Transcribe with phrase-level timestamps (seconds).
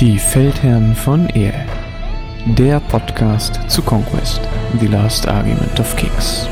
[0.00, 1.66] Die Feldherren von Ehr.
[2.56, 4.40] Der Podcast zu Conquest,
[4.78, 6.48] The Last Argument of Kings.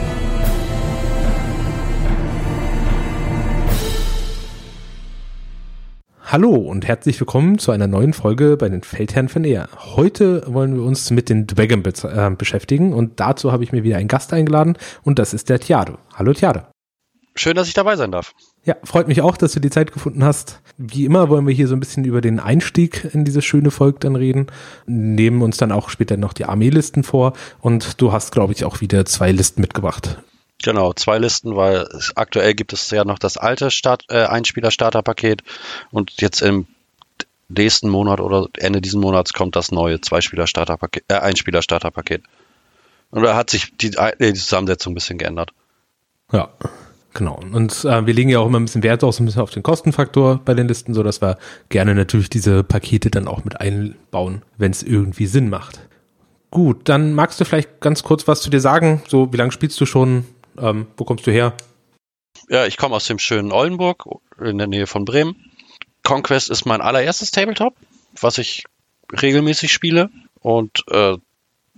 [6.24, 9.68] Hallo und herzlich willkommen zu einer neuen Folge bei den Feldherren von Ehr.
[9.94, 13.84] Heute wollen wir uns mit den Dragon be äh, beschäftigen und dazu habe ich mir
[13.84, 15.98] wieder einen Gast eingeladen und das ist der Tiado.
[16.16, 16.62] Hallo Tiado.
[17.36, 18.32] Schön, dass ich dabei sein darf.
[18.66, 20.60] Ja, freut mich auch, dass du die Zeit gefunden hast.
[20.76, 24.00] Wie immer wollen wir hier so ein bisschen über den Einstieg in dieses schöne Volk
[24.00, 24.48] dann reden,
[24.86, 28.80] nehmen uns dann auch später noch die Armeelisten vor und du hast, glaube ich, auch
[28.80, 30.18] wieder zwei Listen mitgebracht.
[30.64, 31.86] Genau, zwei Listen, weil
[32.16, 35.44] aktuell gibt es ja noch das alte Start, äh, Einspieler-Starter-Paket
[35.92, 36.66] und jetzt im
[37.48, 42.24] nächsten Monat oder Ende diesen Monats kommt das neue Zweispieler-Starter-Paket, äh, Einspieler-Starter-Paket.
[43.10, 45.52] Und da hat sich die, äh, die Zusammensetzung ein bisschen geändert.
[46.32, 46.48] Ja,
[47.16, 47.40] Genau.
[47.50, 49.50] Und äh, wir legen ja auch immer ein bisschen Wert auch so ein bisschen auf
[49.50, 51.38] den Kostenfaktor bei den Listen, so dass wir
[51.70, 55.80] gerne natürlich diese Pakete dann auch mit einbauen, wenn es irgendwie Sinn macht.
[56.50, 59.02] Gut, dann magst du vielleicht ganz kurz was zu dir sagen.
[59.08, 60.26] So, wie lange spielst du schon?
[60.58, 61.54] Ähm, wo kommst du her?
[62.50, 64.06] Ja, ich komme aus dem schönen Oldenburg
[64.38, 65.36] in der Nähe von Bremen.
[66.02, 67.74] Conquest ist mein allererstes Tabletop,
[68.20, 68.64] was ich
[69.10, 70.10] regelmäßig spiele.
[70.40, 71.16] Und äh,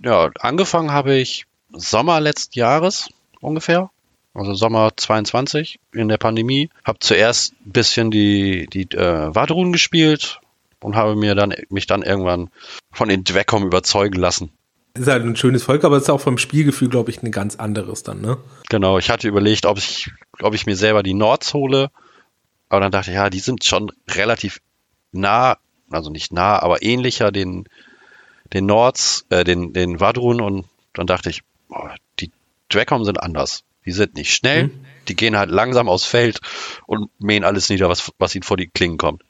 [0.03, 3.07] ja, angefangen habe ich Sommer letzten Jahres
[3.39, 3.89] ungefähr
[4.33, 6.69] also Sommer 22 in der Pandemie.
[6.83, 10.39] Habe zuerst ein bisschen die, die äh, Wadrun gespielt
[10.81, 12.49] und habe mir dann mich dann irgendwann
[12.91, 14.51] von den Dwekom überzeugen lassen.
[14.95, 17.55] Ist halt ein schönes Volk, aber es ist auch vom Spielgefühl, glaube ich, ein ganz
[17.55, 18.37] anderes dann, ne?
[18.69, 21.91] Genau, ich hatte überlegt, ob ich, ob ich mir selber die Nords hole.
[22.69, 24.59] Aber dann dachte ich, ja, die sind schon relativ
[25.11, 25.57] nah,
[25.89, 27.65] also nicht nah, aber ähnlicher den,
[28.53, 32.31] den Nords, äh, den, den Wadrun und dann dachte ich, boah, die
[32.69, 33.63] Dwekom sind anders.
[33.89, 34.71] Die sind nicht schnell, mhm.
[35.07, 36.41] die gehen halt langsam aufs Feld
[36.85, 39.23] und mähen alles nieder, was, was ihnen vor die Klingen kommt.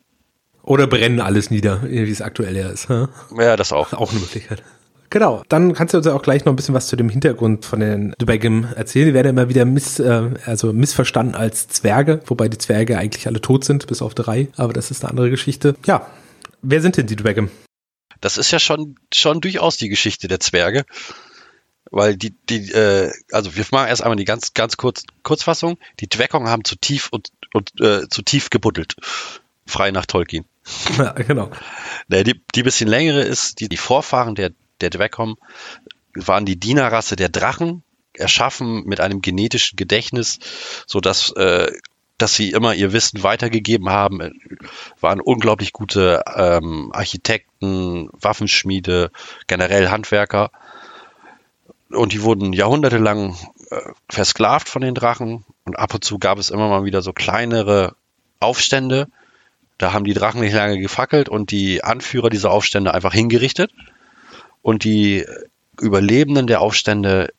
[0.63, 2.89] Oder brennen alles nieder, wie es aktuell ja ist.
[2.89, 3.07] Ja,
[3.37, 3.93] ja das auch.
[3.93, 4.61] Auch eine Möglichkeit.
[5.09, 7.79] Genau, dann kannst du uns auch gleich noch ein bisschen was zu dem Hintergrund von
[7.79, 9.07] den Dubagim erzählen.
[9.07, 13.39] Die werden immer wieder miss, äh, also missverstanden als Zwerge, wobei die Zwerge eigentlich alle
[13.39, 15.77] tot sind, bis auf drei, aber das ist eine andere Geschichte.
[15.85, 16.05] Ja,
[16.61, 17.49] wer sind denn die Dubagim?
[18.19, 20.83] Das ist ja schon, schon durchaus die Geschichte der Zwerge.
[21.91, 25.77] Weil die, die, äh, also wir machen erst einmal die ganz, ganz kurz, Kurzfassung.
[25.99, 28.95] Die Dweckong haben zu tief und, und äh, zu tief gebuddelt.
[29.65, 30.45] Frei nach Tolkien.
[30.97, 31.49] Ja, genau.
[32.09, 34.51] Die, die bisschen längere ist, die, die Vorfahren der,
[34.81, 35.37] der Dweckong
[36.13, 40.39] waren die Dienerrasse der Drachen, erschaffen mit einem genetischen Gedächtnis,
[40.85, 41.71] so dass äh,
[42.19, 44.19] dass sie immer ihr Wissen weitergegeben haben,
[44.99, 49.09] waren unglaublich gute ähm, Architekten, Waffenschmiede,
[49.47, 50.51] generell Handwerker
[51.91, 53.35] und die wurden jahrhundertelang
[53.69, 57.13] äh, versklavt von den Drachen und ab und zu gab es immer mal wieder so
[57.13, 57.95] kleinere
[58.39, 59.07] Aufstände.
[59.77, 63.71] Da haben die Drachen nicht lange gefackelt und die Anführer dieser Aufstände einfach hingerichtet
[64.61, 65.25] und die
[65.79, 67.33] Überlebenden der Aufstände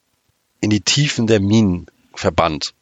[0.61, 2.75] in die Tiefen der Minen verbannt.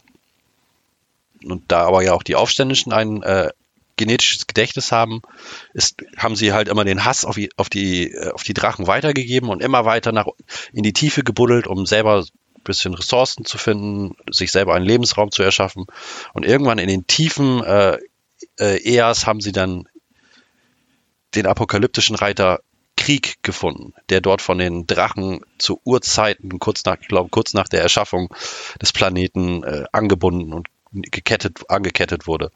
[1.44, 3.50] Und da aber ja auch die Aufständischen ein äh,
[3.98, 5.20] genetisches Gedächtnis haben,
[5.74, 8.86] ist, haben sie halt immer den Hass auf die, auf die, äh, auf die Drachen
[8.86, 10.26] weitergegeben und immer weiter nach,
[10.72, 15.30] in die Tiefe gebuddelt, um selber ein bisschen Ressourcen zu finden, sich selber einen Lebensraum
[15.30, 15.84] zu erschaffen.
[16.32, 17.98] Und irgendwann in den Tiefen äh,
[18.58, 19.88] äh, Eas haben sie dann
[21.34, 22.60] den apokalyptischen Reiter
[22.96, 27.68] Krieg gefunden, der dort von den Drachen zu Urzeiten, kurz nach, ich glaube, kurz nach
[27.68, 28.34] der Erschaffung
[28.82, 32.50] des Planeten äh, angebunden und gekettet, angekettet wurde.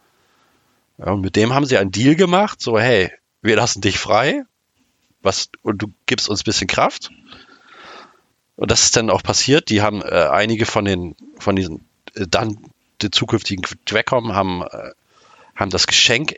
[0.98, 3.10] Ja, und mit dem haben sie einen Deal gemacht, so hey,
[3.40, 4.44] wir lassen dich frei,
[5.20, 7.10] was und du gibst uns ein bisschen Kraft.
[8.56, 9.70] Und das ist dann auch passiert.
[9.70, 12.58] Die haben äh, einige von den von diesen äh, dann
[13.00, 14.90] die zukünftigen Dweckkom haben äh,
[15.56, 16.36] haben das Geschenk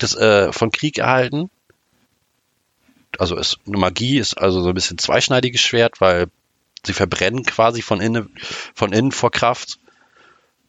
[0.00, 1.50] des, äh, von Krieg erhalten.
[3.18, 6.26] Also ist eine Magie ist also so ein bisschen zweischneidiges Schwert, weil
[6.84, 8.34] sie verbrennen quasi von innen
[8.74, 9.78] von innen vor Kraft.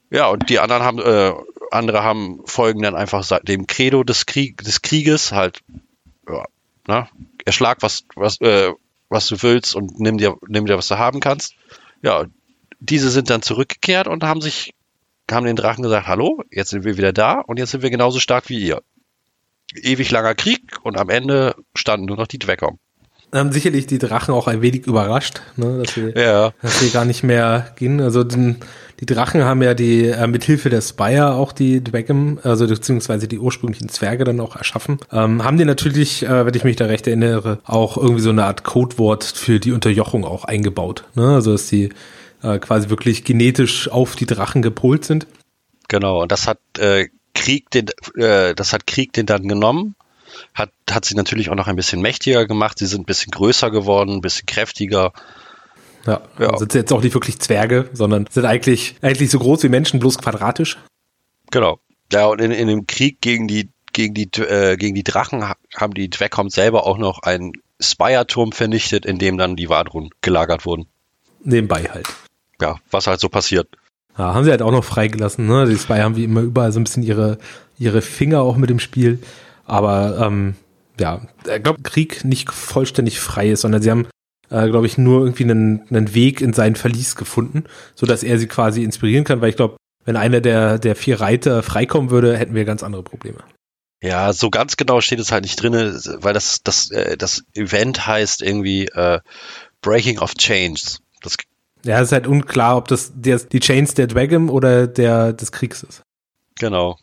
[0.09, 1.34] Ja, und die anderen haben äh,
[1.72, 5.62] andere haben folgen dann einfach dem Credo des, Krieg, des Krieges halt,
[6.27, 6.45] ja,
[6.88, 7.07] ne,
[7.45, 8.71] erschlag was, was, äh,
[9.09, 11.56] was du willst und nimm dir, nimm dir, was du haben kannst.
[12.01, 12.25] Ja,
[12.80, 14.74] diese sind dann zurückgekehrt und haben sich,
[15.30, 18.19] haben den Drachen gesagt, hallo, jetzt sind wir wieder da und jetzt sind wir genauso
[18.19, 18.81] stark wie ihr.
[19.75, 22.80] Ewig langer Krieg und am Ende standen nur noch die Dweckong
[23.33, 26.51] haben sicherlich die Drachen auch ein wenig überrascht, ne, dass, sie, ja.
[26.62, 28.00] dass sie gar nicht mehr gehen.
[28.00, 28.57] Also den,
[29.00, 33.27] die Drachen haben ja die äh, mit Hilfe der Spire auch die Dwagem, also beziehungsweise
[33.27, 34.97] die ursprünglichen Zwerge dann auch erschaffen.
[35.12, 38.45] Ähm, haben die natürlich, äh, wenn ich mich da recht erinnere, auch irgendwie so eine
[38.45, 41.03] Art Codewort für die Unterjochung auch eingebaut.
[41.15, 41.35] Ne?
[41.35, 41.89] Also dass die
[42.44, 45.27] äh, quasi wirklich genetisch auf die Drachen gepolt sind.
[45.89, 49.95] Genau, und das hat äh, Krieg den, äh, das hat Krieg den dann genommen
[50.54, 52.80] hat, hat sie natürlich auch noch ein bisschen mächtiger gemacht.
[52.80, 55.13] Sie sind ein bisschen größer geworden, ein bisschen kräftiger.
[56.06, 56.57] Ja, ja.
[56.57, 60.18] sind jetzt auch nicht wirklich Zwerge, sondern sind eigentlich, eigentlich so groß wie Menschen, bloß
[60.19, 60.78] quadratisch.
[61.51, 61.80] Genau.
[62.12, 65.44] Ja, und in, in dem Krieg gegen die, gegen die, äh, gegen die Drachen
[65.75, 67.51] haben die Dweckhoms selber auch noch einen
[67.81, 70.88] Spire-Turm vernichtet, in dem dann die Wadrun gelagert wurden.
[71.44, 72.07] Nebenbei halt.
[72.62, 73.68] Ja, was halt so passiert.
[74.18, 75.68] Ja, haben sie halt auch noch freigelassen, ne?
[75.68, 77.38] Die Spire haben wie immer überall so ein bisschen ihre,
[77.78, 79.19] ihre Finger auch mit dem Spiel.
[79.67, 80.55] Aber ähm,
[80.99, 84.07] ja, ich glaube, Krieg nicht vollständig frei ist, sondern sie haben,
[84.49, 88.39] äh, glaube ich, nur irgendwie einen, einen Weg in sein Verlies gefunden, so dass er
[88.39, 92.37] sie quasi inspirieren kann, weil ich glaube, wenn einer der, der vier Reiter freikommen würde,
[92.37, 93.39] hätten wir ganz andere Probleme.
[94.01, 98.07] Ja, so ganz genau steht es halt nicht drin, weil das, das, äh, das Event
[98.07, 99.19] heißt irgendwie äh,
[99.81, 101.01] Breaking of Chains.
[101.21, 101.35] Das
[101.83, 105.51] ja, es ist halt unklar, ob das der, die Chains der Dragon oder der des
[105.51, 106.03] Kriegs ist.
[106.59, 106.97] Genau.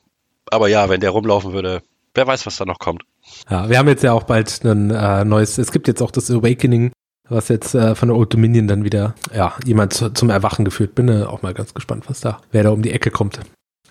[0.51, 1.83] Aber ja, wenn der rumlaufen würde,
[2.15, 3.03] wer weiß, was da noch kommt.
[3.51, 6.31] Ja, wir haben jetzt ja auch bald ein äh, neues, es gibt jetzt auch das
[6.31, 6.93] Awakening,
[7.29, 10.95] was jetzt äh, von der Old Dominion dann wieder, ja, jemand zu, zum Erwachen geführt.
[10.95, 13.41] Bin äh, auch mal ganz gespannt, was da, wer da um die Ecke kommt.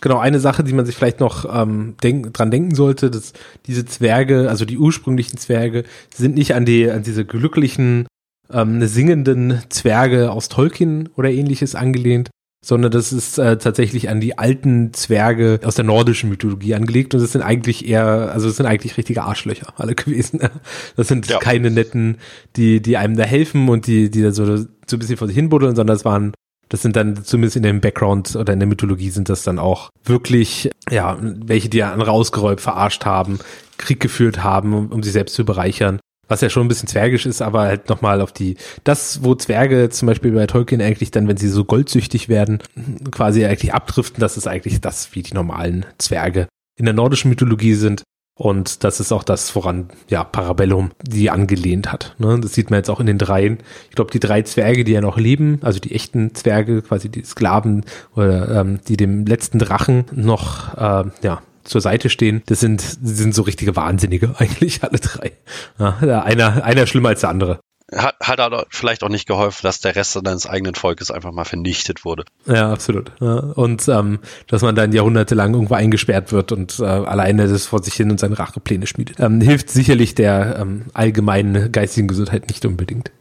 [0.02, 3.32] Genau, eine Sache, die man sich vielleicht noch ähm, denk, dran denken sollte, dass
[3.68, 8.08] diese Zwerge, also die ursprünglichen Zwerge, sind nicht an die, an diese glücklichen,
[8.52, 12.30] ähm, singenden Zwerge aus Tolkien oder ähnliches angelehnt,
[12.64, 17.22] sondern das ist äh, tatsächlich an die alten Zwerge aus der nordischen Mythologie angelegt und
[17.22, 20.40] das sind eigentlich eher, also das sind eigentlich richtige Arschlöcher alle gewesen.
[20.96, 21.40] Das sind ja.
[21.40, 22.18] keine netten,
[22.56, 24.64] die, die einem da helfen und die, die da so, so
[24.94, 26.34] ein bisschen vor sich hin buddeln, sondern das waren
[26.70, 29.90] das sind dann zumindest in dem Background oder in der Mythologie sind das dann auch
[30.06, 33.38] wirklich, ja, welche, die andere ausgeräumt, verarscht haben,
[33.78, 36.00] Krieg geführt haben, um, um sich selbst zu bereichern
[36.34, 39.90] was ja schon ein bisschen zwergisch ist, aber halt nochmal auf die, das, wo Zwerge
[39.90, 42.58] zum Beispiel bei Tolkien eigentlich dann, wenn sie so goldsüchtig werden,
[43.12, 47.76] quasi eigentlich abdriften, das ist eigentlich das, wie die normalen Zwerge in der nordischen Mythologie
[47.76, 48.02] sind.
[48.36, 52.16] Und das ist auch das, woran ja Parabellum die angelehnt hat.
[52.18, 52.40] Ne?
[52.42, 53.60] Das sieht man jetzt auch in den dreien.
[53.92, 57.24] Ich glaube, die drei Zwerge, die ja noch leben, also die echten Zwerge, quasi die
[57.24, 57.86] Sklaven
[58.16, 63.34] oder ähm, die dem letzten Drachen noch äh, ja zur Seite stehen, das sind, sind
[63.34, 65.32] so richtige Wahnsinnige eigentlich, alle drei.
[65.80, 67.60] Ja, einer, einer schlimmer als der andere.
[67.96, 71.44] Hat, hat aber vielleicht auch nicht geholfen, dass der Rest deines eigenen Volkes einfach mal
[71.44, 72.24] vernichtet wurde.
[72.46, 73.12] Ja, absolut.
[73.20, 77.84] Ja, und ähm, dass man dann jahrhundertelang irgendwo eingesperrt wird und äh, alleine das vor
[77.84, 79.20] sich hin und seine Rachepläne schmiedet.
[79.20, 83.12] Ähm, hilft sicherlich der ähm, allgemeinen geistigen Gesundheit nicht unbedingt.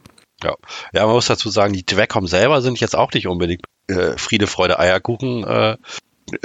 [0.43, 0.55] Ja.
[0.93, 4.47] ja, man muss dazu sagen, die Dweckom selber sind jetzt auch nicht unbedingt äh, Friede,
[4.47, 5.77] Freude, Eierkuchen äh,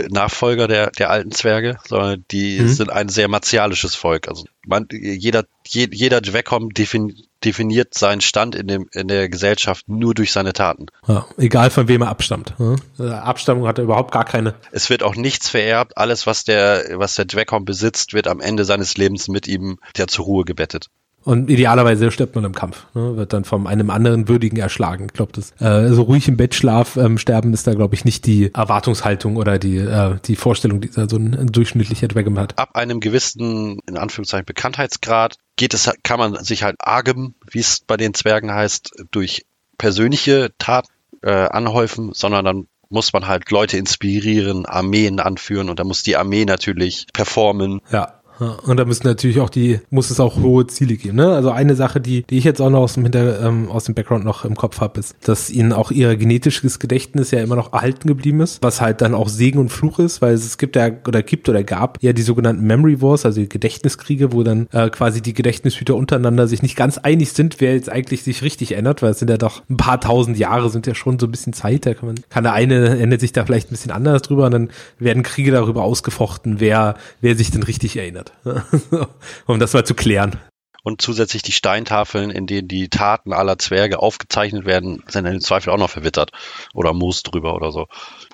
[0.09, 2.67] Nachfolger der, der alten Zwerge, sondern die mhm.
[2.67, 4.27] sind ein sehr martialisches Volk.
[4.27, 9.87] Also man, jeder, je, jeder Dwekom defin, definiert seinen Stand in, dem, in der Gesellschaft
[9.87, 10.87] nur durch seine Taten.
[11.07, 12.53] Ja, egal von wem er abstammt.
[12.57, 13.21] Ja?
[13.21, 14.55] Abstammung hat er überhaupt gar keine.
[14.71, 15.97] Es wird auch nichts vererbt.
[15.97, 20.07] Alles, was der, was der Dwekom besitzt, wird am Ende seines Lebens mit ihm der
[20.07, 20.89] zur Ruhe gebettet.
[21.27, 23.17] Und idealerweise stirbt man im Kampf, ne?
[23.17, 25.07] wird dann von einem anderen Würdigen erschlagen.
[25.07, 28.25] Ich glaube, das äh, so ruhig im Bettschlaf ähm, sterben ist da, glaube ich, nicht
[28.25, 32.57] die Erwartungshaltung oder die, äh, die Vorstellung, die so ein, durchschnittlicher Dragon hat.
[32.57, 37.81] Ab einem gewissen, in Anführungszeichen, Bekanntheitsgrad geht es, kann man sich halt argem, wie es
[37.85, 39.45] bei den Zwergen heißt, durch
[39.77, 40.87] persönliche Taten
[41.23, 46.15] äh, anhäufen, sondern dann muss man halt Leute inspirieren, Armeen anführen und da muss die
[46.15, 47.81] Armee natürlich performen.
[47.91, 48.16] Ja.
[48.39, 51.17] Und da müssen natürlich auch die, muss es auch hohe Ziele geben.
[51.17, 51.33] Ne?
[51.33, 53.95] Also eine Sache, die, die ich jetzt auch noch aus dem Hinter, ähm, aus dem
[53.95, 57.73] Background noch im Kopf habe, ist, dass ihnen auch ihr genetisches Gedächtnis ja immer noch
[57.73, 60.91] erhalten geblieben ist, was halt dann auch Segen und Fluch ist, weil es gibt ja
[61.07, 65.21] oder gibt oder gab ja die sogenannten Memory Wars, also Gedächtniskriege, wo dann äh, quasi
[65.21, 69.11] die Gedächtnishüter untereinander sich nicht ganz einig sind, wer jetzt eigentlich sich richtig ändert, weil
[69.11, 71.85] es sind ja doch ein paar tausend Jahre, sind ja schon so ein bisschen Zeit,
[71.85, 74.51] da kann man, kann der eine ändert sich da vielleicht ein bisschen anders drüber und
[74.51, 74.69] dann
[74.99, 79.09] werden Kriege darüber ausgefochten, wer, wer sich denn richtig erinnert hat.
[79.45, 80.39] um das mal zu klären.
[80.83, 85.71] Und zusätzlich die Steintafeln, in denen die Taten aller Zwerge aufgezeichnet werden, sind im Zweifel
[85.71, 86.31] auch noch verwittert.
[86.73, 87.87] Oder Moos drüber oder so.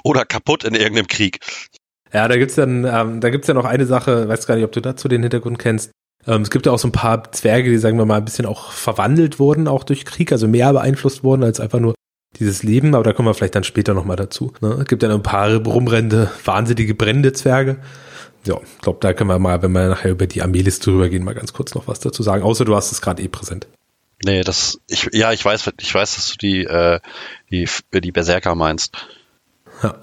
[0.04, 1.40] Oder kaputt in irgendeinem Krieg.
[2.14, 4.72] Ja, da gibt's dann, ähm, da gibt's ja noch eine Sache, weiß gar nicht, ob
[4.72, 5.92] du dazu den Hintergrund kennst.
[6.28, 8.46] Ähm, es gibt ja auch so ein paar Zwerge, die, sagen wir mal, ein bisschen
[8.46, 11.96] auch verwandelt wurden, auch durch Krieg, also mehr beeinflusst wurden als einfach nur
[12.40, 14.54] dieses Leben, aber da kommen wir vielleicht dann später nochmal dazu.
[14.62, 14.78] Ne?
[14.82, 17.78] Es gibt ja noch ein paar rumrennende, wahnsinnige brennende Zwerge
[18.46, 21.36] ja, ich glaube, da können wir mal, wenn wir nachher über die Armeeliste rübergehen, mal
[21.36, 22.44] ganz kurz noch was dazu sagen.
[22.44, 23.68] Außer du hast es gerade eh präsent.
[24.24, 27.00] Nee, das, ich, ja, ich weiß, ich weiß, dass du die, äh,
[27.52, 28.96] die, die Berserker meinst.
[29.82, 29.96] Ja.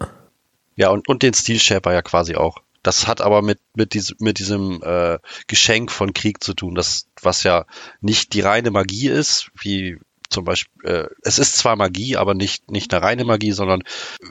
[0.77, 2.59] Ja, und, und den Steel Shaper ja quasi auch.
[2.83, 7.07] Das hat aber mit, mit, diesem, mit diesem äh, Geschenk von Krieg zu tun, das,
[7.21, 7.67] was ja
[8.01, 9.99] nicht die reine Magie ist, wie
[10.31, 13.83] zum Beispiel, äh, es ist zwar Magie, aber nicht, nicht eine reine Magie, sondern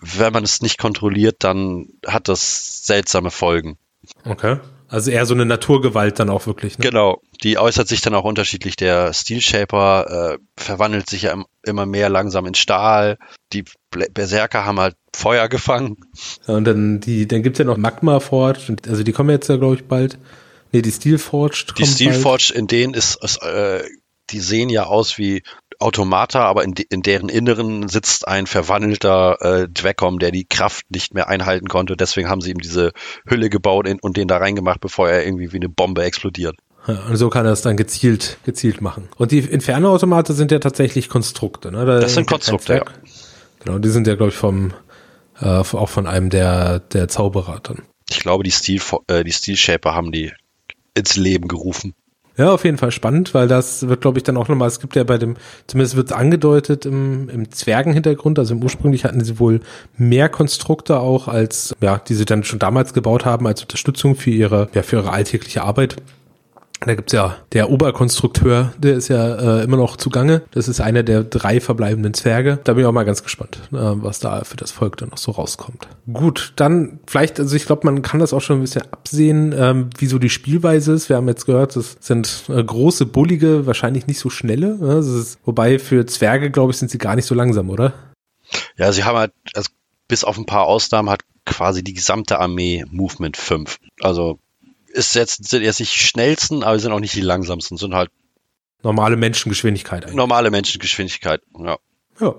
[0.01, 3.77] wenn man es nicht kontrolliert, dann hat das seltsame Folgen.
[4.25, 4.57] Okay.
[4.87, 6.79] Also eher so eine Naturgewalt dann auch wirklich.
[6.79, 6.85] Ne?
[6.85, 8.75] Genau, die äußert sich dann auch unterschiedlich.
[8.75, 13.17] Der Steel Shaper äh, verwandelt sich ja immer mehr langsam in Stahl.
[13.53, 15.97] Die Berserker haben halt Feuer gefangen.
[16.47, 19.57] Ja, und dann die, dann gibt's ja noch Magma Forged, also die kommen jetzt ja,
[19.57, 20.17] glaube ich, bald.
[20.71, 21.77] Nee, die Steel Forged.
[21.77, 23.83] Die Steel Forged, in denen ist, ist äh,
[24.31, 25.43] die sehen ja aus wie
[25.79, 30.91] Automata, aber in, de in deren Inneren sitzt ein verwandelter äh, Dweckom, der die Kraft
[30.91, 31.95] nicht mehr einhalten konnte.
[31.95, 32.91] Deswegen haben sie ihm diese
[33.25, 36.55] Hülle gebaut und den da reingemacht, bevor er irgendwie wie eine Bombe explodiert.
[36.87, 39.09] Ja, und so kann er es dann gezielt, gezielt machen.
[39.17, 41.85] Und die Inferno-Automate sind ja tatsächlich Konstrukte, ne?
[41.85, 42.83] Da das sind Konstrukte, ja.
[43.63, 44.73] Genau, die sind ja, glaube ich, vom,
[45.39, 47.83] äh, auch von einem der, der Zauberer dann.
[48.09, 50.31] Ich glaube, die Steel, äh, die Steel Shaper haben die
[50.93, 51.93] ins Leben gerufen.
[52.39, 54.95] Ja, auf jeden Fall spannend, weil das wird, glaube ich, dann auch nochmal, es gibt
[54.95, 55.35] ja bei dem,
[55.67, 59.59] zumindest wird es angedeutet im, im Zwergenhintergrund, also im ursprünglich hatten sie wohl
[59.97, 64.29] mehr Konstrukte auch als, ja, die sie dann schon damals gebaut haben als Unterstützung für
[64.29, 65.97] ihre, ja, für ihre alltägliche Arbeit.
[66.81, 70.43] Da gibt's ja der Oberkonstrukteur, der ist ja äh, immer noch zugange.
[70.51, 72.59] Das ist einer der drei verbleibenden Zwerge.
[72.63, 75.17] Da bin ich auch mal ganz gespannt, äh, was da für das Volk dann noch
[75.17, 75.87] so rauskommt.
[76.11, 79.89] Gut, dann vielleicht, also ich glaube, man kann das auch schon ein bisschen absehen, ähm,
[79.97, 81.09] wie so die Spielweise ist.
[81.09, 84.77] Wir haben jetzt gehört, das sind äh, große, bullige, wahrscheinlich nicht so schnelle.
[84.77, 84.99] Ne?
[84.99, 87.93] Ist, wobei für Zwerge, glaube ich, sind sie gar nicht so langsam, oder?
[88.77, 89.69] Ja, sie haben halt, also
[90.07, 93.79] bis auf ein paar Ausnahmen hat quasi die gesamte Armee Movement 5.
[94.01, 94.39] Also
[94.99, 98.11] ist jetzt, sind jetzt nicht die schnellsten, aber sind auch nicht die langsamsten, sind halt
[98.83, 100.15] normale Menschengeschwindigkeit eigentlich.
[100.15, 101.77] Normale Menschengeschwindigkeit, ja.
[102.19, 102.35] Ja.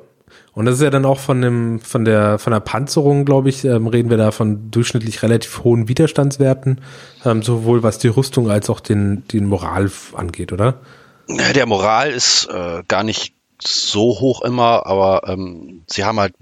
[0.52, 3.64] Und das ist ja dann auch von dem, von der, von der Panzerung, glaube ich,
[3.64, 6.80] ähm, reden wir da von durchschnittlich relativ hohen Widerstandswerten,
[7.24, 10.80] ähm, sowohl was die Rüstung als auch den, den Moral angeht, oder?
[11.28, 16.34] Ja, der Moral ist äh, gar nicht so hoch immer, aber ähm, sie haben halt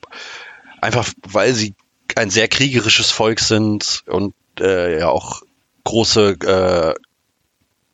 [0.80, 1.74] einfach, weil sie
[2.14, 5.42] ein sehr kriegerisches Volk sind und äh, ja auch
[5.84, 6.96] große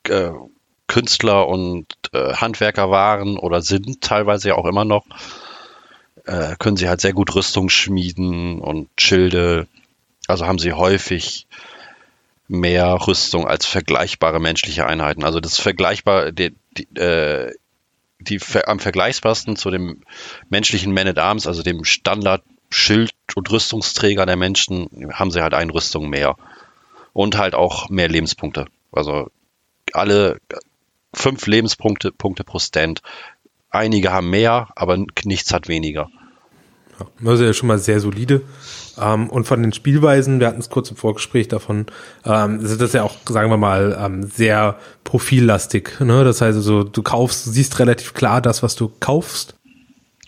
[0.07, 0.33] äh, äh,
[0.87, 5.05] Künstler und äh, Handwerker waren oder sind teilweise ja auch immer noch,
[6.26, 9.67] äh, können sie halt sehr gut Rüstung schmieden und Schilde.
[10.26, 11.47] Also haben sie häufig
[12.49, 15.25] mehr Rüstung als vergleichbare menschliche Einheiten.
[15.25, 17.55] Also das vergleichbar, die, die, äh,
[18.21, 20.03] die am vergleichbarsten zu dem
[20.49, 25.55] menschlichen Man at Arms, also dem Standard Schild- und Rüstungsträger der Menschen, haben sie halt
[25.55, 26.37] eine Rüstung mehr
[27.14, 28.66] und halt auch mehr Lebenspunkte.
[28.92, 29.30] Also
[29.94, 30.38] alle
[31.14, 33.00] fünf Lebenspunkte Punkte pro Stand.
[33.71, 36.11] Einige haben mehr, aber nichts hat weniger.
[36.99, 38.42] Ja, das ist ja schon mal sehr solide.
[39.00, 41.87] Ähm, und von den Spielweisen, wir hatten es kurz im Vorgespräch davon,
[42.25, 46.00] ähm, sind das ja auch, sagen wir mal, ähm, sehr profillastig.
[46.00, 46.25] Ne?
[46.25, 49.54] Das heißt also, du kaufst, du siehst relativ klar das, was du kaufst.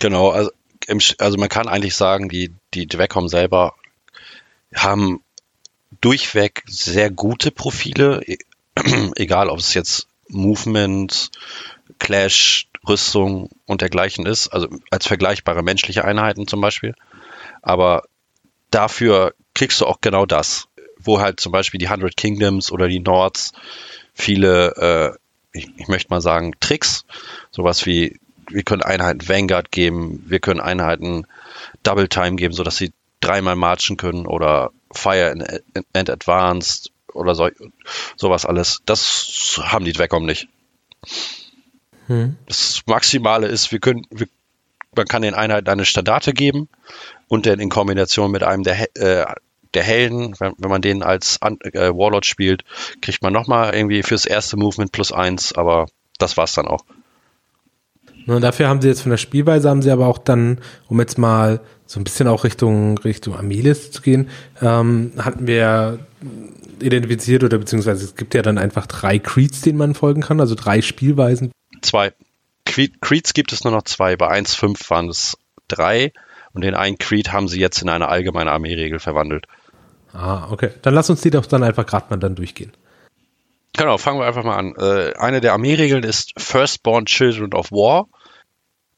[0.00, 0.50] Genau, also,
[0.88, 3.74] im, also man kann eigentlich sagen, die, die Dwecom selber
[4.74, 5.20] haben
[6.00, 8.38] durchweg sehr gute Profile, e-
[9.16, 11.30] egal ob es jetzt Movement,
[11.98, 16.94] Clash, Rüstung und dergleichen ist, also als vergleichbare menschliche Einheiten zum Beispiel.
[17.62, 18.04] Aber
[18.70, 23.00] dafür kriegst du auch genau das, wo halt zum Beispiel die Hundred Kingdoms oder die
[23.00, 23.52] Nords
[24.14, 25.16] viele,
[25.52, 27.04] äh, ich, ich möchte mal sagen, Tricks,
[27.50, 31.26] sowas wie, wir können Einheiten Vanguard geben, wir können Einheiten
[31.82, 35.34] Double Time geben, sodass sie dreimal marchen können oder Fire
[35.92, 37.48] and Advanced oder so,
[38.16, 38.82] sowas alles.
[38.86, 40.48] Das haben die Dwecom nicht.
[42.06, 42.36] Hm.
[42.46, 44.28] Das Maximale ist, wir können, wir,
[44.94, 46.68] man kann den Einheiten eine Standarte geben
[47.28, 49.26] und dann in Kombination mit einem der, äh,
[49.74, 52.64] der Helden, wenn, wenn, man den als äh, Warlord spielt,
[53.02, 55.86] kriegt man nochmal irgendwie fürs erste Movement plus eins, aber
[56.18, 56.84] das war's dann auch.
[58.26, 61.16] Und dafür haben sie jetzt von der Spielweise haben sie aber auch dann, um jetzt
[61.16, 64.28] mal so ein bisschen auch Richtung Richtung Amelis zu gehen,
[64.60, 66.00] ähm, hatten wir
[66.80, 70.54] identifiziert oder beziehungsweise es gibt ja dann einfach drei Creeds, denen man folgen kann, also
[70.54, 71.52] drei Spielweisen.
[71.82, 72.12] Zwei.
[72.64, 74.16] Creeds gibt es nur noch zwei.
[74.16, 75.38] Bei 1.5 waren es
[75.68, 76.12] drei
[76.52, 79.46] und den einen Creed haben sie jetzt in eine allgemeine Armeeregel verwandelt.
[80.12, 80.70] Ah, okay.
[80.82, 82.72] Dann lass uns die doch dann einfach gerade mal dann durchgehen.
[83.76, 84.74] Genau, fangen wir einfach mal an.
[84.76, 88.08] Äh, eine der Armeeregeln ist Firstborn Children of War.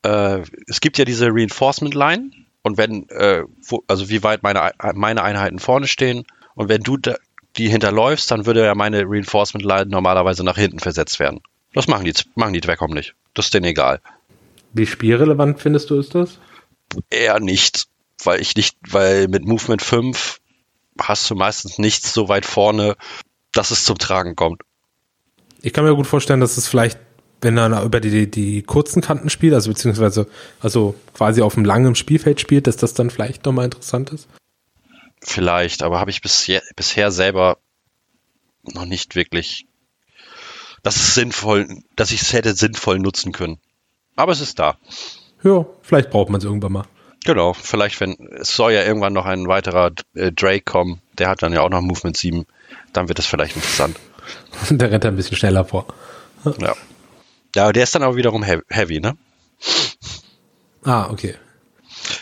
[0.02, 2.30] Äh, es gibt ja diese Reinforcement Line
[2.62, 6.24] und wenn, äh, wo, also wie weit meine, meine Einheiten vorne stehen
[6.54, 7.16] und wenn du da,
[7.56, 11.40] die hinterläufst, dann würde ja meine Reinforcement Line normalerweise nach hinten versetzt werden.
[11.72, 13.14] Das machen die, machen die Dweckom nicht.
[13.34, 14.00] Das ist denen egal.
[14.72, 16.38] Wie spielrelevant findest du ist das?
[17.10, 17.86] Eher nicht,
[18.22, 20.40] weil ich nicht, weil mit Movement 5
[21.00, 22.96] hast du meistens nichts so weit vorne,
[23.52, 24.62] dass es zum Tragen kommt.
[25.62, 26.98] Ich kann mir gut vorstellen, dass es vielleicht
[27.40, 30.26] wenn er über die, die kurzen Kanten spielt, also beziehungsweise
[30.60, 34.28] also quasi auf einem langen Spielfeld spielt, dass das dann vielleicht nochmal interessant ist?
[35.20, 37.58] Vielleicht, aber habe ich bisher, bisher selber
[38.62, 39.66] noch nicht wirklich,
[40.82, 43.58] dass es sinnvoll, dass ich es hätte sinnvoll nutzen können.
[44.16, 44.76] Aber es ist da.
[45.42, 46.84] Ja, vielleicht braucht man es irgendwann mal.
[47.24, 51.42] Genau, vielleicht wenn, es soll ja irgendwann noch ein weiterer äh, Drake kommen, der hat
[51.42, 52.46] dann ja auch noch Movement 7,
[52.92, 53.96] dann wird es vielleicht interessant.
[54.70, 55.86] der rennt ein bisschen schneller vor.
[56.58, 56.74] Ja.
[57.54, 59.16] Ja, der ist dann auch wiederum heavy, ne?
[60.84, 61.34] Ah, okay.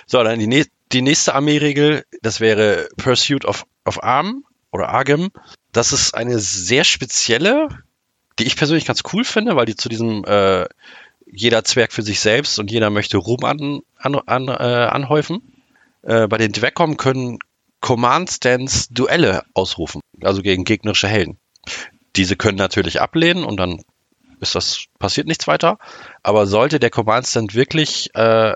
[0.06, 5.30] So, dann die, die nächste Armeeregel, das wäre Pursuit of, of Arm oder Argem.
[5.72, 7.68] Das ist eine sehr spezielle,
[8.38, 10.66] die ich persönlich ganz cool finde, weil die zu diesem äh,
[11.26, 15.42] jeder Zwerg für sich selbst und jeder möchte Ruhm an, an, an, äh, anhäufen.
[16.02, 17.38] Äh, bei den Dweckcom können
[17.80, 21.38] Command Stands Duelle ausrufen, also gegen gegnerische Helden.
[22.14, 23.82] Diese können natürlich ablehnen und dann
[24.40, 25.78] ist das passiert nichts weiter.
[26.22, 28.52] Aber sollte der Command Stand wirklich äh,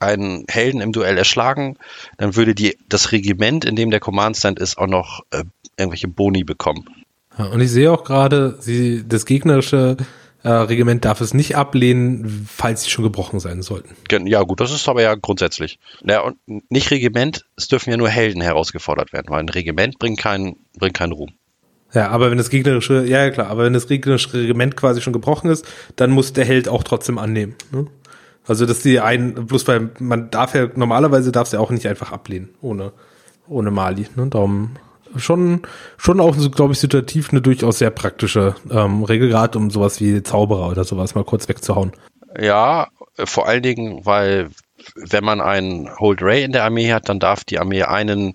[0.00, 1.76] einen Helden im Duell erschlagen,
[2.18, 5.44] dann würde die, das Regiment, in dem der Command Stand ist, auch noch äh,
[5.76, 6.88] irgendwelche Boni bekommen.
[7.36, 9.96] Ja, und ich sehe auch gerade, sie, das gegnerische
[10.42, 13.96] äh, Regiment darf es nicht ablehnen, falls sie schon gebrochen sein sollten.
[14.26, 15.78] Ja, gut, das ist aber ja grundsätzlich.
[16.04, 16.36] Ja, und
[16.70, 20.96] nicht Regiment, es dürfen ja nur Helden herausgefordert werden, weil ein Regiment bringt keinen, bringt
[20.96, 21.32] keinen Ruhm.
[21.94, 25.12] Ja, aber wenn das gegnerische, ja, ja klar, aber wenn das gegnerische Regiment quasi schon
[25.12, 25.66] gebrochen ist,
[25.96, 27.54] dann muss der Held auch trotzdem annehmen.
[27.72, 27.86] Ne?
[28.46, 31.86] Also, dass die einen, bloß weil man darf ja, normalerweise darf es ja auch nicht
[31.86, 32.92] einfach ablehnen, ohne,
[33.46, 34.06] ohne Mali.
[34.16, 34.26] Ne?
[34.28, 34.76] Darum
[35.16, 35.62] schon,
[35.96, 40.00] schon auch, so, glaube ich, situativ eine durchaus sehr praktische ähm, Regel, gerade um sowas
[40.00, 41.92] wie Zauberer oder sowas mal kurz wegzuhauen.
[42.38, 44.50] Ja, vor allen Dingen, weil
[44.94, 48.34] wenn man einen Hold Ray in der Armee hat, dann darf die Armee einen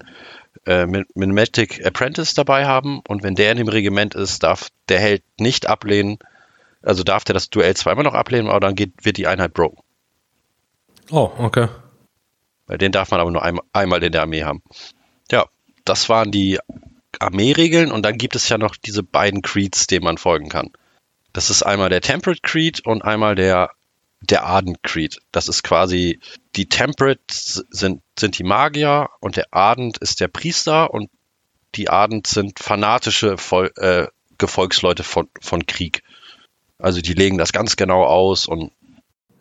[0.66, 5.24] äh, Mimetic Apprentice dabei haben und wenn der in dem Regiment ist, darf der Held
[5.40, 6.20] nicht ablehnen,
[6.82, 9.82] also darf der das Duell zweimal noch ablehnen, aber dann geht, wird die Einheit broken.
[11.12, 11.68] Oh, okay.
[12.70, 14.64] Den darf man aber nur einmal, einmal in der Armee haben.
[15.32, 15.46] Ja,
[15.86, 16.60] das waren die
[17.20, 20.72] Armeeregeln und dann gibt es ja noch diese beiden Creeds, denen man folgen kann.
[21.34, 23.72] Das ist einmal der Temperate Creed und einmal der,
[24.22, 25.20] der Ardent Creed.
[25.32, 26.20] Das ist quasi,
[26.56, 31.10] die Temperate sind, sind die Magier und der Ardent ist der Priester und
[31.76, 36.04] die Ardent sind fanatische Vol äh, Gefolgsleute von, von Krieg.
[36.78, 38.72] Also die legen das ganz genau aus und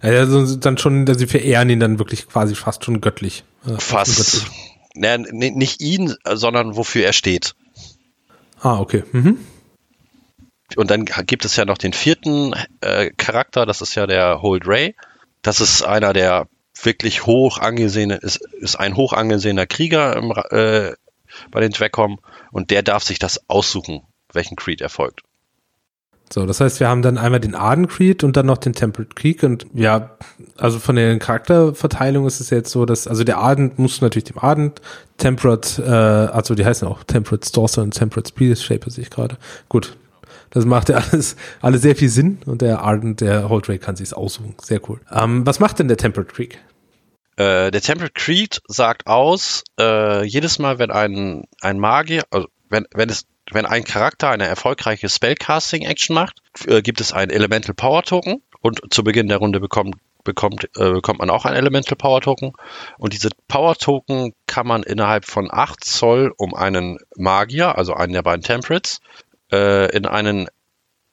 [0.02, 3.44] ja, also dann schon, sie verehren ihn dann wirklich quasi fast schon göttlich.
[3.64, 4.16] Äh, fast.
[4.16, 4.72] Göttlich.
[4.94, 7.54] Naja, nicht ihn, sondern wofür er steht.
[8.60, 9.04] Ah, okay.
[9.12, 9.38] Mhm.
[10.76, 14.66] Und dann gibt es ja noch den vierten äh, Charakter, das ist ja der Hold
[14.66, 14.96] Ray.
[15.42, 16.48] Das ist einer der
[16.80, 20.92] wirklich hoch angesehene, ist, ist ein hoch angesehener Krieger im, äh,
[21.50, 25.22] bei den Dweckom und der darf sich das aussuchen, welchen Creed er folgt.
[26.32, 29.14] So, das heißt, wir haben dann einmal den Arden Creed und dann noch den Temperate
[29.14, 30.16] Creek und ja,
[30.56, 34.38] also von der Charakterverteilung ist es jetzt so, dass, also der Arden muss natürlich dem
[34.38, 34.72] Arden,
[35.18, 39.36] Temperate, äh, also die heißen auch Temperate Sorcerer und Temperate Speed Shaper sehe ich gerade.
[39.68, 39.96] Gut.
[40.52, 44.12] Das macht ja alles, alles sehr viel Sinn und der Arden, der Holdrake kann sich's
[44.12, 44.54] aussuchen.
[44.62, 45.00] Sehr cool.
[45.10, 46.58] Ähm, was macht denn der Temperate Creek?
[47.36, 52.86] Äh, der Temperate Creed sagt aus, äh, jedes Mal, wenn ein, ein Magier, also wenn,
[52.94, 58.02] wenn es wenn ein Charakter eine erfolgreiche Spellcasting-Action macht, äh, gibt es ein Elemental Power
[58.02, 62.20] Token und zu Beginn der Runde bekommt, bekommt, äh, bekommt man auch ein Elemental Power
[62.20, 62.52] Token.
[62.98, 68.12] Und diese Power Token kann man innerhalb von 8 Zoll um einen Magier, also einen
[68.12, 69.00] der beiden Temperates,
[69.52, 70.48] äh, in einen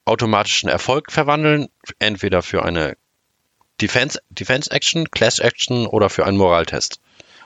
[0.05, 1.67] automatischen Erfolg verwandeln,
[1.99, 2.97] entweder für eine
[3.81, 6.99] Defense, Defense Action, Class Action oder für einen Moraltest.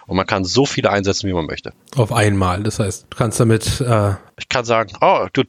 [0.06, 1.74] Und man kann so viele einsetzen, wie man möchte.
[1.96, 2.64] Auf einmal.
[2.64, 3.82] Das heißt, du kannst damit.
[3.82, 5.44] Äh ich kann sagen, oh, du,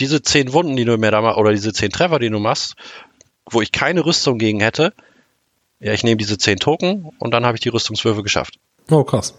[0.00, 2.74] diese zehn Wunden, die du mir da machst, oder diese zehn Treffer, die du machst,
[3.48, 4.92] wo ich keine Rüstung gegen hätte,
[5.78, 8.58] ja, ich nehme diese zehn Token und dann habe ich die Rüstungswürfe geschafft.
[8.90, 9.34] Oh, krass.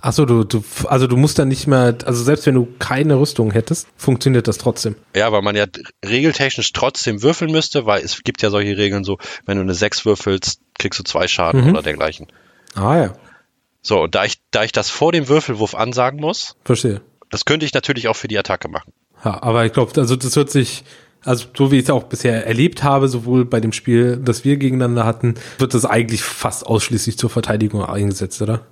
[0.00, 3.50] Achso, du, du, also du musst dann nicht mehr, also selbst wenn du keine Rüstung
[3.50, 4.96] hättest, funktioniert das trotzdem.
[5.14, 5.66] Ja, weil man ja
[6.04, 10.04] regeltechnisch trotzdem würfeln müsste, weil es gibt ja solche Regeln so, wenn du eine 6
[10.04, 11.70] würfelst, kriegst du zwei Schaden mhm.
[11.70, 12.26] oder dergleichen.
[12.74, 13.12] Ah ja.
[13.82, 17.02] So, und da ich, da ich das vor dem Würfelwurf ansagen muss, verstehe.
[17.30, 18.92] Das könnte ich natürlich auch für die Attacke machen.
[19.24, 20.84] Ja, aber ich glaube, also das wird sich,
[21.24, 24.56] also so wie ich es auch bisher erlebt habe, sowohl bei dem Spiel, das wir
[24.56, 28.66] gegeneinander hatten, wird das eigentlich fast ausschließlich zur Verteidigung eingesetzt, oder?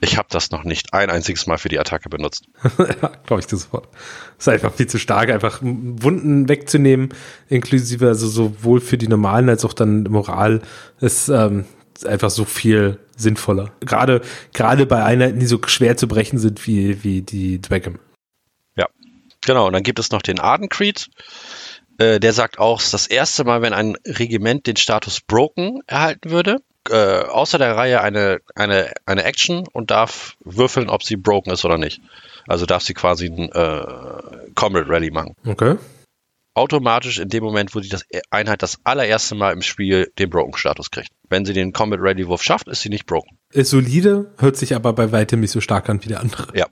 [0.00, 2.46] Ich habe das noch nicht ein einziges Mal für die Attacke benutzt.
[2.78, 3.88] ja, glaube ich das sofort.
[4.38, 7.14] Ist einfach viel zu stark, einfach Wunden wegzunehmen,
[7.48, 10.60] inklusive also sowohl für die normalen als auch dann Moral
[11.00, 11.64] ist ähm,
[12.04, 13.72] einfach so viel sinnvoller.
[13.80, 14.20] Gerade,
[14.52, 17.98] gerade bei Einheiten, die so schwer zu brechen sind wie, wie die Dweckham.
[18.76, 18.86] Ja,
[19.46, 19.66] genau.
[19.66, 21.08] Und dann gibt es noch den Ardencreed.
[21.98, 26.60] Äh, der sagt auch, das erste Mal, wenn ein Regiment den Status Broken erhalten würde,
[26.90, 31.64] äh, außer der Reihe eine, eine, eine Action und darf würfeln, ob sie broken ist
[31.64, 32.00] oder nicht.
[32.46, 35.34] Also darf sie quasi ein äh, Combat Rally machen.
[35.44, 35.76] Okay.
[36.54, 40.90] Automatisch in dem Moment, wo die das Einheit das allererste Mal im Spiel den Broken-Status
[40.90, 41.10] kriegt.
[41.28, 43.36] Wenn sie den Combat Ready Wurf schafft, ist sie nicht broken.
[43.52, 46.56] Ist solide, hört sich aber bei weitem nicht so stark an wie der andere.
[46.56, 46.66] Ja.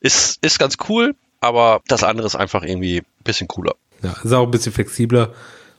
[0.00, 3.74] Ist, ist ganz cool, aber das andere ist einfach irgendwie ein bisschen cooler.
[4.02, 5.32] Ja, ist auch ein bisschen flexibler.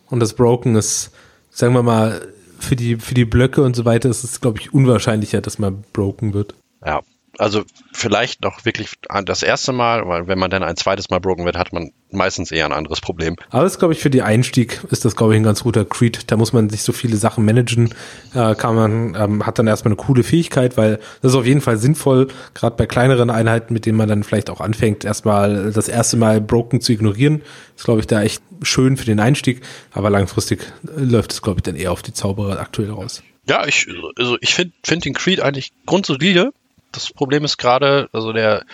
[0.07, 1.11] Und das Broken ist,
[1.49, 4.73] sagen wir mal, für die, für die Blöcke und so weiter ist es, glaube ich,
[4.73, 6.55] unwahrscheinlicher, dass man broken wird.
[6.85, 7.01] Ja,
[7.39, 8.89] also vielleicht noch wirklich
[9.25, 12.51] das erste Mal, weil wenn man dann ein zweites Mal broken wird, hat man meistens
[12.51, 13.35] eher ein anderes Problem.
[13.49, 16.31] Aber das glaube ich für die Einstieg ist das glaube ich ein ganz guter Creed.
[16.31, 17.93] Da muss man sich so viele Sachen managen,
[18.33, 21.61] äh, kann man ähm, hat dann erstmal eine coole Fähigkeit, weil das ist auf jeden
[21.61, 25.87] Fall sinnvoll, gerade bei kleineren Einheiten, mit denen man dann vielleicht auch anfängt, erstmal das
[25.87, 27.41] erste Mal broken zu ignorieren.
[27.77, 29.61] Ist glaube ich da echt schön für den Einstieg,
[29.93, 33.23] aber langfristig läuft es glaube ich dann eher auf die Zauberer aktuell raus.
[33.47, 36.51] Ja, ich, also ich finde find den Creed eigentlich grundsolide
[36.91, 38.65] das Problem ist gerade, also der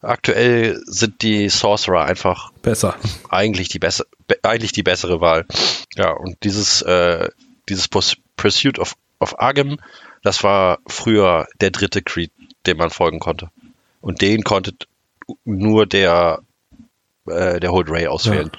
[0.00, 2.94] aktuell sind die Sorcerer einfach besser.
[3.28, 4.06] Eigentlich die bessere,
[4.42, 5.46] eigentlich die bessere Wahl.
[5.96, 7.28] Ja, und dieses, äh,
[7.68, 9.78] dieses Pursuit of, of Agam,
[10.22, 12.32] das war früher der dritte Creed,
[12.66, 13.50] dem man folgen konnte.
[14.00, 14.74] Und den konnte
[15.44, 16.40] nur der,
[17.26, 18.50] äh, der Hold Ray auswählen.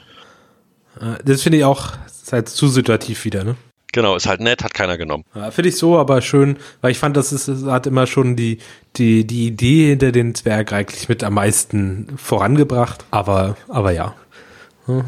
[1.00, 1.16] Ja.
[1.16, 3.56] Äh, das finde ich auch, ist halt zu situativ wieder, ne?
[3.96, 5.24] Genau, ist halt nett, hat keiner genommen.
[5.34, 8.58] Ja, Finde ich so, aber schön, weil ich fand, das ist, hat immer schon die,
[8.98, 13.06] die, die Idee hinter den Zwerg eigentlich mit am meisten vorangebracht.
[13.10, 14.14] Aber, aber ja.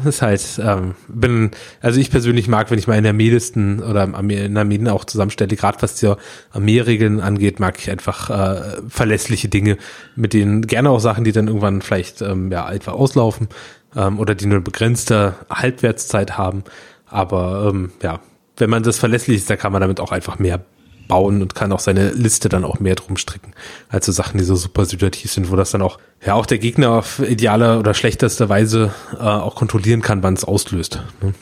[0.06, 1.50] Ist halt, ähm, bin,
[1.82, 5.54] also ich persönlich mag, wenn ich mal in der Armeelisten oder in Armeen auch zusammenstelle,
[5.54, 6.10] gerade was die
[6.52, 9.76] Armeeregeln angeht, mag ich einfach äh, verlässliche Dinge,
[10.16, 13.48] mit denen gerne auch Sachen, die dann irgendwann vielleicht ähm, ja einfach auslaufen
[13.94, 16.64] ähm, oder die nur begrenzte Halbwertszeit haben.
[17.06, 18.20] Aber ähm, ja,
[18.58, 20.64] wenn man das verlässlich ist, dann kann man damit auch einfach mehr
[21.08, 23.54] bauen und kann auch seine Liste dann auch mehr drum stricken,
[23.88, 26.58] als so Sachen, die so super situativ sind, wo das dann auch, ja, auch der
[26.58, 31.02] Gegner auf ideale oder schlechteste Weise äh, auch kontrollieren kann, wann es auslöst.
[31.22, 31.34] Ne?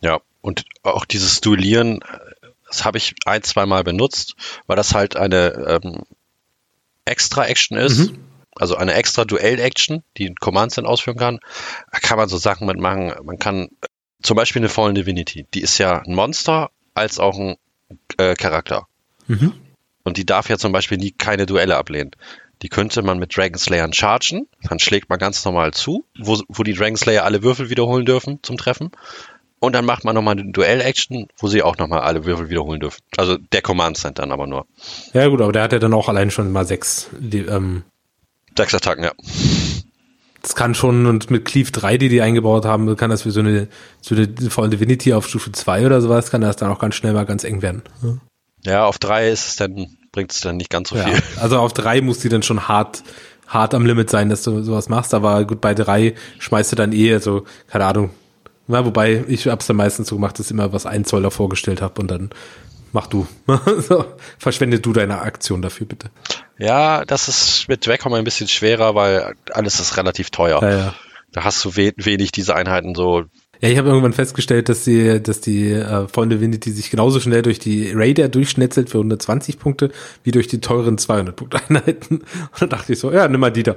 [0.00, 2.00] Ja, und auch dieses Duellieren,
[2.66, 4.34] das habe ich ein, zwei Mal benutzt,
[4.66, 6.02] weil das halt eine ähm,
[7.04, 8.10] extra Action ist.
[8.10, 8.24] Mhm.
[8.54, 11.38] Also eine extra Duell-Action, die Commands dann ausführen kann.
[11.90, 13.14] Da kann man so Sachen mitmachen.
[13.24, 13.68] Man kann
[14.22, 17.56] zum Beispiel eine Fallen Divinity, die ist ja ein Monster als auch ein
[18.16, 18.86] äh, Charakter.
[19.26, 19.52] Mhm.
[20.04, 22.10] Und die darf ja zum Beispiel nie keine Duelle ablehnen.
[22.62, 26.62] Die könnte man mit Dragon Slayern chargen, dann schlägt man ganz normal zu, wo, wo
[26.62, 28.90] die Dragon Slayer alle Würfel wiederholen dürfen zum Treffen.
[29.58, 33.00] Und dann macht man nochmal eine Duell-Action, wo sie auch nochmal alle Würfel wiederholen dürfen.
[33.16, 34.66] Also der Command Center dann aber nur.
[35.12, 37.10] Ja gut, aber der hat ja dann auch allein schon mal sechs.
[37.18, 37.84] Die, ähm
[38.56, 39.12] sechs Attacken, ja
[40.42, 43.40] das kann schon, und mit Cleave 3, die die eingebaut haben, kann das für so
[43.40, 43.68] eine,
[44.00, 47.12] so eine Fallen Divinity auf Stufe 2 oder sowas, kann das dann auch ganz schnell
[47.12, 47.82] mal ganz eng werden.
[48.02, 51.22] Ja, ja auf 3 ist es dann, bringt es dann nicht ganz so ja, viel.
[51.40, 53.04] Also auf 3 muss die dann schon hart,
[53.46, 56.92] hart am Limit sein, dass du sowas machst, aber gut, bei 3 schmeißt du dann
[56.92, 58.10] eh, also, keine Ahnung,
[58.66, 61.48] ja, wobei ich hab's dann meistens so gemacht, dass ich immer was ein Zoll davor
[61.48, 62.30] gestellt habe und dann
[62.92, 63.26] mach du.
[64.38, 66.10] Verschwende du deine Aktion dafür, bitte.
[66.58, 70.62] Ja, das ist mit Dracom ein bisschen schwerer, weil alles ist relativ teuer.
[70.62, 70.94] Ja, ja.
[71.32, 73.24] Da hast du we wenig diese Einheiten so.
[73.60, 77.42] Ja, ich habe irgendwann festgestellt, dass die, dass die äh, Freunde Divinity sich genauso schnell
[77.42, 79.92] durch die Raider durchschnetzelt für 120 Punkte,
[80.24, 82.16] wie durch die teuren 200 Punkte Einheiten.
[82.52, 83.76] Und dann dachte ich so, ja, nimm mal die da.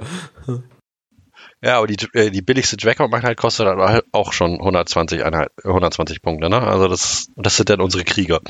[1.62, 6.20] Ja, aber die, äh, die billigste Dracom-Einheit kostet dann halt auch schon 120 Einheit, 120
[6.20, 6.60] Punkte, ne?
[6.60, 8.40] Also das, das sind dann unsere Krieger.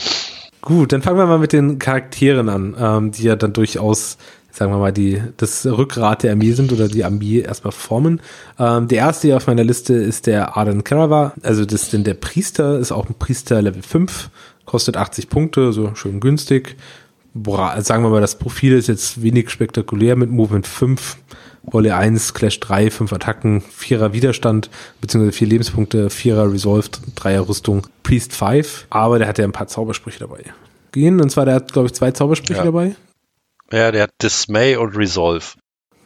[0.66, 4.18] Gut, dann fangen wir mal mit den Charakteren an, ähm, die ja dann durchaus,
[4.50, 8.20] sagen wir mal, die das Rückgrat der Armee sind oder die Armee erstmal formen.
[8.59, 12.02] Ähm, der erste hier auf meiner Liste ist der Arden Karava, also das ist denn
[12.02, 14.29] der Priester, ist auch ein Priester Level 5,
[14.64, 16.74] kostet 80 Punkte, so schön günstig.
[17.33, 21.16] Boah, sagen wir mal, das Profil ist jetzt wenig spektakulär mit Movement 5
[21.66, 27.87] Wolle 1, Clash 3, 5 Attacken, 4er Widerstand, beziehungsweise 4 Lebenspunkte, 4er Resolve, 3er Rüstung,
[28.02, 30.44] Priest 5, aber der hat ja ein paar Zaubersprüche dabei.
[30.92, 32.64] Gehen, und zwar der hat, glaube ich, zwei Zaubersprüche ja.
[32.64, 32.96] dabei.
[33.72, 35.44] Ja, der hat Dismay und Resolve.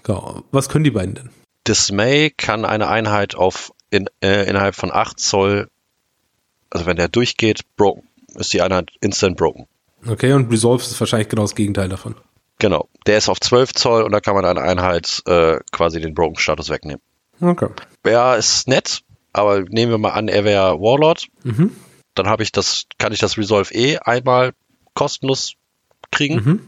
[0.03, 0.43] Genau.
[0.51, 1.31] Was können die beiden denn?
[1.69, 5.69] Dismay kann eine Einheit auf in, äh, innerhalb von 8 Zoll,
[6.71, 9.67] also wenn der durchgeht, broken, ist die Einheit instant broken.
[10.07, 12.15] Okay, und Resolve ist wahrscheinlich genau das Gegenteil davon.
[12.61, 12.89] Genau.
[13.07, 16.69] Der ist auf 12 Zoll und da kann man eine Einheit äh, quasi den Broken-Status
[16.71, 17.03] wegnehmen.
[17.41, 17.69] Okay.
[18.07, 21.27] Ja, ist nett, aber nehmen wir mal an, er wäre Warlord.
[21.43, 21.75] Mhm.
[22.15, 24.53] Dann habe ich das, kann ich das Resolve eh einmal
[24.95, 25.55] kostenlos
[26.13, 26.35] kriegen.
[26.37, 26.61] Mhm.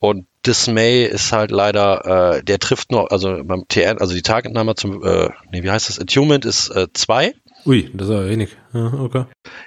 [0.00, 4.76] Und Dismay ist halt leider, äh, der trifft nur, also beim TN, also die Targetnummer
[4.76, 5.98] zum, äh, nee, wie heißt das?
[5.98, 7.26] Attunement ist 2.
[7.26, 7.32] Äh,
[7.66, 8.56] Ui, das ist aber wenig.
[8.72, 9.24] Ja, okay.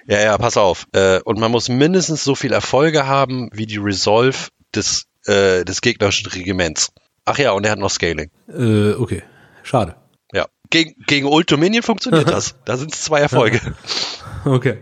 [0.08, 0.88] Ja, ja, pass auf.
[0.94, 4.38] Äh, und man muss mindestens so viel Erfolge haben wie die Resolve
[4.74, 6.92] des, äh, des gegnerischen Regiments.
[7.26, 8.32] Ach ja, und er hat noch Scaling.
[8.48, 9.24] Äh, okay.
[9.64, 9.96] Schade.
[10.34, 10.48] Ja.
[10.70, 12.56] Gegen, gegen Old Dominion funktioniert das.
[12.66, 13.60] Da sind es zwei Erfolge.
[14.44, 14.80] Okay.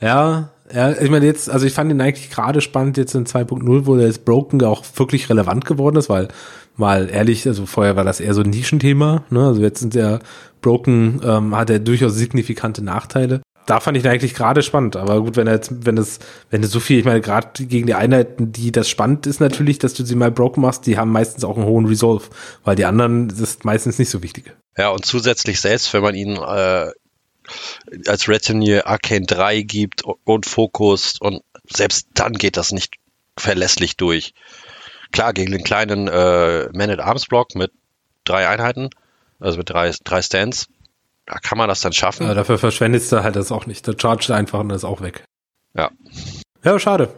[0.00, 3.86] Ja, ja, ich meine jetzt, also ich fand ihn eigentlich gerade spannend jetzt in 2.0,
[3.86, 6.28] wo der jetzt Broken auch wirklich relevant geworden ist, weil
[6.76, 9.46] mal ehrlich, also vorher war das eher so ein Nischenthema, ne?
[9.46, 10.20] Also jetzt sind ja
[10.62, 13.42] Broken ähm, hat er durchaus signifikante Nachteile.
[13.66, 16.18] Da fand ich ihn eigentlich gerade spannend, aber gut, wenn er jetzt, wenn es,
[16.50, 19.78] wenn es so viel, ich meine, gerade gegen die Einheiten, die das spannend ist natürlich,
[19.78, 22.24] dass du sie mal broken machst, die haben meistens auch einen hohen Resolve,
[22.64, 24.52] weil die anderen das ist meistens nicht so wichtig.
[24.76, 26.90] Ja, und zusätzlich selbst, wenn man ihn äh,
[28.06, 32.96] als Retinue Arcane 3 gibt und Fokus und selbst dann geht das nicht
[33.36, 34.34] verlässlich durch.
[35.12, 37.72] Klar, gegen den kleinen äh, Man-at-Arms-Block mit
[38.24, 38.90] drei Einheiten,
[39.38, 40.68] also mit drei, drei Stands,
[41.26, 42.26] da kann man das dann schaffen.
[42.26, 43.86] Ja, dafür verschwendest du halt das auch nicht.
[43.86, 45.24] Der chargt einfach und ist auch weg.
[45.74, 45.90] Ja.
[46.62, 47.14] Ja, schade.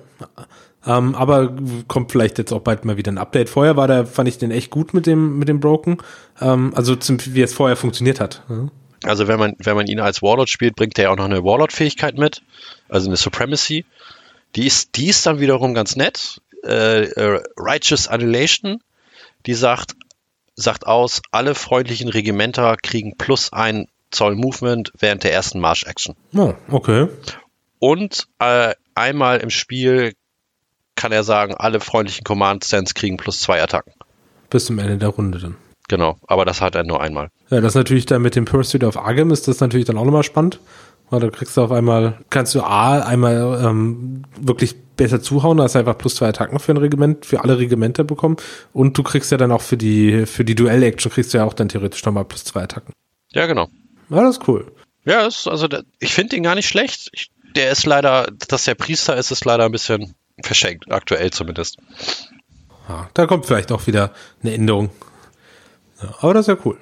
[0.87, 1.57] Ähm, aber
[1.89, 3.49] kommt vielleicht jetzt auch bald mal wieder ein Update.
[3.49, 5.99] Vorher war der, fand ich den echt gut mit dem, mit dem Broken.
[6.41, 8.43] Ähm, also zum, wie es vorher funktioniert hat.
[8.49, 8.69] Ja.
[9.03, 12.17] Also wenn man, wenn man ihn als Warlord spielt, bringt er auch noch eine Warlord-Fähigkeit
[12.17, 12.43] mit,
[12.89, 13.85] also eine Supremacy.
[14.55, 16.41] Die ist, die ist dann wiederum ganz nett.
[16.65, 18.83] Äh, äh, Righteous Annihilation,
[19.45, 19.95] die sagt,
[20.55, 26.15] sagt aus, alle freundlichen Regimenter kriegen plus ein Zoll Movement während der ersten Marsch-Action.
[26.35, 27.09] Oh, okay.
[27.79, 30.15] Und äh, einmal im Spiel
[30.95, 33.93] kann er sagen, alle freundlichen Command-Stands kriegen plus zwei Attacken.
[34.49, 35.57] Bis zum Ende der Runde dann.
[35.89, 37.29] Genau, aber das hat er nur einmal.
[37.51, 40.25] Ja, das natürlich dann mit dem Pursuit of Argem ist das natürlich dann auch nochmal
[40.25, 40.59] spannend.
[41.09, 45.65] Weil da kriegst du auf einmal, kannst du A, einmal ähm, wirklich besser zuhauen, da
[45.65, 48.37] hast einfach plus zwei Attacken für ein Regiment, für alle Regimenter bekommen.
[48.73, 51.55] Und du kriegst ja dann auch für die, für die Duell-Action kriegst du ja auch
[51.55, 52.93] dann theoretisch nochmal plus zwei Attacken.
[53.31, 53.69] Ja, genau.
[54.09, 54.73] Ja, das ist cool.
[55.05, 55.69] Ja, ist, also
[56.01, 57.09] ich finde ihn gar nicht schlecht.
[57.13, 61.79] Ich, der ist leider, dass der Priester ist, ist leider ein bisschen verschenkt, aktuell zumindest.
[62.89, 64.91] Ja, da kommt vielleicht auch wieder eine Änderung.
[66.03, 66.77] Ja, aber das ist ja cool.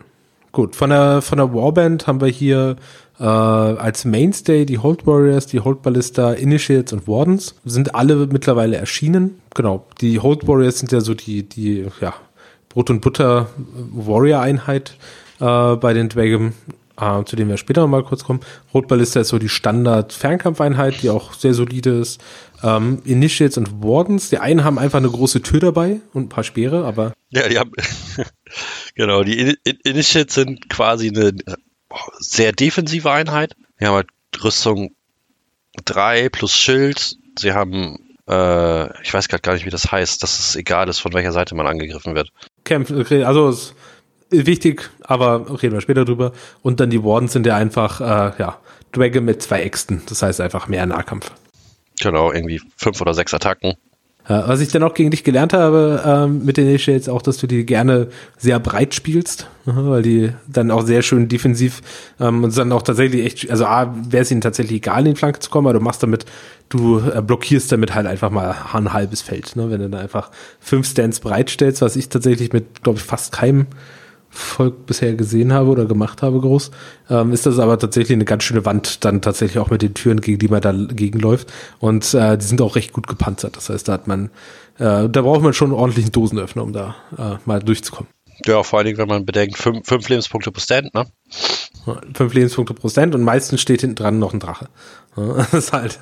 [0.52, 2.76] Gut, von der, von der Warband haben wir hier
[3.18, 7.56] äh, als Mainstay die Hold Warriors, die Hold Ballista, Initiates und Wardens.
[7.64, 9.40] Sind alle mittlerweile erschienen.
[9.54, 12.14] Genau, die Hold Warriors sind ja so die, die ja,
[12.68, 14.96] Brot- und Butter-Warrior-Einheit
[15.40, 16.52] äh, bei den Dwagem
[17.00, 18.40] äh, zu dem wir später noch mal kurz kommen.
[18.72, 22.20] Rotballista ist so die Standard-Fernkampfeinheit, die auch sehr solide ist.
[22.62, 26.44] Ähm, Initiates und Wardens, die einen haben einfach eine große Tür dabei und ein paar
[26.44, 27.12] Speere, aber.
[27.30, 27.72] Ja, die haben,
[28.94, 31.32] genau, die In Initiates sind quasi eine
[32.18, 33.54] sehr defensive Einheit.
[33.80, 34.08] Die haben halt
[34.42, 34.94] Rüstung
[35.84, 37.16] 3 plus Schild.
[37.38, 41.00] Sie haben, äh, ich weiß gerade gar nicht, wie das heißt, dass es egal ist,
[41.00, 42.30] von welcher Seite man angegriffen wird.
[42.64, 43.74] Kämpfen, okay, also es
[44.30, 46.32] wichtig, aber reden wir später drüber.
[46.62, 48.58] Und dann die Wardens sind ja einfach, äh, ja,
[48.92, 50.02] Dragon mit zwei Äxten.
[50.08, 51.30] Das heißt einfach mehr Nahkampf.
[52.00, 53.74] Genau, irgendwie fünf oder sechs Attacken.
[54.28, 57.36] Ja, was ich dann auch gegen dich gelernt habe ähm, mit den Initiates, auch, dass
[57.36, 58.08] du die gerne
[58.38, 61.82] sehr breit spielst, weil die dann auch sehr schön defensiv
[62.18, 65.18] ähm, und dann auch tatsächlich echt, also A, wäre es ihnen tatsächlich egal, in die
[65.18, 66.24] Flanke zu kommen, aber du machst damit,
[66.70, 69.70] du äh, blockierst damit halt einfach mal ein halbes Feld, ne?
[69.70, 73.30] wenn du da einfach fünf Stands breit stellst, was ich tatsächlich mit, glaube ich, fast
[73.30, 73.66] keinem
[74.34, 76.70] Volk bisher gesehen habe oder gemacht habe groß,
[77.08, 80.20] ähm, ist das aber tatsächlich eine ganz schöne Wand dann tatsächlich auch mit den Türen,
[80.20, 81.52] gegen die man da gegenläuft.
[81.78, 83.56] Und äh, die sind auch recht gut gepanzert.
[83.56, 84.26] Das heißt, da hat man,
[84.78, 88.08] äh, da braucht man schon einen ordentlichen Dosenöffner, um da äh, mal durchzukommen.
[88.44, 91.06] Ja, vor allen Dingen, wenn man bedenkt, fünf, fünf Lebenspunkte pro Stand, ne?
[92.14, 94.68] Fünf Lebenspunkte pro Stand und meistens steht hinten dran noch ein Drache.
[95.36, 96.00] Das ist halt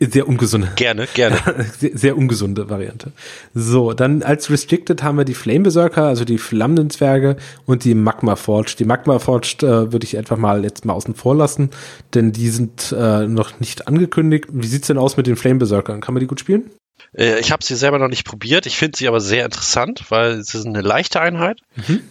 [0.00, 0.72] sehr ungesunde.
[0.76, 1.38] Gerne, gerne.
[1.78, 3.12] Sehr, sehr, ungesunde Variante.
[3.54, 7.94] So, dann als Restricted haben wir die Flame Berserker, also die flammenden Zwerge und die
[7.94, 8.78] Magma Forged.
[8.78, 11.70] Die Magma Forged äh, würde ich einfach mal jetzt mal außen vor lassen,
[12.14, 14.46] denn die sind äh, noch nicht angekündigt.
[14.52, 16.00] Wie sieht's denn aus mit den Flame Berserkern?
[16.00, 16.70] Kann man die gut spielen?
[17.16, 18.66] Äh, ich habe sie selber noch nicht probiert.
[18.66, 22.02] Ich finde sie aber sehr interessant, weil sie sind eine leichte Einheit, mhm.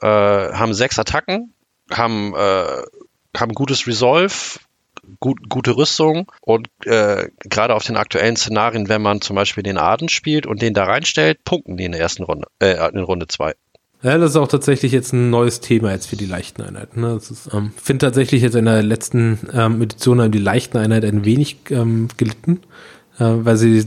[0.00, 1.54] äh, haben sechs Attacken,
[1.90, 2.82] haben, äh,
[3.36, 4.58] haben gutes Resolve,
[5.20, 9.78] gut, gute Rüstung und äh, gerade auf den aktuellen Szenarien, wenn man zum Beispiel den
[9.78, 13.28] Aden spielt und den da reinstellt, punkten die in der ersten Runde, äh, in Runde
[13.28, 13.54] zwei.
[14.02, 17.00] Ja, das ist auch tatsächlich jetzt ein neues Thema jetzt für die leichten Einheiten.
[17.00, 17.18] Ne?
[17.22, 21.24] Ich ähm, finde tatsächlich jetzt in der letzten ähm, Edition haben die leichten Einheiten ein
[21.24, 22.60] wenig ähm, gelitten
[23.18, 23.84] äh, weil sie,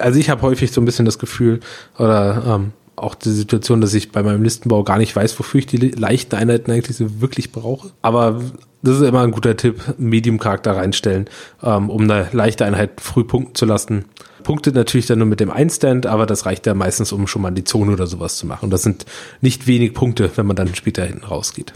[0.00, 1.60] also ich habe häufig so ein bisschen das Gefühl
[1.98, 5.66] oder ähm, auch die Situation, dass ich bei meinem Listenbau gar nicht weiß, wofür ich
[5.66, 7.90] die leichten Einheiten eigentlich so wirklich brauche.
[8.02, 8.40] Aber
[8.86, 11.28] das ist immer ein guter Tipp, Medium-Charakter reinstellen,
[11.62, 14.04] ähm, um eine leichte Einheit früh punkten zu lassen.
[14.44, 17.50] Punktet natürlich dann nur mit dem Einstand, aber das reicht ja meistens, um schon mal
[17.50, 18.66] die Zone oder sowas zu machen.
[18.66, 19.04] Und das sind
[19.40, 21.72] nicht wenig Punkte, wenn man dann später hinten rausgeht.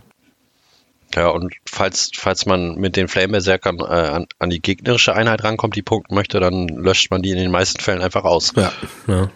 [1.17, 5.43] Ja, und falls, falls man mit den Flame Berserkern äh, an, an die gegnerische Einheit
[5.43, 8.53] rankommt, die punkten möchte, dann löscht man die in den meisten Fällen einfach aus.
[8.55, 8.73] Ja,
[9.09, 9.31] ja.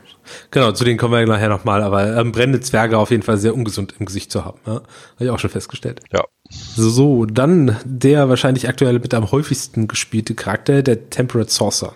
[0.50, 3.54] Genau, zu denen kommen wir nachher nochmal, aber ähm, brennende Zwerge auf jeden Fall sehr
[3.54, 4.58] ungesund im Gesicht zu haben.
[4.66, 4.74] Ja?
[4.74, 4.84] Habe
[5.20, 6.00] ich auch schon festgestellt.
[6.12, 6.24] Ja.
[6.50, 11.94] So, dann der wahrscheinlich aktuell mit am häufigsten gespielte Charakter, der Temperate Saucer.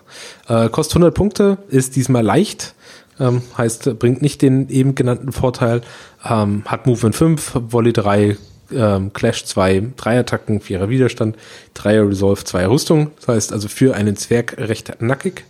[0.49, 2.75] Äh, kostet 100 Punkte, ist diesmal leicht,
[3.21, 5.83] ähm, heißt, bringt nicht den eben genannten Vorteil,
[6.25, 8.37] ähm, hat Movement 5, Volley 3,
[8.73, 11.37] ähm, Clash 2, 3 Attacken, 4er Widerstand,
[11.75, 13.11] 3er Resolve, 2 Rüstung.
[13.17, 15.45] Das heißt also für einen Zwerg recht nackig.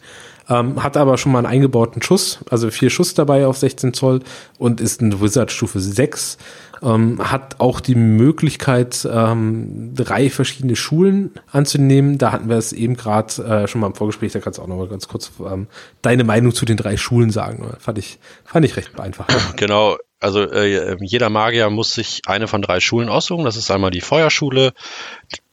[0.51, 4.21] Ähm, hat aber schon mal einen eingebauten Schuss, also vier Schuss dabei auf 16 Zoll
[4.59, 6.39] und ist ein Wizard Stufe 6.
[6.83, 12.19] Ähm, hat auch die Möglichkeit, ähm, drei verschiedene Schulen anzunehmen.
[12.19, 14.67] Da hatten wir es eben gerade äh, schon mal im Vorgespräch, da kannst du auch
[14.67, 15.67] noch mal ganz kurz ähm,
[16.03, 17.71] deine Meinung zu den drei Schulen sagen.
[17.79, 19.27] Fand ich, fand ich recht einfach.
[19.57, 23.45] Genau, also äh, jeder Magier muss sich eine von drei Schulen aussuchen.
[23.45, 24.73] Das ist einmal die Feuerschule.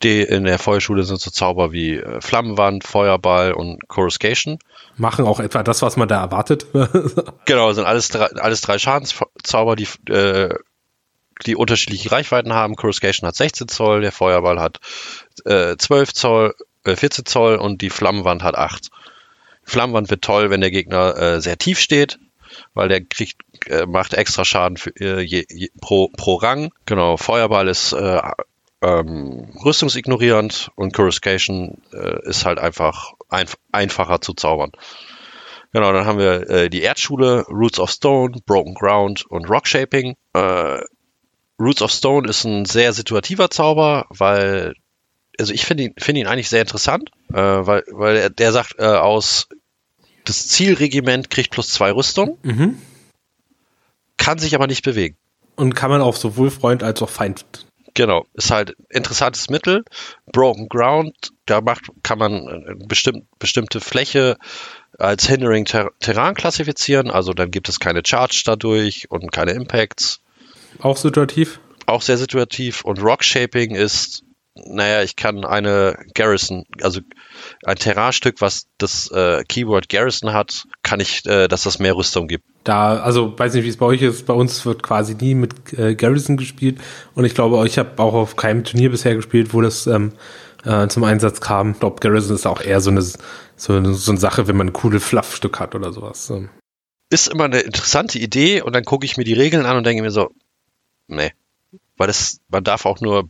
[0.02, 4.58] Die, in der Feuerschule sind so Zauber wie äh, Flammenwand, Feuerball und Coruscation.
[4.98, 6.66] Machen auch etwa das, was man da erwartet.
[7.46, 10.56] genau, sind alles drei, alles drei Schadenszauber, die, äh,
[11.46, 12.76] die unterschiedliche Reichweiten haben.
[12.76, 14.80] Coruscation hat 16 Zoll, der Feuerball hat
[15.46, 18.90] äh, 12 Zoll, äh, 14 Zoll und die Flammenwand hat 8.
[19.64, 22.20] Flammenwand wird toll, wenn der Gegner äh, sehr tief steht
[22.74, 26.72] weil der kriegt, äh, macht extra Schaden für, äh, je, je, pro, pro Rang.
[26.86, 28.22] Genau, Feuerball ist äh,
[28.82, 34.72] ähm, rüstungsignorierend und Coruscation äh, ist halt einfach einf einfacher zu zaubern.
[35.74, 40.16] Genau, dann haben wir äh, die Erdschule, Roots of Stone, Broken Ground und Rock Shaping.
[40.34, 40.80] Äh,
[41.60, 44.76] Roots of Stone ist ein sehr situativer Zauber, weil,
[45.40, 48.76] also ich finde ihn, finde ihn eigentlich sehr interessant, äh, weil, weil er, der sagt
[48.78, 49.48] äh, aus,
[50.26, 52.82] das Zielregiment kriegt plus zwei Rüstung, mhm.
[54.18, 55.18] kann sich aber nicht bewegen.
[55.56, 57.46] Und kann man auch sowohl Freund als auch Feind.
[57.94, 59.86] Genau, ist halt interessantes Mittel.
[60.26, 64.38] Broken Ground, da macht, kann man bestimmt, bestimmte Fläche
[65.00, 70.20] als Hindering Ter Terrain klassifizieren, also dann gibt es keine Charge dadurch und keine Impacts.
[70.80, 71.60] Auch situativ?
[71.86, 77.02] Auch sehr situativ und Rock Shaping ist naja, ich kann eine Garrison, also
[77.66, 82.28] ein Terrainstück, was das äh, Keyword Garrison hat, kann ich, äh, dass das mehr Rüstung
[82.28, 82.46] gibt.
[82.64, 85.78] Da, also weiß nicht, wie es bei euch ist, bei uns wird quasi nie mit
[85.78, 86.80] äh, Garrison gespielt
[87.16, 90.14] und ich glaube, ich habe auch auf keinem Turnier bisher gespielt, wo das ähm,
[90.64, 91.72] äh, zum Einsatz kam.
[91.72, 94.68] Ich glaube, Garrison ist auch eher so eine, so eine, so eine Sache, wenn man
[94.68, 96.32] ein cooles Fluffstück hat oder sowas.
[97.10, 100.02] Ist immer eine interessante Idee und dann gucke ich mir die Regeln an und denke
[100.02, 100.32] mir so,
[101.08, 101.34] nee,
[101.98, 103.28] weil das, man darf auch nur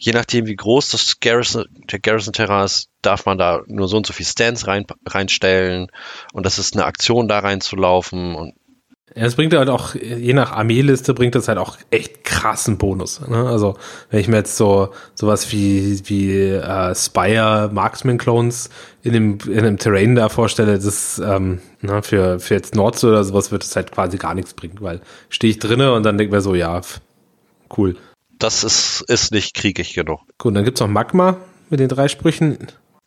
[0.00, 3.98] je nachdem, wie groß das Garrison, der Garrison Terrain ist, darf man da nur so
[3.98, 5.92] und so viel Stands rein, reinstellen.
[6.32, 8.34] Und das ist eine Aktion da reinzulaufen.
[8.34, 8.54] Und
[9.14, 13.20] es bringt halt auch, je nach Armeeliste bringt das halt auch echt krassen Bonus.
[13.26, 13.48] Ne?
[13.48, 13.76] Also
[14.10, 18.70] wenn ich mir jetzt so sowas wie wie äh, Spire Marksman Clones
[19.02, 23.24] in dem in dem Terrain da vorstelle, das ähm, ne, für für jetzt Nords oder
[23.24, 26.34] sowas wird es halt quasi gar nichts bringen, weil stehe ich drinne und dann denke
[26.34, 26.80] mir so, ja,
[27.76, 27.96] cool
[28.40, 30.22] das ist, ist nicht kriegig genug.
[30.38, 31.36] Gut, dann gibt's noch Magma
[31.68, 32.58] mit den drei Sprüchen.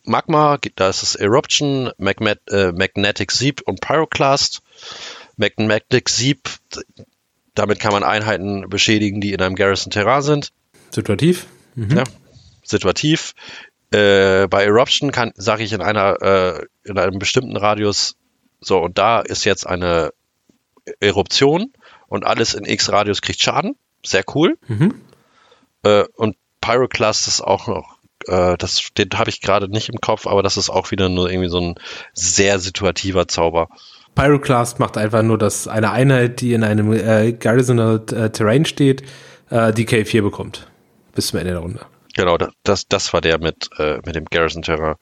[0.06, 4.62] Magma, da ist es Eruption, Magnet, äh, Magnetic Sieb und Pyroclast.
[5.38, 6.50] Magnetic Sieb,
[7.56, 10.52] damit kann man Einheiten beschädigen, die in einem Garrison Terrain sind.
[10.92, 11.48] Situativ.
[11.76, 11.98] Mhm.
[11.98, 12.04] Ja,
[12.64, 13.34] situativ.
[13.92, 18.16] Äh, bei Eruption kann, sage ich in einer, äh, in einem bestimmten Radius,
[18.60, 20.12] so, und da ist jetzt eine
[21.00, 21.74] Eruption
[22.08, 23.76] und alles in X-Radius kriegt Schaden.
[24.06, 24.58] Sehr cool.
[24.68, 25.02] Mhm.
[25.84, 30.28] Äh, und Pyroclast ist auch noch, äh, das, den habe ich gerade nicht im Kopf,
[30.28, 31.76] aber das ist auch wieder nur irgendwie so ein
[32.14, 33.70] sehr situativer Zauber.
[34.16, 39.04] Pyroclast macht einfach nur, dass eine Einheit, die in einem äh, Garrisonal äh, Terrain steht,
[39.50, 40.68] äh, die K4 bekommt.
[41.16, 41.80] Bis zum Ende der Runde.
[42.16, 44.96] Genau, das, das war der mit, äh, mit dem Garrison Terrain.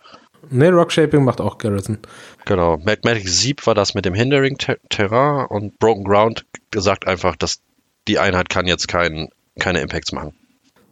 [0.50, 2.00] Ne, Rock Shaping macht auch Garrison.
[2.46, 2.78] Genau.
[2.78, 7.62] Magmatic Sieb war das mit dem Hindering Ter Terrain und Broken Ground gesagt einfach, dass
[8.08, 10.34] die Einheit kann jetzt kein, keine Impacts machen.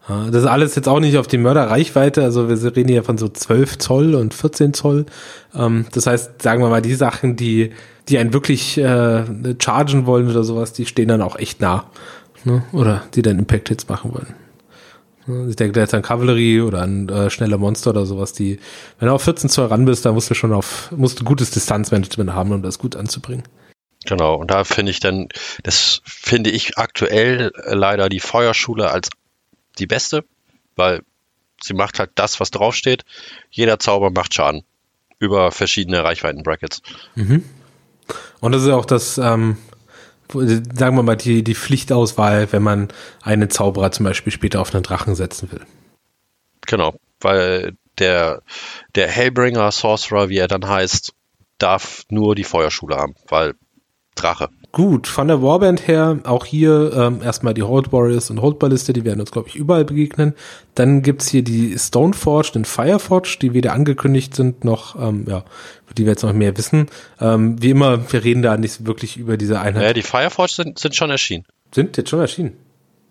[0.09, 3.29] Das ist alles jetzt auch nicht auf die Mörderreichweite, also wir reden hier von so
[3.29, 5.05] 12 Zoll und 14 Zoll.
[5.53, 7.71] Ähm, das heißt, sagen wir mal, die Sachen, die,
[8.07, 9.23] die einen wirklich äh,
[9.59, 11.85] chargen wollen oder sowas, die stehen dann auch echt nah.
[12.43, 12.63] Ne?
[12.71, 15.49] Oder die dann Impact-Hits machen wollen.
[15.49, 18.59] Ich denke jetzt an Kavallerie oder an äh, schnelle Monster oder sowas, die,
[18.97, 21.51] wenn du auf 14 Zoll ran bist, da musst du schon auf, musst du gutes
[21.51, 23.43] Distanzmanagement haben, um das gut anzubringen.
[24.05, 25.27] Genau, und da finde ich dann,
[25.61, 29.09] das finde ich aktuell leider die Feuerschule als
[29.79, 30.25] die beste,
[30.75, 31.01] weil
[31.61, 33.03] sie macht halt das, was draufsteht.
[33.49, 34.63] Jeder Zauber macht Schaden
[35.19, 36.81] über verschiedene Reichweiten-Brackets.
[37.15, 37.43] Mhm.
[38.39, 39.57] Und das ist auch das, ähm,
[40.31, 42.87] sagen wir mal, die, die Pflichtauswahl, wenn man
[43.21, 45.61] einen Zauberer zum Beispiel später auf einen Drachen setzen will.
[46.65, 48.41] Genau, weil der,
[48.95, 51.13] der Hellbringer Sorcerer, wie er dann heißt,
[51.57, 53.55] darf nur die Feuerschule haben, weil
[54.15, 54.49] Drache.
[54.71, 58.93] Gut, von der Warband her auch hier ähm, erstmal die Hold Warriors und Hold Balliste,
[58.93, 60.35] die werden uns, glaube ich, überall begegnen.
[60.75, 65.43] Dann gibt's hier die Stoneforged und Fireforged, die weder angekündigt sind noch, ähm, ja,
[65.97, 66.85] die wir jetzt noch mehr wissen.
[67.19, 69.83] Ähm, wie immer, wir reden da nicht wirklich über diese Einheit.
[69.83, 71.45] Ja, die Fireforged sind, sind schon erschienen.
[71.73, 72.55] Sind jetzt schon erschienen?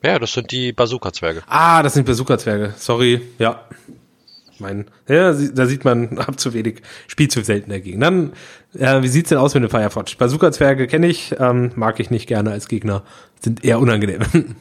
[0.04, 1.42] Ja, das sind die Bazooka-Zwerge.
[1.48, 2.74] Ah, das sind Bazooka-Zwerge.
[2.76, 3.64] Sorry, ja
[4.60, 8.00] mein, ja, da sieht man, hab zu wenig, spiel zu selten dagegen.
[8.00, 8.32] Dann,
[8.74, 10.16] äh, wie sieht's denn aus mit dem Fireforge?
[10.18, 13.04] Bazooka-Zwerge kenne ich, ähm, mag ich nicht gerne als Gegner,
[13.40, 14.20] sind eher unangenehm.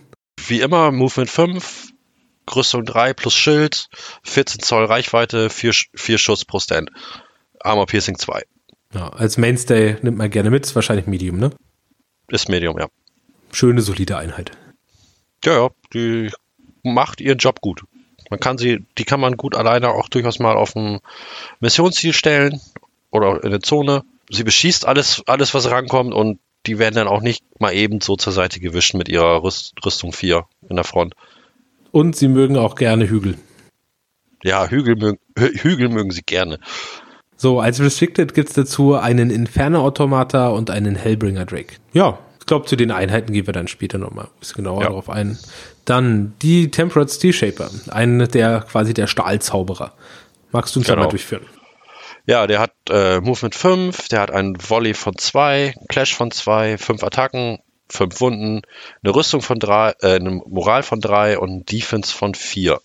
[0.48, 1.90] Wie immer, Movement 5,
[2.56, 3.90] Rüstung 3 plus Schild,
[4.24, 6.92] 14 Zoll Reichweite, 4, 4 Schuss pro Stand.
[7.60, 8.44] Armor Piercing 2.
[8.94, 11.50] Ja, als Mainstay nimmt man gerne mit, ist wahrscheinlich Medium, ne?
[12.30, 12.88] Ist Medium, ja.
[13.52, 14.52] Schöne, solide Einheit.
[15.44, 16.32] Ja, ja, die
[16.84, 17.84] macht ihren Job gut.
[18.30, 21.00] Man kann sie, die kann man gut alleine auch durchaus mal auf ein
[21.60, 22.62] Missionsziel stellen
[23.12, 24.04] oder in eine Zone.
[24.30, 28.16] Sie beschießt alles, alles, was rankommt und die werden dann auch nicht mal eben so
[28.18, 31.16] zur Seite gewischt mit ihrer Rüst, Rüstung 4 in der Front.
[31.92, 33.38] Und sie mögen auch gerne Hügel.
[34.44, 36.60] Ja, Hügel mögen, Hügel mögen sie gerne.
[37.38, 41.76] So, als Restricted gibt es dazu einen Inferno-Automata und einen Hellbringer Drake.
[41.94, 44.88] Ja, glaube, zu den Einheiten gehen wir dann später nochmal ein bisschen genauer ja.
[44.88, 45.38] darauf ein.
[45.86, 49.94] Dann die Temperate Steel Shaper, ein der quasi der Stahlzauberer.
[50.52, 51.04] Magst du uns genau.
[51.04, 51.46] mal durchführen?
[52.26, 56.78] Ja, der hat äh, Movement 5, der hat einen Volley von 2, Clash von 2,
[56.78, 58.62] 5 Attacken, 5 Wunden,
[59.02, 62.82] eine Rüstung von 3, äh, eine Moral von 3 und Defense von 4.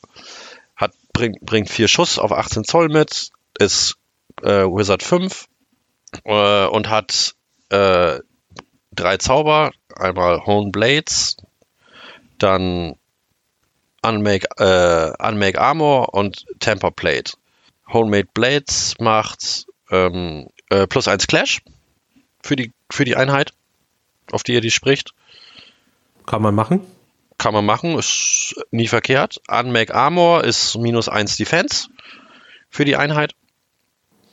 [0.77, 3.97] Hat, bring, bringt 4 Schuss auf 18 Zoll mit, ist
[4.43, 5.47] äh, Wizard 5
[6.25, 7.35] äh, und hat
[7.71, 8.21] äh,
[8.93, 11.37] drei Zauber, einmal Hone Blades,
[12.39, 12.97] dann
[14.03, 17.33] Unmake, äh, Unmake Armor und Temper Plate.
[17.93, 21.63] Homemade Blades macht ähm, äh, plus 1 Clash
[22.43, 23.53] für die, für die Einheit,
[24.33, 25.15] auf die ihr die spricht.
[26.27, 26.81] Kann man machen.
[27.39, 29.41] Kann man machen, ist nie verkehrt.
[29.49, 31.89] Unmake Armor ist minus 1 Defense
[32.71, 33.35] für die Einheit.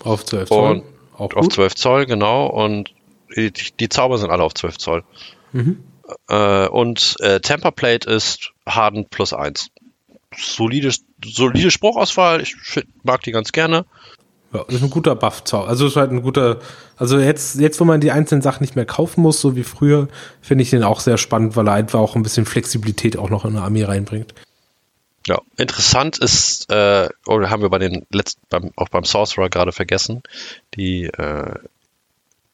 [0.03, 0.83] Auf 12 Zoll.
[1.17, 2.47] Und auf 12 Zoll, genau.
[2.47, 2.93] Und
[3.35, 5.03] die, die Zauber sind alle auf 12 Zoll.
[5.51, 5.83] Mhm.
[6.27, 9.69] Äh, und äh, Temperplate ist Harden plus 1.
[10.35, 10.91] Solide,
[11.23, 12.55] solide Spruchauswahl, ich
[13.03, 13.85] mag die ganz gerne.
[14.53, 15.65] Ja, ist ein guter buff -Zau.
[15.65, 16.59] Also ist halt ein guter,
[16.97, 20.07] also jetzt, jetzt, wo man die einzelnen Sachen nicht mehr kaufen muss, so wie früher,
[20.41, 23.45] finde ich den auch sehr spannend, weil er einfach auch ein bisschen Flexibilität auch noch
[23.45, 24.33] in eine Armee reinbringt.
[25.27, 29.71] Ja, interessant ist, äh, oder haben wir bei den letzten, beim, auch beim Sorcerer gerade
[29.71, 30.23] vergessen,
[30.75, 31.53] die äh,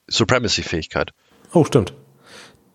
[0.08, 1.12] Supremacy-Fähigkeit.
[1.54, 1.94] Oh, stimmt.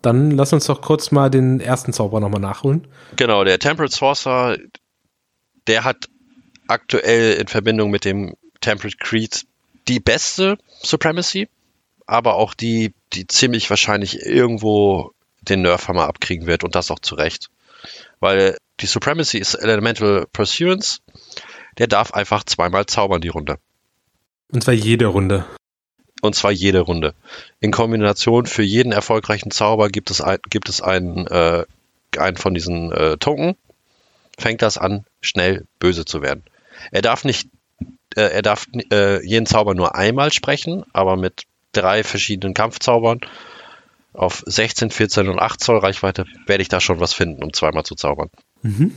[0.01, 2.87] Dann lass uns doch kurz mal den ersten Zauber nochmal nachholen.
[3.15, 4.57] Genau, der Temperate Sorcerer,
[5.67, 6.09] der hat
[6.67, 9.45] aktuell in Verbindung mit dem Temperate Creed
[9.87, 11.49] die beste Supremacy,
[12.05, 15.11] aber auch die, die ziemlich wahrscheinlich irgendwo
[15.41, 17.49] den Nerfhammer abkriegen wird und das auch zu Recht.
[18.19, 20.99] Weil die Supremacy ist Elemental Pursuance,
[21.77, 23.57] der darf einfach zweimal zaubern die Runde.
[24.51, 25.45] Und zwar jede Runde.
[26.21, 27.13] Und zwar jede Runde.
[27.59, 31.65] In Kombination für jeden erfolgreichen Zauber gibt es, ein, gibt es einen, äh,
[32.17, 33.55] einen von diesen äh, Token.
[34.37, 36.43] Fängt das an, schnell böse zu werden.
[36.91, 37.49] Er darf nicht,
[38.15, 43.21] äh, er darf äh, jeden Zauber nur einmal sprechen, aber mit drei verschiedenen Kampfzaubern
[44.13, 47.83] auf 16, 14 und 8 Zoll Reichweite werde ich da schon was finden, um zweimal
[47.83, 48.29] zu zaubern.
[48.61, 48.93] Mhm.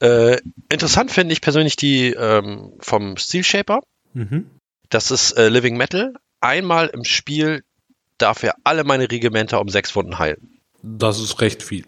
[0.00, 0.38] Äh,
[0.70, 3.80] interessant finde ich persönlich die ähm, vom Steel Shaper.
[4.14, 4.46] Mhm.
[4.90, 7.64] Das ist äh, Living Metal, einmal im Spiel
[8.18, 10.60] darf er alle meine Regimenter um sechs Wunden heilen.
[10.82, 11.84] Das ist recht viel.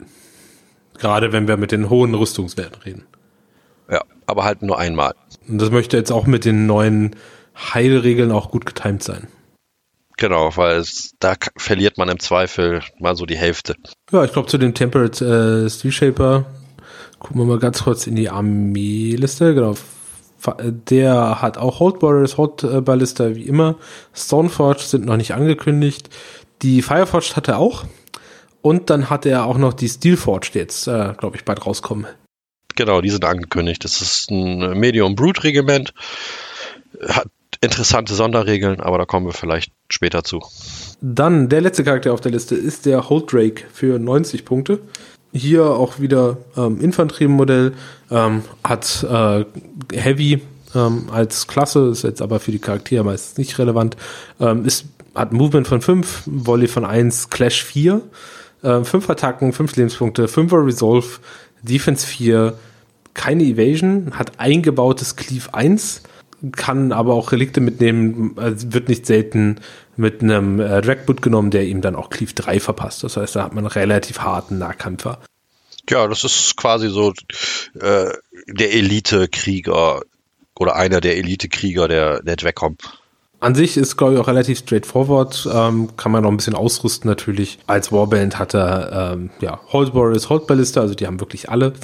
[0.98, 3.06] Gerade wenn wir mit den hohen Rüstungswerten reden.
[3.90, 5.14] Ja, aber halt nur einmal.
[5.48, 7.16] Und das möchte jetzt auch mit den neuen
[7.56, 9.28] Heilregeln auch gut getimt sein.
[10.16, 13.74] Genau, weil es, da verliert man im Zweifel mal so die Hälfte.
[14.12, 16.44] Ja, ich glaube zu dem Temperate äh, Steel Shaper
[17.18, 19.54] gucken wir mal ganz kurz in die Armeeliste.
[19.54, 19.76] Genau,
[20.68, 23.76] der hat auch Hold Warriors, Hold Ballista wie immer.
[24.14, 26.08] Stoneforge sind noch nicht angekündigt.
[26.62, 27.84] Die Fireforged hat er auch.
[28.62, 32.06] Und dann hat er auch noch die Steelforged jetzt, äh, glaube ich, bald rauskommen.
[32.76, 33.84] Genau, die sind angekündigt.
[33.84, 35.94] Das ist ein Medium Brute Regiment.
[37.08, 37.28] Hat
[37.60, 40.40] interessante Sonderregeln, aber da kommen wir vielleicht später zu.
[41.00, 44.80] Dann der letzte Charakter auf der Liste ist der Hold Drake für 90 Punkte.
[45.32, 47.72] Hier auch wieder ähm, Infanteriemodell,
[48.10, 49.44] ähm, hat äh,
[49.92, 50.42] Heavy
[50.74, 53.96] ähm, als Klasse, ist jetzt aber für die Charaktere meistens nicht relevant,
[54.40, 58.02] ähm, ist, hat Movement von 5, Volley von 1, Clash 4,
[58.62, 61.06] Äh, fünf Attacken, fünf Lebenspunkte, fünfer Resolve,
[61.62, 62.54] Defense 4,
[63.14, 66.02] keine Evasion, hat eingebautes Cleave 1,
[66.52, 69.60] kann aber auch Relikte mitnehmen, also wird nicht selten
[70.00, 73.04] mit einem äh, Dragboot genommen, der ihm dann auch Cleave 3 verpasst.
[73.04, 75.18] Das heißt, da hat man einen relativ harten Nahkämpfer.
[75.88, 77.12] Ja, das ist quasi so
[77.78, 78.10] äh,
[78.46, 80.00] der Elite-Krieger
[80.58, 82.76] oder einer der Elite-Krieger der, der Dwecom.
[83.40, 85.48] An sich ist, glaube ich, auch relativ straightforward.
[85.52, 87.58] Ähm, kann man noch ein bisschen ausrüsten natürlich.
[87.66, 91.74] Als Warband hat er ähm, ja, Hold Warriors, Hold Ballista, also die haben wirklich alle.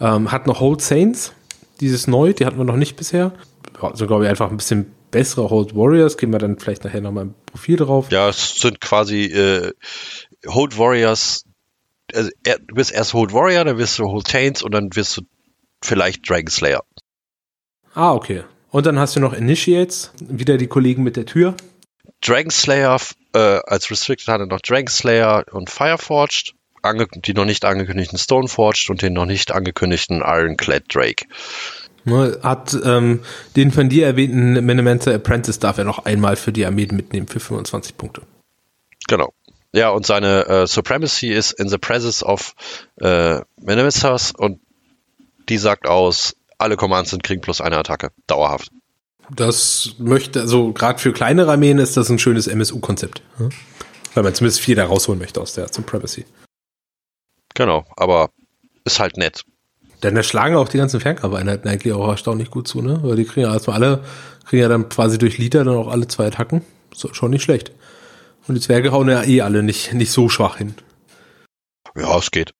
[0.00, 1.32] Ähm, hat noch Hold Saints,
[1.80, 3.32] dieses neu, die hatten wir noch nicht bisher.
[3.80, 6.16] Also, glaube ich, einfach ein bisschen bessere Hold Warriors.
[6.16, 8.10] Gehen wir dann vielleicht nachher nochmal im Profil drauf.
[8.10, 9.72] Ja, es sind quasi äh,
[10.48, 11.44] Hold Warriors.
[12.12, 15.22] Also, du bist erst Hold Warrior, dann wirst du Hold Saints und dann wirst du
[15.80, 16.82] vielleicht Dragon Slayer.
[17.94, 18.42] Ah, okay.
[18.70, 21.54] Und dann hast du noch Initiates, wieder die Kollegen mit der Tür.
[22.22, 22.98] Dragon Slayer
[23.34, 26.54] äh, als Restricted hat er noch Dragon Slayer und Fireforged,
[27.24, 31.26] die noch nicht angekündigten Stoneforged und den noch nicht angekündigten Ironclad Drake.
[32.04, 33.20] Ne, hat ähm,
[33.54, 37.38] den von dir erwähnten Minimancer Apprentice darf er noch einmal für die Armee mitnehmen für
[37.38, 38.22] 25 Punkte.
[39.06, 39.32] Genau.
[39.72, 42.54] Ja, und seine äh, Supremacy ist in the presence of
[42.96, 44.60] äh, Minimancers und
[45.48, 48.10] die sagt aus, alle Commands sind kriegen plus eine Attacke.
[48.26, 48.70] Dauerhaft.
[49.30, 53.22] Das möchte, also gerade für kleinere Armeen ist das ein schönes MSU-Konzept.
[53.38, 53.50] Hm?
[54.14, 56.26] Weil man zumindest vier da rausholen möchte aus der Supremacy.
[57.54, 58.30] Genau, aber
[58.84, 59.44] ist halt nett.
[60.02, 63.00] Denn da schlagen auch die ganzen Fernkampfeinheiten eigentlich auch erstaunlich gut zu, ne?
[63.02, 64.04] Weil die kriegen ja erstmal alle,
[64.46, 66.62] kriegen ja dann quasi durch Liter dann auch alle zwei Attacken.
[66.94, 67.72] So, schon nicht schlecht.
[68.48, 70.74] Und die Zwerge hauen ja eh alle nicht, nicht so schwach hin.
[71.94, 72.52] Ja, es geht.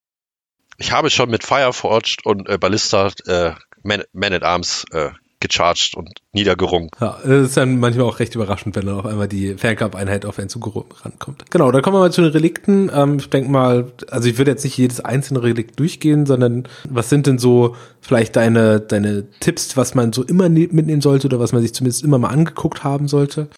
[0.78, 5.10] Ich habe schon mit Fireforged und äh, Ballista äh, Man, Man at Arms äh,
[5.42, 6.88] gecharged und niedergerungen.
[7.00, 10.38] Ja, das ist dann manchmal auch recht überraschend, wenn dann auf einmal die Fernkampfeinheit auf
[10.38, 11.50] einen Zug rankommt.
[11.50, 12.90] Genau, da kommen wir mal zu den Relikten.
[12.94, 17.10] Ähm, ich denke mal, also ich würde jetzt nicht jedes einzelne Relikt durchgehen, sondern was
[17.10, 21.40] sind denn so vielleicht deine, deine Tipps, was man so immer ne-, mitnehmen sollte oder
[21.40, 23.48] was man sich zumindest immer mal angeguckt haben sollte?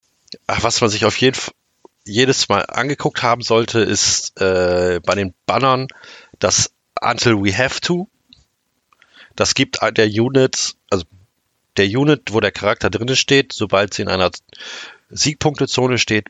[0.46, 1.54] Ach, was man sich auf jeden Fall
[2.06, 5.88] jedes Mal angeguckt haben sollte, ist äh, bei den Bannern
[6.38, 6.70] das
[7.00, 8.08] Until We Have To.
[9.36, 10.74] Das gibt der Unit,
[11.76, 14.30] der Unit, wo der Charakter drin steht, sobald sie in einer
[15.10, 16.28] Siegpunktezone steht,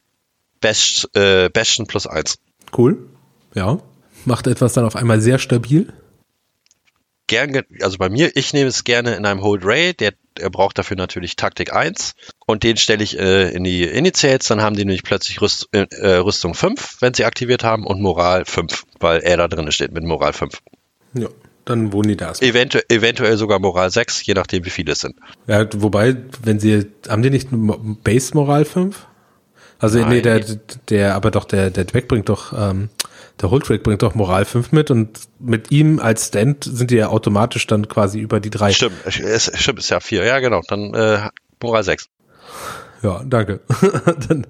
[0.60, 2.38] Best, äh, Bastion plus eins.
[2.76, 3.08] Cool.
[3.54, 3.78] Ja.
[4.24, 5.92] Macht etwas dann auf einmal sehr stabil.
[7.26, 10.78] Gern, also bei mir, ich nehme es gerne in einem Hold Ray, der, der braucht
[10.78, 12.14] dafür natürlich Taktik 1
[12.46, 15.86] und den stelle ich äh, in die Initiates, dann haben die nämlich plötzlich Rüst, äh,
[16.16, 20.04] Rüstung 5, wenn sie aktiviert haben und Moral 5, weil er da drin steht mit
[20.04, 20.60] Moral 5.
[21.14, 21.28] Ja
[21.64, 22.32] dann wohnen die da.
[22.40, 25.16] Eventu eventuell sogar Moral 6, je nachdem, wie viele es sind.
[25.46, 29.06] Ja, wobei, wenn sie, haben die nicht Base Moral 5?
[29.78, 30.08] Also, Nein.
[30.08, 30.40] nee, der,
[30.88, 32.90] der, aber doch, der, der Drake bringt doch, ähm,
[33.40, 37.08] der Holdtrack bringt doch Moral 5 mit und mit ihm als Stand sind die ja
[37.08, 38.72] automatisch dann quasi über die drei.
[38.72, 41.28] Stimmt, es, stimmt, ist ja vier, ja genau, dann äh,
[41.62, 42.08] Moral 6.
[43.02, 43.60] Ja, danke.
[44.28, 44.46] dann,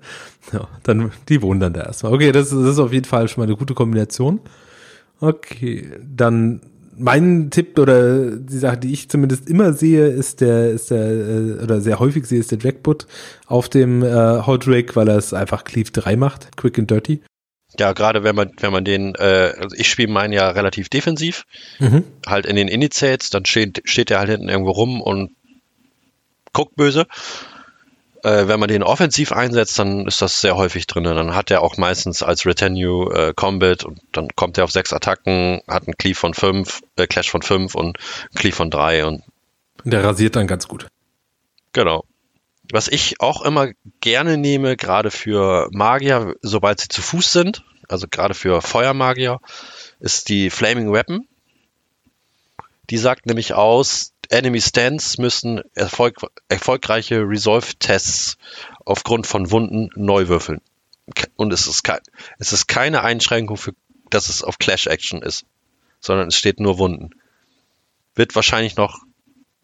[0.53, 2.13] ja, dann, die wohnen dann da erstmal.
[2.13, 4.41] Okay, das, das ist auf jeden Fall schon mal eine gute Kombination.
[5.21, 6.61] Okay, dann
[6.97, 11.63] mein Tipp oder die Sache, die ich zumindest immer sehe, ist der, ist der, äh,
[11.63, 13.07] oder sehr häufig sehe, ist der Jackpot
[13.47, 17.21] auf dem äh, Hot Drake, weil er es einfach Cleave 3 macht, quick and dirty.
[17.79, 21.45] Ja, gerade wenn man, wenn man den, äh, also ich spiele meinen ja relativ defensiv,
[21.81, 22.05] mhm.
[22.27, 25.33] halt in den Initiates, dann steht, steht der halt hinten irgendwo rum und
[26.53, 27.07] guckt böse.
[28.25, 31.05] Äh, wenn man den offensiv einsetzt, dann ist das sehr häufig drin.
[31.05, 34.95] Dann hat er auch meistens als Retenue äh, Combat und dann kommt er auf sechs
[34.95, 37.99] Attacken, hat einen Cleave von fünf, äh, Clash von fünf und
[38.35, 39.23] Cleave von drei und
[39.85, 40.89] der rasiert dann ganz gut.
[41.75, 42.05] Genau.
[42.73, 43.69] Was ich auch immer
[44.01, 49.39] gerne nehme, gerade für Magier, sobald sie zu Fuß sind, also gerade für Feuermagier,
[50.01, 51.29] ist die Flaming Weapon.
[52.89, 56.17] Die sagt nämlich aus, Enemy Stands müssen erfolg
[56.49, 58.37] erfolgreiche Resolve-Tests
[58.85, 60.61] aufgrund von Wunden neu würfeln.
[61.37, 61.83] Und es ist,
[62.39, 63.75] es ist keine Einschränkung, für,
[64.11, 65.45] dass es auf Clash Action ist,
[66.01, 67.11] sondern es steht nur Wunden.
[68.15, 69.01] Wird wahrscheinlich noch,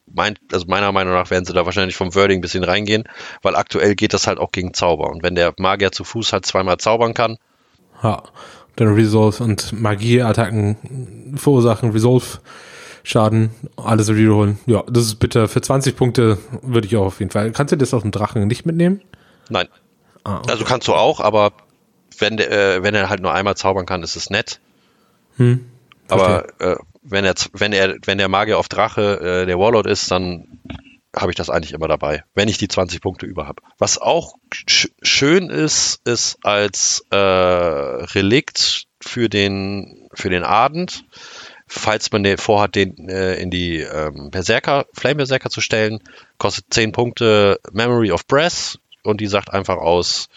[0.07, 3.05] mein, also meiner Meinung nach werden sie da wahrscheinlich vom Wording ein bisschen reingehen,
[3.43, 5.11] weil aktuell geht das halt auch gegen Zauber.
[5.11, 7.39] Und wenn der Magier zu Fuß halt zweimal zaubern kann.
[8.03, 8.23] Ja,
[8.77, 12.41] dann Resolve und Magieattacken verursachen Resolve
[13.03, 14.59] Schaden, alles rerollen.
[14.67, 15.49] Ja, das ist bitter.
[15.49, 17.53] Für 20 Punkte würde ich auch auf jeden Fall.
[17.53, 19.01] Kannst du das auf dem Drachen nicht mitnehmen?
[19.49, 19.69] Nein.
[20.25, 20.51] Ah, okay.
[20.51, 21.53] Also kannst du auch, aber
[22.19, 24.61] wenn, äh, wenn er halt nur einmal zaubern kann, ist es nett.
[25.37, 25.67] Hm,
[26.09, 30.11] aber äh, wenn er wenn er wenn der Magier auf Drache äh, der Warlord ist,
[30.11, 30.61] dann
[31.15, 33.63] habe ich das eigentlich immer dabei, wenn ich die 20 Punkte über habe.
[33.79, 41.05] Was auch sch schön ist, ist als äh, Relikt für den, für den Ardent,
[41.73, 46.01] falls man den vorhat, den äh, in die ähm, Berserker, Flame Berserker zu stellen,
[46.37, 50.29] kostet 10 Punkte Memory of Breath und die sagt einfach aus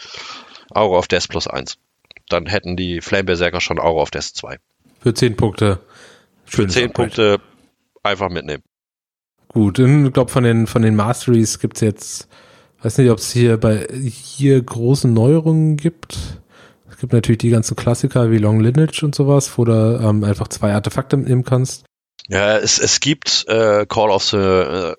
[0.69, 1.77] Aura of Death plus 1.
[2.29, 4.57] Dann hätten die Flame Berserker schon Aura of Death 2.
[5.01, 5.79] Für 10 Punkte.
[6.45, 7.41] Für 10 Punkte
[8.03, 8.61] einfach mitnehmen.
[9.47, 12.27] Gut, ich glaube von den von den Masteries gibt's jetzt,
[12.83, 16.42] weiß nicht, ob es hier bei hier große Neuerungen gibt.
[17.03, 20.47] Es gibt natürlich die ganzen Klassiker wie Long Lineage und sowas, wo du ähm, einfach
[20.47, 21.83] zwei Artefakte mitnehmen kannst.
[22.29, 24.95] Ja, es, es gibt äh, Call of the äh,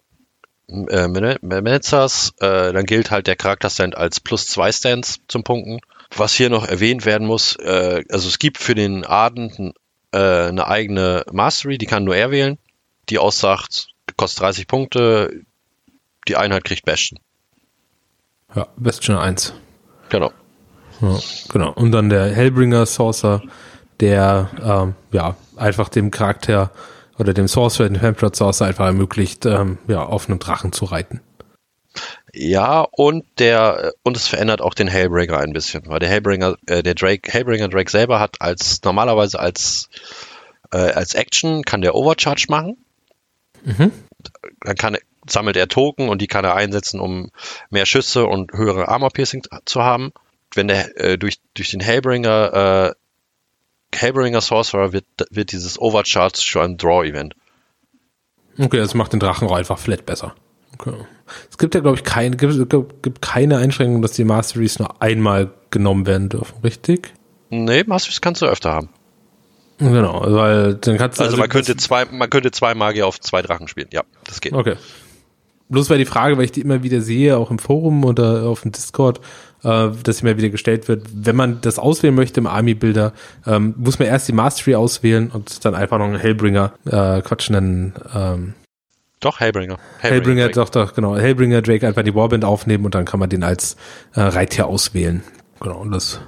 [0.69, 5.81] äh, Menezas, äh, dann gilt halt der Charakterstand als plus zwei Stands zum Punkten.
[6.15, 9.75] Was hier noch erwähnt werden muss, äh, also es gibt für den Ardent
[10.13, 12.59] äh, eine eigene Mastery, die kann nur er wählen,
[13.09, 15.41] die aussagt, kostet 30 Punkte,
[16.29, 17.19] die Einheit kriegt Bastion.
[18.55, 19.55] Ja, Bastion 1.
[20.11, 20.35] Genau.
[21.01, 21.19] Ja,
[21.49, 21.73] genau.
[21.73, 23.43] Und dann der Hellbringer Saucer,
[24.01, 26.71] der ähm, ja einfach dem Charakter
[27.19, 31.21] oder dem Sorcerer, dem Template Sorcerer einfach ermöglicht, ähm, ja, auf einem Drachen zu reiten.
[32.33, 36.83] Ja, und der und es verändert auch den Hellbringer ein bisschen, weil der Hellbringer, äh,
[36.83, 39.89] der Drake, Hellbringer Drake selber hat als normalerweise als
[40.73, 42.77] äh, als Action kann der Overcharge machen.
[43.65, 43.93] Mhm.
[44.61, 44.97] Dann kann,
[45.29, 47.31] sammelt er Token und die kann er einsetzen, um
[47.71, 50.13] mehr Schüsse und höhere Armor Piercing zu haben.
[50.55, 52.95] Wenn der äh, durch, durch den Hellbringer äh,
[53.95, 57.35] Hellbringer Sorcerer wird, wird dieses Overcharge schon ein Draw-Event.
[58.59, 60.35] Okay, das macht den Drachen einfach flat besser.
[60.75, 60.95] Okay.
[61.51, 65.53] Es gibt ja, glaube ich, keine, gibt, gibt keine Einschränkung, dass die Masteries nur einmal
[65.71, 67.13] genommen werden dürfen, richtig?
[67.51, 68.89] Nee, Masteries kannst du öfter haben.
[69.79, 71.25] Genau, weil dann kannst du.
[71.25, 73.89] Also man könnte zwei, man könnte zwei Magier auf zwei Drachen spielen.
[73.93, 74.53] Ja, das geht.
[74.53, 74.77] Okay.
[75.69, 78.63] Bloß weil die Frage, weil ich die immer wieder sehe, auch im Forum oder auf
[78.63, 79.21] dem Discord,
[79.65, 83.13] äh, dass immer wieder gestellt wird, wenn man das auswählen möchte im Army-Builder,
[83.47, 87.51] ähm, muss man erst die Mastery auswählen und dann einfach noch einen Hellbringer, äh, Quatsch,
[87.51, 88.55] einen, ähm,
[89.21, 89.79] doch, Hellbringer.
[90.01, 91.17] Hellbringer, Hellbringer doch, doch, genau.
[91.17, 93.77] Hellbringer Drake einfach die Warband aufnehmen und dann kann man den als
[94.15, 95.23] äh, Reittier auswählen.
[95.61, 96.21] Genau, und das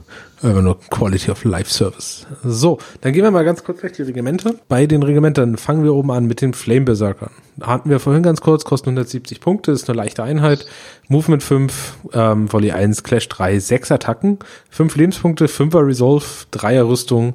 [0.43, 2.27] Einfach nur Quality of Life Service.
[2.45, 4.59] So, dann gehen wir mal ganz kurz durch die Regimente.
[4.69, 7.31] Bei den Regimentern fangen wir oben an mit den Flame Berserkern.
[7.63, 10.67] Hatten wir vorhin ganz kurz, kosten 170 Punkte, ist eine leichte Einheit.
[11.09, 14.39] Movement 5, ähm, Volley 1, Clash 3, 6 Attacken,
[14.71, 17.35] 5 Lebenspunkte, 5er Resolve, 3er Rüstung,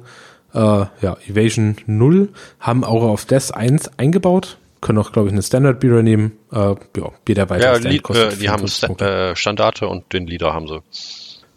[0.54, 2.28] äh, ja, Evasion 0,
[2.60, 4.58] haben Aura of Death 1 eingebaut.
[4.80, 6.32] Können auch, glaube ich, eine Standard Bearer nehmen.
[6.52, 10.26] Äh, ja, jeder weitere ja, Stand kostet äh, Die haben St äh, Standarte und den
[10.26, 10.82] Leader haben sie.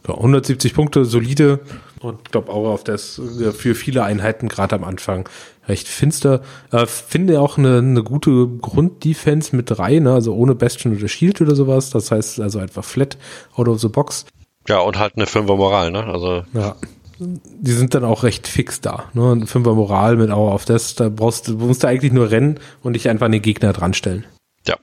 [0.08, 1.62] Ja, 170 Punkte, solide
[2.06, 3.22] und ich glaube auch auf das
[3.56, 5.28] für viele Einheiten gerade am Anfang
[5.68, 6.41] recht finster.
[6.72, 10.14] Äh, finde auch eine, eine gute Grunddefense mit drei, ne?
[10.14, 11.89] also ohne Bastion oder Shield oder sowas.
[11.89, 13.18] Das heißt also einfach flat
[13.56, 14.26] out of the box.
[14.68, 16.03] Ja, und halt eine Fünfer Moral, ne?
[16.06, 16.43] Also.
[16.53, 16.76] Ja.
[17.18, 19.06] Die sind dann auch recht fix da.
[19.14, 19.32] Ne?
[19.32, 22.60] Ein Fünfer Moral mit Auer auf das, da brauchst du, musst du eigentlich nur rennen
[22.84, 24.26] und dich einfach an den Gegner dran stellen.
[24.68, 24.76] Ja.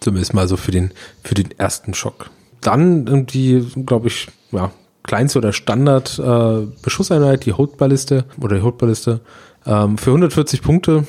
[0.00, 0.92] Zumindest mal so für den,
[1.22, 2.30] für den ersten Schock
[2.62, 9.20] dann irgendwie, glaube ich, ja, kleinste oder Standard äh, Beschusseinheit, die Hotballiste oder die Hotballiste
[9.66, 11.06] ähm, für 140 Punkte.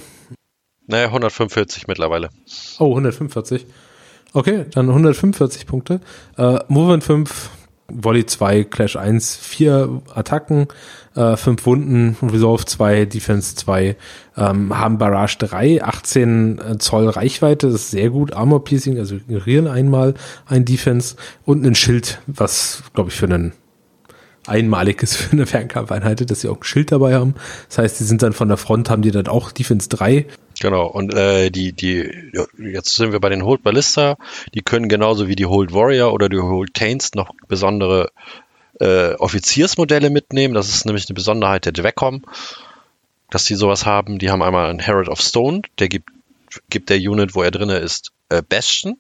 [0.87, 2.29] Naja, 145 mittlerweile.
[2.79, 3.65] Oh, 145.
[4.33, 6.01] Okay, dann 145 Punkte.
[6.37, 7.49] Äh, Movement 5
[7.95, 10.67] Volley 2, Clash 1, 4 Attacken,
[11.15, 13.95] äh, 5 Wunden, Resolve 2, Defense 2,
[14.37, 19.15] ähm, haben Barrage 3, 18 äh, Zoll Reichweite, das ist sehr gut, Armor Piercing, also
[19.15, 20.15] ignorieren einmal
[20.45, 21.15] ein Defense
[21.45, 23.53] und ein Schild, was, glaube ich, für einen
[24.47, 27.35] einmaliges für eine Fernkampfeinheit, dass sie auch ein Schild dabei haben.
[27.69, 30.25] Das heißt, die sind dann von der Front, haben die dann auch Defense 3.
[30.59, 34.17] Genau, und äh, die, die, jetzt sind wir bei den Hold Ballista,
[34.53, 38.11] die können genauso wie die Hold Warrior oder die Hold Taints noch besondere
[38.79, 40.53] äh, Offiziersmodelle mitnehmen.
[40.53, 42.23] Das ist nämlich eine Besonderheit der Dwecom,
[43.29, 44.19] dass die sowas haben.
[44.19, 46.09] Die haben einmal einen Herald of Stone, der gibt,
[46.69, 48.97] gibt der Unit, wo er drin ist, äh, Bastion,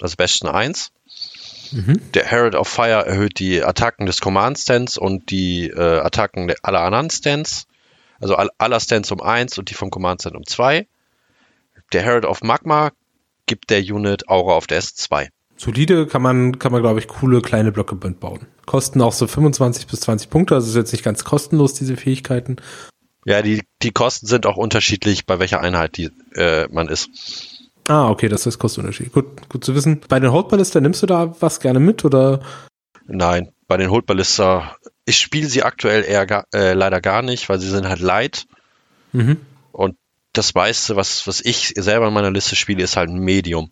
[0.00, 0.92] also Bastion 1.
[1.72, 2.00] Mhm.
[2.14, 6.80] Der Herald of Fire erhöht die Attacken des Command Stands und die äh, Attacken aller
[6.80, 7.66] anderen Stands.
[8.20, 10.86] Also all, aller Stands um 1 und die vom Command Stand um 2.
[11.92, 12.90] Der Herald of Magma
[13.46, 15.28] gibt der Unit Aura of Death 2.
[15.56, 18.46] Solide kann man, kann man, glaube ich, coole kleine Blöcke bauen.
[18.66, 22.56] Kosten auch so 25 bis 20 Punkte, also ist jetzt nicht ganz kostenlos, diese Fähigkeiten.
[23.24, 27.08] Ja, die, die Kosten sind auch unterschiedlich, bei welcher Einheit die, äh, man ist.
[27.88, 29.12] Ah, okay, das ist Kostunterschied.
[29.12, 30.00] Gut, gut zu wissen.
[30.08, 32.40] Bei den Holdballista nimmst du da was gerne mit oder?
[33.06, 37.58] Nein, bei den Holdballista, ich spiele sie aktuell eher gar, äh, leider gar nicht, weil
[37.58, 38.46] sie sind halt light.
[39.12, 39.38] Mhm.
[39.72, 39.96] Und
[40.32, 43.70] das meiste, was, was ich selber in meiner Liste spiele, ist halt ein Medium.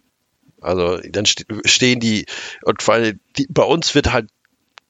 [0.61, 2.27] Also dann stehen die,
[2.63, 4.31] und weil die, bei uns wird halt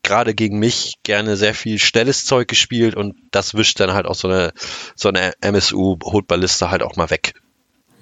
[0.04, 4.14] gerade gegen mich gerne sehr viel schnelles Zeug gespielt und das wischt dann halt auch
[4.14, 4.52] so eine,
[4.94, 7.34] so eine MSU-Hotballiste halt auch mal weg.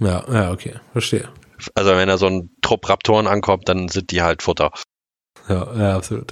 [0.00, 1.28] Ja, ja, okay, verstehe.
[1.74, 4.72] Also wenn da so ein Trupp Raptoren ankommt, dann sind die halt Futter.
[5.48, 6.30] Ja, ja absolut.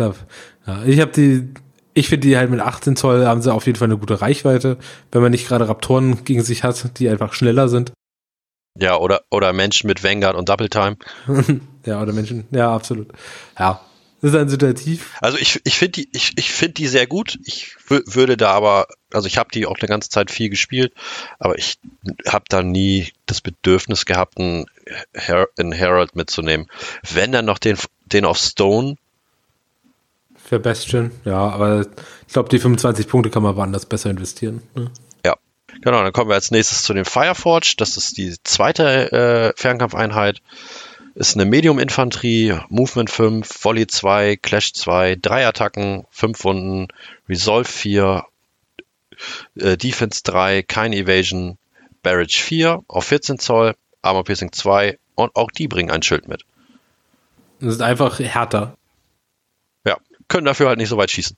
[0.71, 1.53] Ja, ich habe die,
[1.95, 4.79] ich finde die halt mit 18 Zoll haben sie auf jeden Fall eine gute Reichweite,
[5.11, 7.93] wenn man nicht gerade Raptoren gegen sich hat, die einfach schneller sind.
[8.79, 10.97] Ja, oder, oder Menschen mit Vanguard und Double Time.
[11.85, 13.09] ja, oder Menschen, ja, absolut.
[13.59, 13.81] Ja,
[14.23, 15.17] das ist ein situativ.
[15.21, 17.37] Also ich, ich finde die, ich, ich finde die sehr gut.
[17.45, 20.93] Ich würde da aber, also ich habe die auch eine ganze Zeit viel gespielt,
[21.41, 21.79] aber ich
[22.29, 24.67] habe da nie das Bedürfnis gehabt, einen,
[25.15, 26.69] Her einen Herald mitzunehmen.
[27.11, 28.95] Wenn dann noch den, den auf Stone.
[30.51, 31.87] Für Bastion, ja, aber
[32.27, 34.61] ich glaube, die 25 Punkte kann man woanders besser investieren.
[34.75, 34.91] Ne?
[35.25, 35.37] Ja,
[35.81, 36.03] genau.
[36.03, 37.75] Dann kommen wir als nächstes zu dem Fireforge.
[37.79, 40.43] Das ist die zweite äh, Fernkampfeinheit.
[41.15, 46.89] Ist eine Medium-Infanterie, Movement 5, Volley 2, Clash 2, 3 Attacken, 5 Wunden,
[47.29, 48.25] Resolve 4,
[49.55, 51.59] äh, Defense 3, kein Evasion,
[52.03, 56.43] Barrage 4 auf 14 Zoll, Armor Piercing 2 und auch die bringen ein Schild mit.
[57.61, 58.75] Das ist einfach härter.
[60.31, 61.37] Können dafür halt nicht so weit schießen.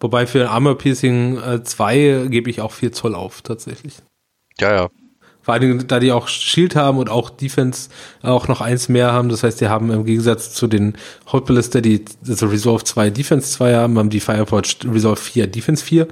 [0.00, 3.94] Wobei für Armor Piercing 2 äh, gebe ich auch 4 Zoll auf, tatsächlich.
[4.60, 4.88] Ja, ja.
[5.40, 7.88] Vor allem, da die auch Shield haben und auch Defense
[8.20, 9.30] auch noch eins mehr haben.
[9.30, 10.98] Das heißt, die haben im Gegensatz zu den
[11.32, 15.82] Hot Ballista, die also Resolve 2 Defense 2 haben, haben die Fireforge Resolve 4 Defense
[15.82, 16.06] 4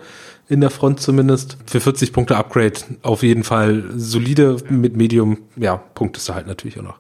[0.49, 1.59] in der Front zumindest.
[1.67, 6.79] Für 40 Punkte Upgrade auf jeden Fall solide mit Medium, ja, punktest du halt natürlich
[6.79, 6.99] auch noch.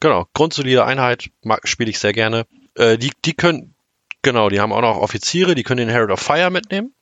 [0.00, 1.28] Genau, grundsolide Einheit,
[1.64, 2.46] spiele ich sehr gerne.
[2.74, 3.74] Äh, die, die können,
[4.22, 6.92] genau, die haben auch noch Offiziere, die können den Herald of Fire mitnehmen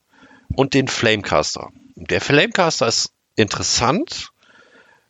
[0.55, 1.69] und den Flamecaster.
[1.95, 4.31] Der Flamecaster ist interessant,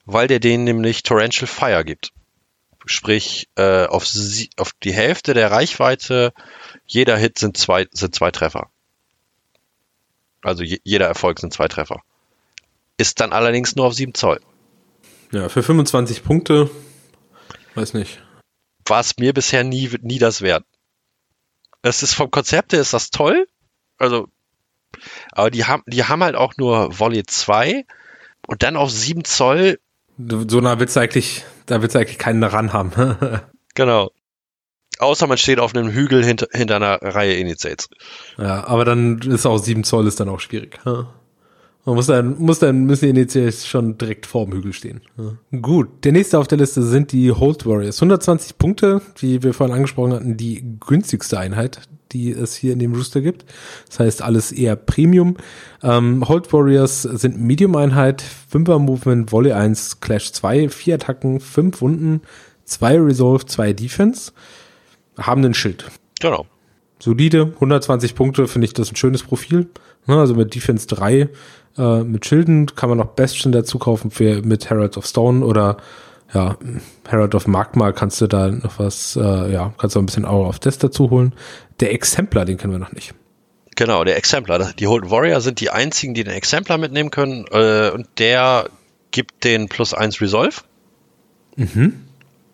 [0.06, 2.12] weil der denen nämlich Torrential Fire gibt.
[2.86, 6.34] Sprich, äh, auf, sie, auf die Hälfte der Reichweite
[6.86, 8.70] jeder Hit sind zwei, sind zwei Treffer.
[10.42, 12.02] Also je, jeder Erfolg sind zwei Treffer.
[12.98, 14.40] Ist dann allerdings nur auf 7 Zoll.
[15.32, 16.70] Ja, für 25 Punkte,
[17.76, 18.22] weiß nicht.
[18.86, 20.66] War es mir bisher nie, nie das wert.
[21.82, 23.48] Es ist vom Konzept her ist das toll.
[23.98, 24.28] Also,
[25.32, 27.86] aber die haben, die haben halt auch nur Volley 2
[28.48, 29.80] und dann auf 7 Zoll
[30.48, 32.92] so nah willst du eigentlich, da willst du eigentlich keinen ran haben.
[33.76, 34.12] genau.
[35.00, 37.90] Außer man steht auf einem Hügel hinter, hinter einer Reihe Initiates.
[38.38, 40.80] Ja, aber dann ist auch 7 Zoll ist dann auch schwierig.
[41.86, 45.02] Man muss dann, muss dann, müssen die Initiates schon direkt vor dem Hügel stehen.
[45.62, 47.98] Gut, der nächste auf der Liste sind die Hold Warriors.
[47.98, 52.94] 120 Punkte, wie wir vorhin angesprochen hatten, die günstigste Einheit die es hier in dem
[52.94, 53.46] Rooster gibt.
[53.88, 55.38] Das heißt, alles eher Premium.
[55.82, 62.22] Ähm, Hold Warriors sind Medium-Einheit, 5er Movement, Volley 1, Clash 2, 4 Attacken, 5 Wunden,
[62.66, 64.32] 2 Resolve, 2 Defense,
[65.18, 65.86] haben einen Schild.
[66.20, 66.46] Genau.
[67.00, 69.70] Solide, 120 Punkte, finde ich das ein schönes Profil.
[70.08, 71.30] Also mit Defense 3,
[71.78, 75.78] äh, mit Schilden kann man noch Bastion dazu kaufen für, mit Herald of Stone oder
[76.34, 76.58] ja,
[77.08, 80.48] Herald of Magma kannst du da noch was, äh, ja, kannst du ein bisschen Hour
[80.48, 81.34] of Death dazu holen.
[81.80, 83.14] Der Exemplar, den kennen wir noch nicht.
[83.76, 84.74] Genau, der Exemplar.
[84.78, 87.46] Die Hold Warrior sind die einzigen, die den Exemplar mitnehmen können.
[87.52, 88.70] Äh, und der
[89.12, 90.62] gibt den plus 1 Resolve.
[91.56, 92.02] Mhm.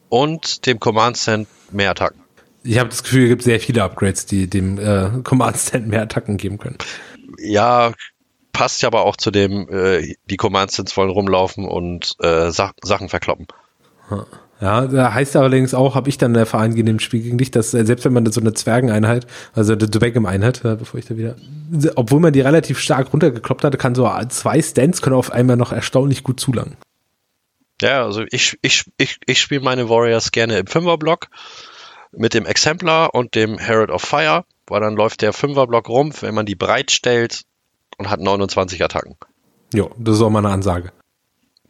[0.10, 2.22] Und dem Command Stand mehr Attacken.
[2.64, 6.04] Ich habe das Gefühl, es gibt sehr viele Upgrades, die dem äh, Command Stand mehr
[6.04, 6.78] Attacken geben können.
[7.40, 7.92] Ja,
[8.58, 12.74] passt ja aber auch zu dem, äh, die Command Stands wollen rumlaufen und äh, Sach
[12.82, 13.46] Sachen verkloppen.
[14.60, 17.52] Ja, da heißt allerdings auch, habe ich dann der Verein in dem Spiel gegen dich,
[17.52, 21.36] dass äh, selbst wenn man so eine Zwergeneinheit, also eine Dubeckum-Einheit, bevor ich da wieder,
[21.94, 25.72] obwohl man die relativ stark runtergekloppt hatte, kann so zwei Stands können auf einmal noch
[25.72, 26.78] erstaunlich gut zulangen.
[27.80, 31.28] Ja, also ich, ich, ich, ich spiele meine Warriors gerne im Fünferblock
[32.12, 36.34] mit dem Exemplar und dem Herald of Fire, weil dann läuft der Fünferblock rum, wenn
[36.34, 37.44] man die breit stellt
[37.98, 39.16] und hat 29 Attacken.
[39.74, 40.92] Ja, das ist auch mal eine Ansage.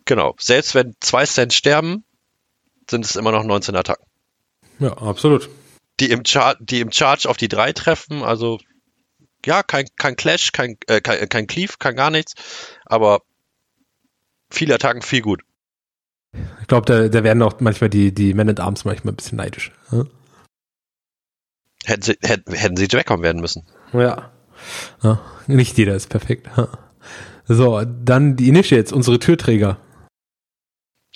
[0.05, 0.35] Genau.
[0.39, 2.05] Selbst wenn zwei Stands sterben,
[2.89, 4.05] sind es immer noch 19 Attacken.
[4.79, 5.49] Ja, absolut.
[5.99, 8.59] Die im, Char die im Charge auf die drei treffen, also
[9.45, 12.35] ja, kein, kein Clash, kein, äh, kein, kein Cleave, kein gar nichts,
[12.85, 13.21] aber
[14.49, 15.41] viele Attacken, viel gut.
[16.61, 19.37] Ich glaube, da, da werden auch manchmal die, die Men at Arms manchmal ein bisschen
[19.37, 19.71] neidisch.
[19.89, 20.09] Hm?
[21.85, 23.65] Hätten sie, hätten, hätten sie wegkommen werden müssen.
[23.93, 24.31] Ja.
[25.03, 25.19] Ja.
[25.47, 26.49] Nicht jeder ist perfekt.
[27.49, 29.77] So, dann die Initiates, unsere Türträger.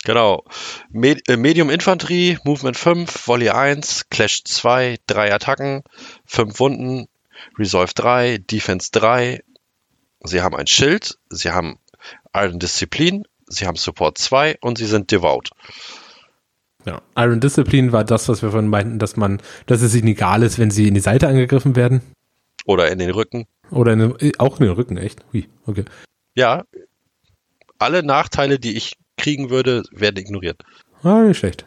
[0.04, 0.46] Genau.
[0.90, 5.84] Med äh, Medium Infanterie, Movement 5, Volley 1, Clash 2, 3 Attacken,
[6.26, 7.08] 5 Wunden,
[7.60, 9.44] Resolve 3, Defense 3.
[10.24, 11.78] Sie haben ein Schild, sie haben
[12.34, 15.50] Iron Disziplin, sie haben Support 2 und sie sind Devout.
[16.86, 17.02] Ja.
[17.16, 20.58] Iron Discipline war das, was wir vorhin meinten, dass man, dass es ihnen egal ist,
[20.58, 22.02] wenn sie in die Seite angegriffen werden.
[22.66, 23.46] Oder in den Rücken.
[23.72, 25.20] Oder in den, auch in den Rücken, echt?
[25.34, 25.86] Hui, okay.
[26.36, 26.64] Ja.
[27.80, 30.62] Alle Nachteile, die ich kriegen würde, werden ignoriert.
[31.04, 31.66] Ah, nicht schlecht.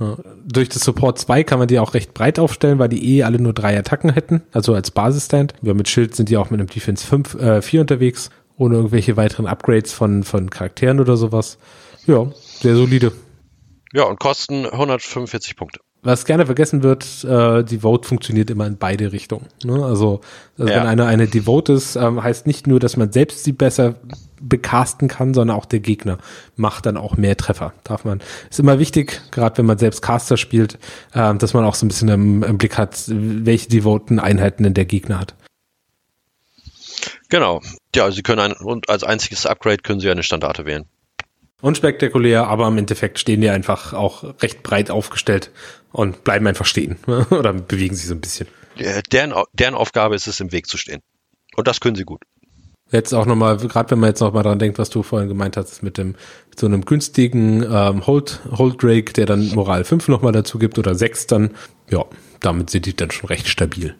[0.00, 0.16] Ja.
[0.44, 3.40] Durch das Support 2 kann man die auch recht breit aufstellen, weil die eh alle
[3.40, 5.54] nur drei Attacken hätten, also als Basisstand.
[5.62, 9.16] Ja, mit Schild sind die auch mit einem Defense 5, äh, 4 unterwegs, ohne irgendwelche
[9.16, 11.58] weiteren Upgrades von, von Charakteren oder sowas.
[12.06, 13.12] Ja, sehr solide.
[13.92, 15.80] Ja, und kosten 145 Punkte.
[16.02, 19.48] Was gerne vergessen wird, äh, die Vote funktioniert immer in beide Richtungen.
[19.64, 19.84] Ne?
[19.84, 20.22] Also,
[20.56, 20.80] also ja.
[20.80, 23.96] wenn einer eine Devote ist, ähm, heißt nicht nur, dass man selbst sie besser
[24.40, 26.16] bekasten kann, sondern auch der Gegner
[26.56, 27.74] macht dann auch mehr Treffer.
[27.84, 28.20] Darf man.
[28.48, 30.78] Ist immer wichtig, gerade wenn man selbst Caster spielt,
[31.12, 34.74] äh, dass man auch so ein bisschen im, im Blick hat, welche devoten Einheiten denn
[34.74, 35.34] der Gegner hat.
[37.28, 37.60] Genau.
[37.94, 40.86] Ja, Sie können ein, und als einziges Upgrade können Sie eine Standarte wählen.
[41.60, 45.50] Unspektakulär, aber im Endeffekt stehen die einfach auch recht breit aufgestellt
[45.92, 46.96] und bleiben einfach stehen
[47.30, 48.48] oder bewegen sich so ein bisschen.
[49.12, 51.02] Deren, deren Aufgabe ist es, im Weg zu stehen.
[51.56, 52.22] Und das können sie gut.
[52.92, 55.82] Jetzt auch nochmal, gerade wenn man jetzt nochmal dran denkt, was du vorhin gemeint hast,
[55.82, 56.16] mit dem,
[56.56, 60.94] so einem günstigen ähm, Hold, Hold Drake, der dann Moral 5 nochmal dazu gibt oder
[60.94, 61.50] 6 dann,
[61.88, 62.04] ja,
[62.40, 63.94] damit sind die dann schon recht stabil.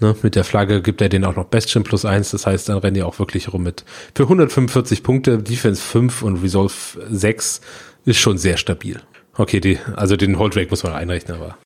[0.00, 2.78] Ne, mit der Flagge gibt er den auch noch Bestien plus eins, das heißt, dann
[2.78, 3.84] rennen die auch wirklich rum mit.
[4.14, 6.74] Für 145 Punkte, Defense 5 und Resolve
[7.10, 7.60] 6
[8.04, 9.00] ist schon sehr stabil.
[9.36, 11.58] Okay, die, also den Hold Rate muss man einrechnen, aber.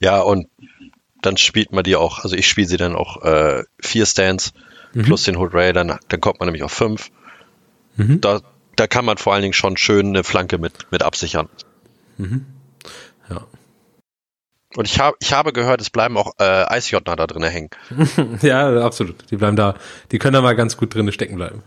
[0.00, 0.48] Ja, und
[1.20, 4.52] dann spielt man die auch, also ich spiele sie dann auch äh, vier Stands
[4.94, 5.02] mhm.
[5.02, 7.10] plus den Hold Ray, dann, dann kommt man nämlich auf fünf.
[7.96, 8.20] Mhm.
[8.20, 8.40] Da,
[8.76, 11.48] da kann man vor allen Dingen schon schön eine Flanke mit, mit absichern.
[12.18, 12.46] Mhm.
[13.30, 13.46] Ja.
[14.76, 17.70] Und ich habe ich habe gehört, es bleiben auch äh, Eisjotner da drin hängen.
[18.42, 19.30] ja, absolut.
[19.30, 19.74] Die bleiben da,
[20.10, 21.62] die können da mal ganz gut drin stecken bleiben.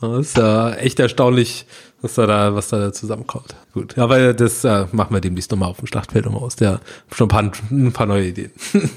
[0.00, 1.66] Das ist ja echt erstaunlich,
[2.00, 3.54] was da, da, was da zusammenkommt.
[3.72, 3.98] Gut.
[3.98, 6.56] Aber das äh, machen wir demnächst nochmal auf dem Schlachtfeld um aus.
[6.56, 6.80] Der
[7.14, 8.52] schon ein paar, ein paar neue Ideen.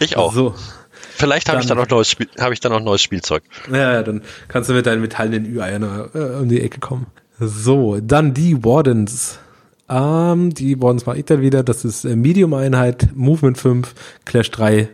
[0.00, 0.32] Ich auch.
[0.32, 0.54] So.
[1.16, 3.42] Vielleicht habe ich dann noch neues Spiel, habe ich dann noch neues Spielzeug.
[3.70, 7.06] Ja, ja, dann kannst du mit deinen metallenen Ü-Eiern äh, um die Ecke kommen.
[7.38, 9.38] So, dann die Wardens.
[9.88, 11.62] Ähm, die mache ich dann wieder.
[11.62, 14.88] Das ist äh, Medium-Einheit, Movement 5, Clash 3,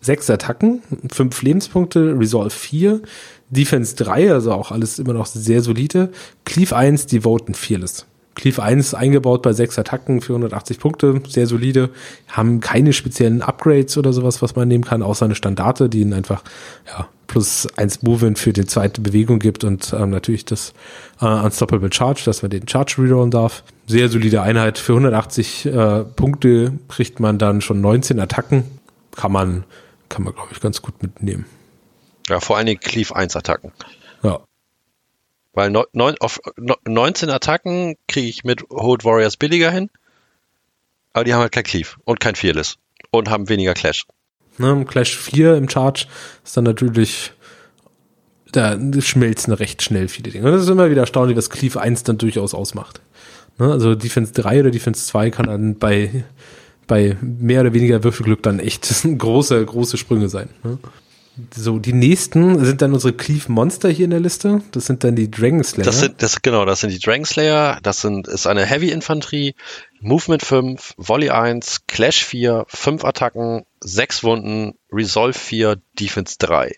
[0.00, 3.00] 6 Attacken, 5 Lebenspunkte, Resolve 4,
[3.50, 6.10] Defense 3, also auch alles immer noch sehr solide.
[6.44, 8.06] Cleave 1, Devoten Fearless.
[8.34, 11.90] Cleave 1 eingebaut bei 6 Attacken, 480 Punkte, sehr solide.
[12.28, 16.12] Haben keine speziellen Upgrades oder sowas, was man nehmen kann, außer eine Standarte, die ihnen
[16.12, 16.42] einfach
[16.86, 20.74] ja, plus 1 Movement für die zweite Bewegung gibt und ähm, natürlich das
[21.20, 23.62] äh, Unstoppable Charge, dass man den Charge rerollen darf.
[23.86, 24.78] Sehr solide Einheit.
[24.78, 28.64] Für 180 äh, Punkte kriegt man dann schon 19 Attacken.
[29.16, 29.64] Kann man,
[30.08, 31.46] kann man, glaube ich, ganz gut mitnehmen.
[32.28, 33.72] Ja, vor allen Dingen Cleave 1 Attacken.
[35.52, 36.40] Weil neun, auf
[36.86, 39.90] 19 Attacken kriege ich mit Hold Warriors billiger hin.
[41.12, 42.76] Aber die haben halt kein Cleave und kein Fearless.
[43.10, 44.06] Und haben weniger Clash.
[44.58, 46.06] Ne, Clash 4 im Charge
[46.44, 47.32] ist dann natürlich,
[48.52, 50.46] da schmelzen recht schnell viele Dinge.
[50.46, 53.00] Und das ist immer wieder erstaunlich, was Cleave 1 dann durchaus ausmacht.
[53.58, 56.24] Ne, also Defense 3 oder Defense 2 kann dann bei,
[56.86, 58.88] bei mehr oder weniger Würfelglück dann echt
[59.18, 60.50] große, große Sprünge sein.
[60.62, 60.78] Ne?
[61.54, 64.62] So, die nächsten sind dann unsere Cleave Monster hier in der Liste.
[64.72, 65.84] Das sind dann die Dragon Slayer.
[65.84, 67.78] Das sind, das, genau, das sind die Dragon Slayer.
[67.82, 69.54] Das sind, ist eine Heavy Infanterie,
[70.00, 76.74] Movement 5, Volley 1, Clash 4, 5 Attacken, 6 Wunden, Resolve 4, Defense 3.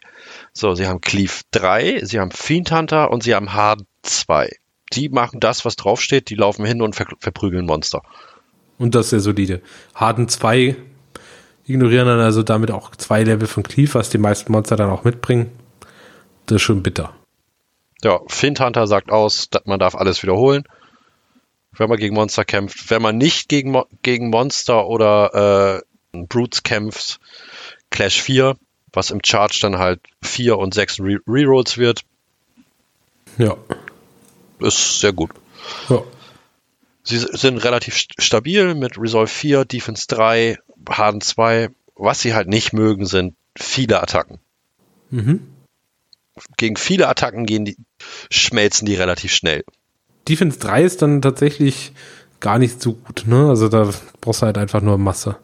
[0.53, 4.51] So, sie haben Cleave 3, sie haben Fiend Hunter und sie haben Hard 2.
[4.93, 8.03] Die machen das, was draufsteht, die laufen hin und ver verprügeln Monster.
[8.79, 9.63] Und das ist sehr solide.
[9.95, 10.77] Harden 2
[11.67, 15.05] ignorieren dann also damit auch zwei Level von Cleave, was die meisten Monster dann auch
[15.05, 15.51] mitbringen.
[16.47, 17.15] Das ist schon bitter.
[18.03, 20.65] Ja, Fint Hunter sagt aus, man darf alles wiederholen,
[21.77, 22.91] wenn man gegen Monster kämpft.
[22.91, 25.83] Wenn man nicht gegen, gegen Monster oder
[26.13, 27.21] äh, Brutes kämpft,
[27.91, 28.57] Clash 4,
[28.93, 32.03] was im Charge dann halt 4 und 6 Re Rerolls wird.
[33.39, 33.57] Ja.
[34.59, 35.31] Ist sehr gut.
[35.89, 36.03] Ja.
[37.05, 40.59] Sie sind relativ stabil mit Resolve 4, Defense 3,
[40.89, 41.71] Harden 2.
[41.95, 44.39] Was sie halt nicht mögen, sind viele Attacken.
[45.11, 45.41] Mhm.
[46.57, 47.77] Gegen viele Attacken gehen die,
[48.31, 49.65] schmelzen die relativ schnell.
[50.29, 51.93] Defense 3 ist dann tatsächlich
[52.41, 53.49] gar nicht so gut, ne?
[53.49, 55.37] Also da brauchst du halt einfach nur Masse.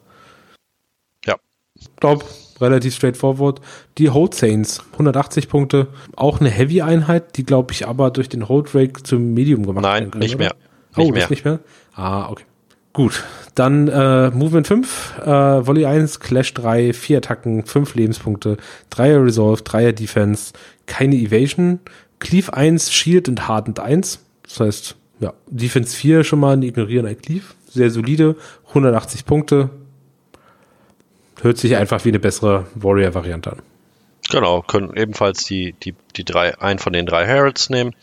[1.24, 1.36] Ja.
[1.74, 2.24] Ich glaube,
[2.60, 3.60] relativ straightforward.
[3.98, 5.88] Die Hold Saints, 180 Punkte.
[6.16, 10.10] Auch eine Heavy-Einheit, die glaube ich aber durch den Hold Rate zum Medium gemacht Nein,
[10.10, 10.44] kann, nicht oder?
[10.44, 10.54] mehr.
[10.96, 11.30] Nicht oh, mehr.
[11.30, 11.60] nicht mehr?
[11.94, 12.44] Ah, okay.
[12.98, 13.22] Gut,
[13.54, 18.56] dann äh, Movement 5, äh, Volley 1, Clash 3, 4 Attacken, 5 Lebenspunkte,
[18.90, 20.52] 3er Resolve, 3er Defense,
[20.86, 21.78] keine Evasion,
[22.18, 24.18] Cleave 1, Shield und Hardened 1.
[24.42, 27.44] Das heißt, ja, Defense 4 schon mal Ignorieren ein Cleave.
[27.68, 28.34] Sehr solide,
[28.70, 29.70] 180 Punkte.
[31.40, 33.58] Hört sich einfach wie eine bessere Warrior-Variante an.
[34.28, 37.94] Genau, können ebenfalls die, die, die drei, einen von den drei Heralds nehmen.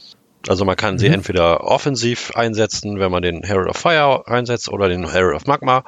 [0.48, 1.16] Also man kann sie mhm.
[1.16, 5.84] entweder offensiv einsetzen, wenn man den Herald of Fire einsetzt, oder den Herald of Magma,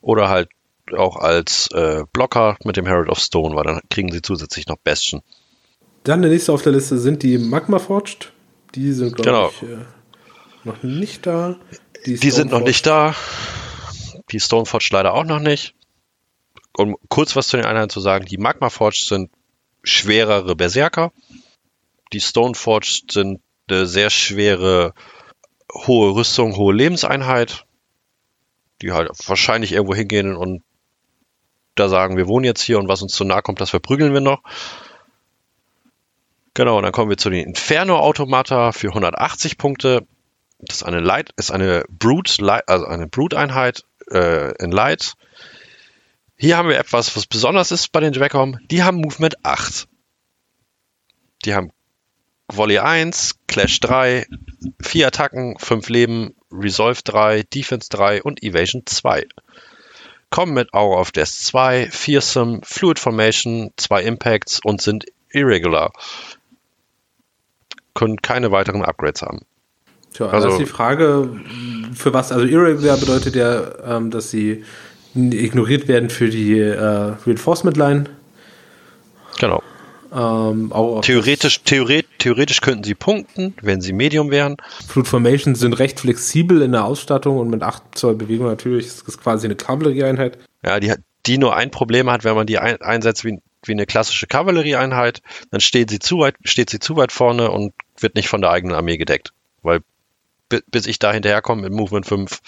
[0.00, 0.48] oder halt
[0.96, 4.78] auch als äh, Blocker mit dem Herald of Stone, weil dann kriegen sie zusätzlich noch
[4.78, 5.22] Bastion.
[6.04, 8.32] Dann der nächste auf der Liste sind die Magma Forged.
[8.74, 9.48] Die sind, glaube genau.
[9.48, 9.84] ich, äh,
[10.64, 11.56] noch nicht da.
[12.06, 13.14] Die, die sind noch nicht da.
[14.30, 15.74] Die Stoneforged leider auch noch nicht.
[16.76, 19.30] Um kurz was zu den Einheiten zu sagen, die Magma Forged sind
[19.82, 21.12] schwerere Berserker.
[22.12, 23.40] Die Stoneforged sind
[23.70, 24.94] eine sehr schwere,
[25.72, 27.64] hohe Rüstung, hohe Lebenseinheit,
[28.82, 30.62] die halt wahrscheinlich irgendwo hingehen und
[31.74, 34.20] da sagen, wir wohnen jetzt hier und was uns zu nahe kommt, das verprügeln wir
[34.20, 34.42] noch.
[36.54, 40.06] Genau, und dann kommen wir zu den Inferno-Automata für 180 Punkte.
[40.58, 45.14] Das ist eine Light, ist eine Brute, also eine Brute-Einheit äh, in Light.
[46.36, 48.58] Hier haben wir etwas, was besonders ist bei den Dracom.
[48.70, 49.86] Die haben Movement 8.
[51.44, 51.70] Die haben
[52.50, 54.26] Volley 1, Clash 3,
[54.80, 59.26] 4 Attacken, 5 Leben, Resolve 3, Defense 3 und Evasion 2.
[60.30, 65.92] Kommen mit Hour of Death 2, Fearsome, Fluid Formation, 2 Impacts und sind irregular.
[67.94, 69.42] Können keine weiteren Upgrades haben.
[70.14, 71.40] Tja, also, das ist die Frage,
[71.94, 74.64] für was, also irregular bedeutet ja, ähm, dass sie
[75.14, 78.04] ignoriert werden für die äh, Reinforcement Line.
[79.38, 79.62] Genau.
[80.12, 84.56] Ähm, theoretisch, theoret, theoretisch könnten sie punkten, wenn sie Medium wären.
[84.86, 89.06] Fluid Formations sind recht flexibel in der Ausstattung und mit 8 Zoll Bewegung natürlich ist
[89.06, 90.38] das quasi eine Kavallerieeinheit.
[90.64, 90.94] Ja, die,
[91.26, 95.20] die nur ein Problem hat, wenn man die ein, einsetzt wie, wie eine klassische Kavallerieeinheit,
[95.50, 98.50] dann steht sie, zu weit, steht sie zu weit vorne und wird nicht von der
[98.50, 99.32] eigenen Armee gedeckt.
[99.62, 99.80] Weil
[100.48, 102.40] bis ich da hinterherkomme mit Movement 5,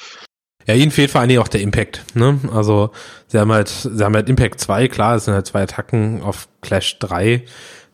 [0.71, 2.05] ja, ihnen fehlt vor allen Dingen auch der Impact.
[2.15, 2.39] Ne?
[2.55, 2.91] Also
[3.27, 6.49] sie haben halt, sie haben halt Impact 2, klar, es sind halt zwei Attacken auf
[6.61, 7.45] Clash 3,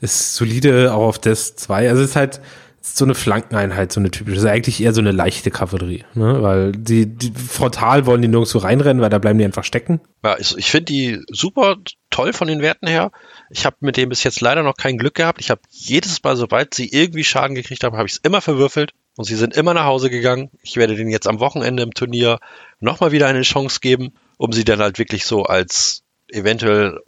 [0.01, 1.89] ist solide auch auf Death 2.
[1.89, 2.41] Also es ist halt
[2.83, 4.37] so eine Flankeneinheit, so eine typische.
[4.37, 6.43] Ist eigentlich eher so eine leichte Kavallerie, ne?
[6.43, 10.01] Weil die, die frontal wollen die nirgendwo reinrennen, weil da bleiben die einfach stecken.
[10.23, 11.77] Ja, ich, ich finde die super
[12.11, 13.11] toll von den Werten her.
[13.51, 15.41] Ich habe mit dem bis jetzt leider noch kein Glück gehabt.
[15.41, 18.93] Ich habe jedes Mal, sobald sie irgendwie Schaden gekriegt haben, habe ich es immer verwürfelt.
[19.17, 20.51] Und sie sind immer nach Hause gegangen.
[20.63, 22.39] Ich werde denen jetzt am Wochenende im Turnier
[22.81, 27.01] nochmal wieder eine Chance geben, um sie dann halt wirklich so als eventuell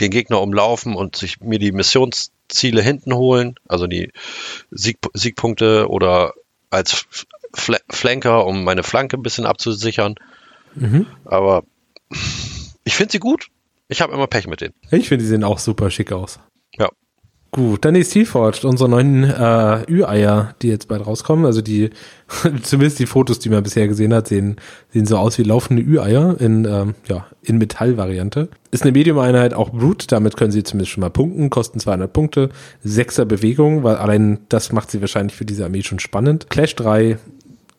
[0.00, 4.12] den Gegner umlaufen und sich mir die Missionsziele hinten holen, also die
[4.70, 6.34] Sieg, Siegpunkte oder
[6.70, 7.06] als
[7.54, 10.14] Fl Flanker, um meine Flanke ein bisschen abzusichern.
[10.74, 11.06] Mhm.
[11.24, 11.64] Aber
[12.84, 13.48] ich finde sie gut.
[13.88, 14.74] Ich habe immer Pech mit denen.
[14.90, 16.38] Ich finde, die sehen auch super schick aus.
[17.54, 21.44] Gut, dann die Steelforged, unsere neuen äh, Ü-Eier, die jetzt bald rauskommen.
[21.44, 21.90] Also die,
[22.62, 24.56] zumindest die Fotos, die man bisher gesehen hat, sehen,
[24.90, 28.48] sehen so aus wie laufende Ü-Eier in, ähm, ja, in Metallvariante.
[28.70, 32.48] Ist eine Medium-Einheit, auch Brute, damit können sie zumindest schon mal punkten, kosten 200 Punkte,
[32.82, 36.48] Sechser Bewegung, weil allein das macht sie wahrscheinlich für diese Armee schon spannend.
[36.48, 37.18] Clash 3,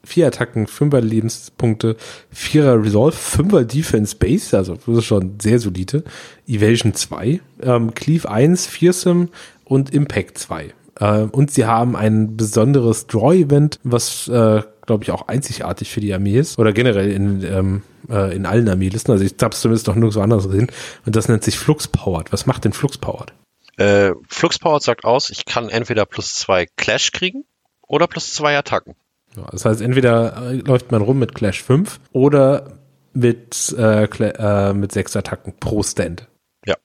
[0.06, 1.96] vier Attacken, fünfer Lebenspunkte,
[2.30, 6.04] vierer Resolve, fünfer Defense Base, also das ist schon sehr solide.
[6.48, 9.30] Evasion 2, ähm, Cleave 1, Fearsome
[9.66, 10.74] und Impact 2.
[11.00, 16.14] Äh, und sie haben ein besonderes Draw-Event, was, äh, glaube ich, auch einzigartig für die
[16.14, 16.60] Armee ist.
[16.60, 19.12] Oder generell in, ähm, äh, in allen Armeelisten.
[19.12, 20.68] Also ich habe es zumindest noch nirgendwo anders gesehen.
[21.06, 22.32] Und das nennt sich Flux Powered.
[22.32, 23.34] Was macht denn Flux Powered?
[23.78, 27.46] Äh, Flux Powered sagt aus, ich kann entweder plus zwei Clash kriegen
[27.88, 28.96] oder plus zwei Attacken.
[29.36, 32.78] Ja, das heißt, entweder äh, läuft man rum mit Clash 5 oder
[33.14, 36.28] mit, äh, äh, mit sechs Attacken pro Stand.
[36.66, 36.76] Ja.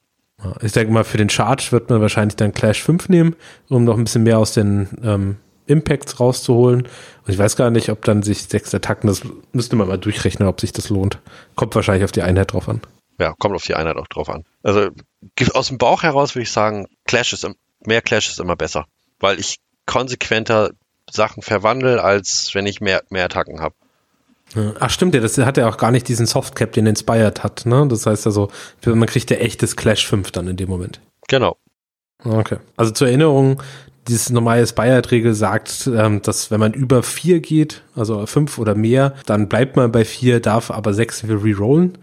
[0.62, 3.36] Ich denke mal, für den Charge wird man wahrscheinlich dann Clash 5 nehmen,
[3.68, 5.36] um noch ein bisschen mehr aus den ähm,
[5.66, 6.82] Impacts rauszuholen.
[6.82, 9.22] Und ich weiß gar nicht, ob dann sich sechs Attacken, das
[9.52, 11.20] müsste man mal durchrechnen, ob sich das lohnt.
[11.54, 12.80] Kommt wahrscheinlich auf die Einheit drauf an.
[13.20, 14.44] Ja, kommt auf die Einheit auch drauf an.
[14.62, 14.90] Also
[15.52, 17.46] aus dem Bauch heraus würde ich sagen, Clash ist
[17.84, 18.86] mehr Clash ist immer besser,
[19.18, 20.70] weil ich konsequenter
[21.10, 23.74] Sachen verwandle, als wenn ich mehr, mehr Attacken habe.
[24.80, 27.86] Ach stimmt ja, das hat ja auch gar nicht diesen Softcap, den Inspired hat, ne?
[27.88, 28.50] Das heißt also,
[28.84, 31.00] man kriegt ja echtes Clash 5 dann in dem Moment.
[31.28, 31.56] Genau.
[32.24, 32.56] Okay.
[32.76, 33.62] Also zur Erinnerung,
[34.08, 39.14] dieses normale Inspired-Regel sagt, ähm, dass wenn man über 4 geht, also 5 oder mehr,
[39.26, 41.98] dann bleibt man bei 4, darf aber 6 rerollen.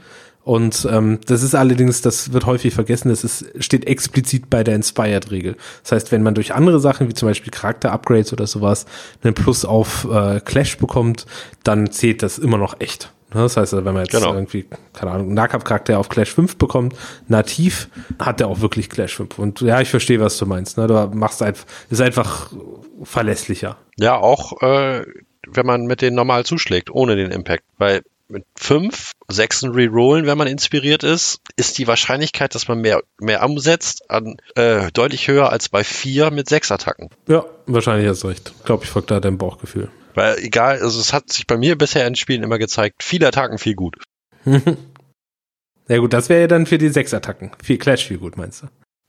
[0.46, 4.76] Und ähm, das ist allerdings, das wird häufig vergessen, das ist, steht explizit bei der
[4.76, 5.58] Inspired-Regel.
[5.82, 8.86] Das heißt, wenn man durch andere Sachen, wie zum Beispiel Charakter-Upgrades oder sowas,
[9.24, 11.26] einen Plus auf äh, Clash bekommt,
[11.64, 13.12] dann zählt das immer noch echt.
[13.34, 14.36] Ne, das heißt, wenn man jetzt genau.
[14.36, 16.96] irgendwie, keine Ahnung, einen Nahkampfcharakter auf Clash 5 bekommt,
[17.28, 17.90] nativ,
[18.20, 19.40] hat der auch wirklich Clash 5.
[19.40, 20.78] Und ja, ich verstehe, was du meinst.
[20.78, 20.86] Ne?
[20.86, 22.54] Du machst einfach, ist einfach
[23.02, 23.78] verlässlicher.
[23.98, 25.08] Ja, auch äh,
[25.48, 27.64] wenn man mit denen normal zuschlägt, ohne den Impact.
[27.80, 33.02] Weil mit fünf, sechsen Rerollen, wenn man inspiriert ist, ist die Wahrscheinlichkeit, dass man mehr,
[33.20, 37.10] mehr umsetzt, an, äh, deutlich höher als bei vier mit sechs Attacken.
[37.28, 38.54] Ja, wahrscheinlich hast du recht.
[38.58, 39.90] Ich glaube, ich folge da deinem Bauchgefühl.
[40.14, 43.58] Weil egal, also es hat sich bei mir bisher in Spielen immer gezeigt, viele Attacken
[43.58, 43.98] viel gut.
[44.46, 47.52] ja gut, das wäre ja dann für die sechs Attacken.
[47.64, 48.68] Viel Clash viel gut, meinst du?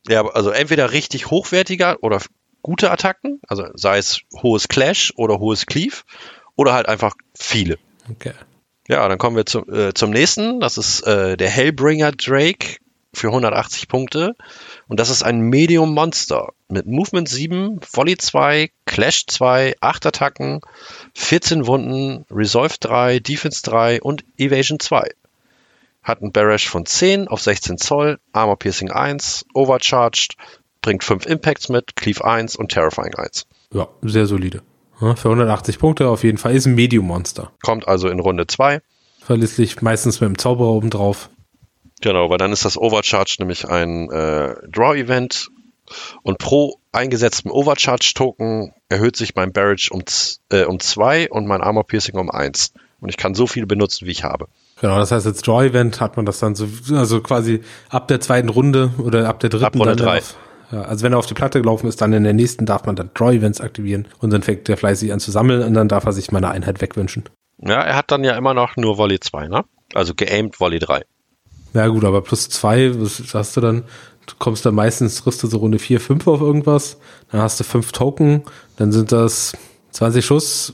[0.09, 2.21] Ja, also entweder richtig hochwertiger oder
[2.63, 6.03] gute Attacken, also sei es hohes Clash oder hohes Cleave,
[6.57, 7.79] oder halt einfach viele.
[8.11, 8.33] Okay.
[8.89, 10.61] Ja, dann kommen wir zum, äh, zum nächsten.
[10.61, 12.77] Das ist äh, der Hellbringer Drake
[13.13, 14.37] für 180 Punkte.
[14.89, 20.61] Und das ist ein Medium Monster mit Movement 7, Volley 2, Clash 2, 8 Attacken,
[21.15, 25.11] 14 Wunden, Resolve 3, Defense 3 und Evasion 2.
[26.03, 30.37] Hat einen Barash von 10 auf 16 Zoll, Armor Piercing 1, Overcharged,
[30.81, 33.47] bringt 5 Impacts mit, Cleave 1 und Terrifying 1.
[33.73, 34.63] Ja, sehr solide.
[34.99, 36.55] Für 180 Punkte auf jeden Fall.
[36.55, 37.53] Ist ein Medium-Monster.
[37.63, 38.81] Kommt also in Runde 2.
[39.21, 41.31] Verlässlich meistens mit dem Zauberer oben drauf.
[42.01, 45.51] Genau, weil dann ist das Overcharge nämlich ein äh, Draw-Event
[46.23, 51.61] und pro eingesetzten Overcharge-Token erhöht sich mein Barrage um 2 äh, um zwei und mein
[51.61, 52.73] Armor Piercing um 1.
[53.01, 54.49] Und ich kann so viel benutzen, wie ich habe.
[54.81, 58.49] Genau, das heißt, als Draw-Event hat man das dann so, also quasi ab der zweiten
[58.49, 59.65] Runde oder ab der dritten.
[59.65, 60.23] Ab Runde 3.
[60.73, 62.97] Ja, also wenn er auf die Platte gelaufen ist, dann in der nächsten darf man
[62.97, 66.13] dann Draw-Events aktivieren und dann fängt der fleißig an zu sammeln und dann darf er
[66.13, 67.25] sich meine Einheit wegwünschen.
[67.59, 69.65] Ja, er hat dann ja immer noch nur Volley 2, ne?
[69.95, 71.05] Also geaimed Volley 3.
[71.73, 73.85] Ja gut, aber plus 2, was hast du dann?
[74.27, 76.99] Du kommst dann meistens, kriegst du so Runde 4, 5 auf irgendwas,
[77.31, 78.43] dann hast du 5 Token,
[78.77, 79.57] dann sind das
[79.91, 80.73] 20 Schuss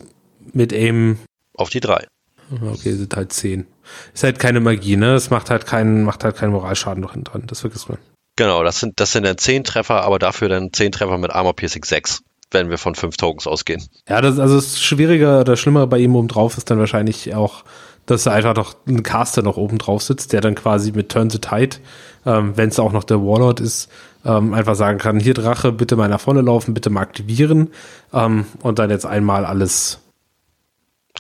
[0.53, 1.19] mit Aim.
[1.55, 2.07] Auf die 3.
[2.51, 3.67] Okay, sind halt 10.
[4.15, 5.15] Ist halt keine Magie, ne?
[5.15, 7.99] Es macht halt keinen, macht halt keinen Moralschaden noch hinten dran, das vergisst man.
[8.37, 11.55] Genau, das sind, das sind dann 10 Treffer, aber dafür dann 10 Treffer mit Armor
[11.55, 13.85] Piercing 6, wenn wir von 5 Tokens ausgehen.
[14.09, 17.65] Ja, das, also das Schwierige oder Schlimmere bei ihm oben drauf ist dann wahrscheinlich auch,
[18.07, 21.31] dass da einfach noch ein Caster noch oben drauf sitzt, der dann quasi mit Turn
[21.31, 21.77] the Tide,
[22.25, 23.91] ähm, wenn es auch noch der Warlord ist,
[24.25, 27.71] ähm, einfach sagen kann, hier Drache, bitte mal nach vorne laufen, bitte mal aktivieren
[28.13, 29.99] ähm, und dann jetzt einmal alles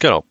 [0.01, 0.25] Genau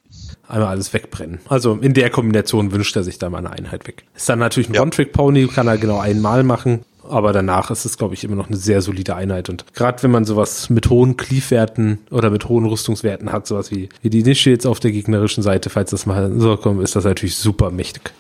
[0.47, 1.39] einmal alles wegbrennen.
[1.47, 4.03] Also in der Kombination wünscht er sich da mal eine Einheit weg.
[4.15, 4.82] Ist dann natürlich ein ja.
[4.82, 8.57] One-Trick-Pony, kann er genau einmal machen, aber danach ist es, glaube ich, immer noch eine
[8.57, 9.49] sehr solide Einheit.
[9.49, 13.89] Und gerade wenn man sowas mit hohen Cleave-Werten oder mit hohen Rüstungswerten hat, sowas wie,
[14.01, 17.36] wie die Initiates auf der gegnerischen Seite, falls das mal so kommt, ist das natürlich
[17.36, 18.13] super mächtig.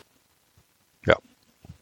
[1.05, 1.15] Ja,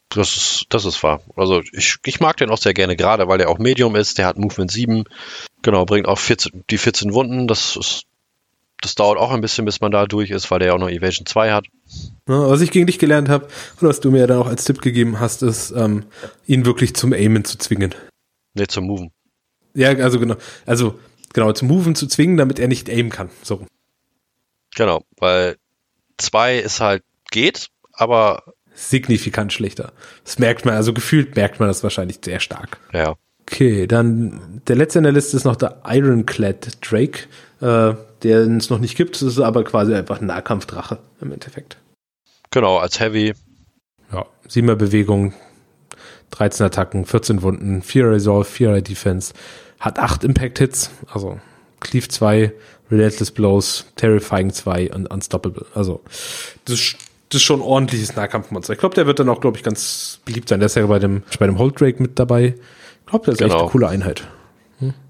[0.08, 1.20] das ist, das ist wahr.
[1.36, 4.26] Also ich, ich mag den auch sehr gerne, gerade weil der auch Medium ist, der
[4.26, 5.04] hat Movement 7,
[5.62, 8.04] genau, bringt auch 14, die 14 Wunden, das ist
[8.80, 10.88] das dauert auch ein bisschen, bis man da durch ist, weil der ja auch noch
[10.88, 11.66] Evasion 2 hat.
[12.28, 13.46] Ja, was ich gegen dich gelernt habe
[13.80, 16.04] und was du mir dann auch als Tipp gegeben hast, ist, ähm,
[16.46, 17.94] ihn wirklich zum Aimen zu zwingen.
[18.54, 19.10] Ne, zum Moven.
[19.74, 20.36] Ja, also genau.
[20.66, 20.98] Also
[21.32, 23.30] genau, zum Moven zu zwingen, damit er nicht aimen kann.
[23.42, 23.66] So.
[24.74, 25.56] Genau, weil
[26.18, 29.92] 2 ist halt geht, aber signifikant schlechter.
[30.24, 32.78] Das merkt man, also gefühlt merkt man das wahrscheinlich sehr stark.
[32.92, 33.16] Ja.
[33.42, 37.26] Okay, dann der letzte in der Liste ist noch der Ironclad Drake.
[37.60, 39.16] Äh, den es noch nicht gibt.
[39.16, 41.78] Das ist aber quasi einfach ein Nahkampfdrache im Endeffekt.
[42.50, 43.34] Genau, als Heavy.
[44.12, 45.32] Ja, siebenmal Bewegung,
[46.30, 49.34] 13 Attacken, 14 Wunden, 4 Resolve, 4 Defense,
[49.78, 51.38] hat 8 Impact-Hits, also
[51.80, 52.52] Cleave 2,
[52.90, 55.64] Relentless Blows, Terrifying 2 und Unstoppable.
[55.74, 56.02] Also,
[56.64, 56.96] das,
[57.28, 58.72] das ist schon ein ordentliches Nahkampfmonster.
[58.72, 60.60] Ich glaube, der wird dann auch, glaube ich, ganz beliebt sein.
[60.60, 62.54] Der ist ja bei dem, bei dem Holdrake mit dabei.
[63.00, 63.54] Ich glaube, der ist genau.
[63.54, 64.26] echt eine coole Einheit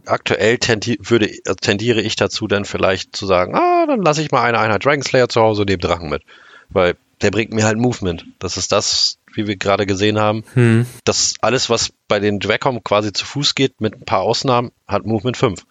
[0.06, 4.30] aktuell tendi würde, äh, tendiere ich dazu, dann vielleicht zu sagen, ah, dann lasse ich
[4.30, 6.22] mal eine Einheit Dragon Slayer zu Hause und nehme Drachen mit.
[6.68, 8.24] Weil der bringt mir halt Movement.
[8.38, 10.44] Das ist das, wie wir gerade gesehen haben.
[10.54, 10.86] Hm.
[11.04, 15.04] Das alles, was bei den Dracom quasi zu Fuß geht, mit ein paar Ausnahmen, hat
[15.04, 15.64] Movement 5.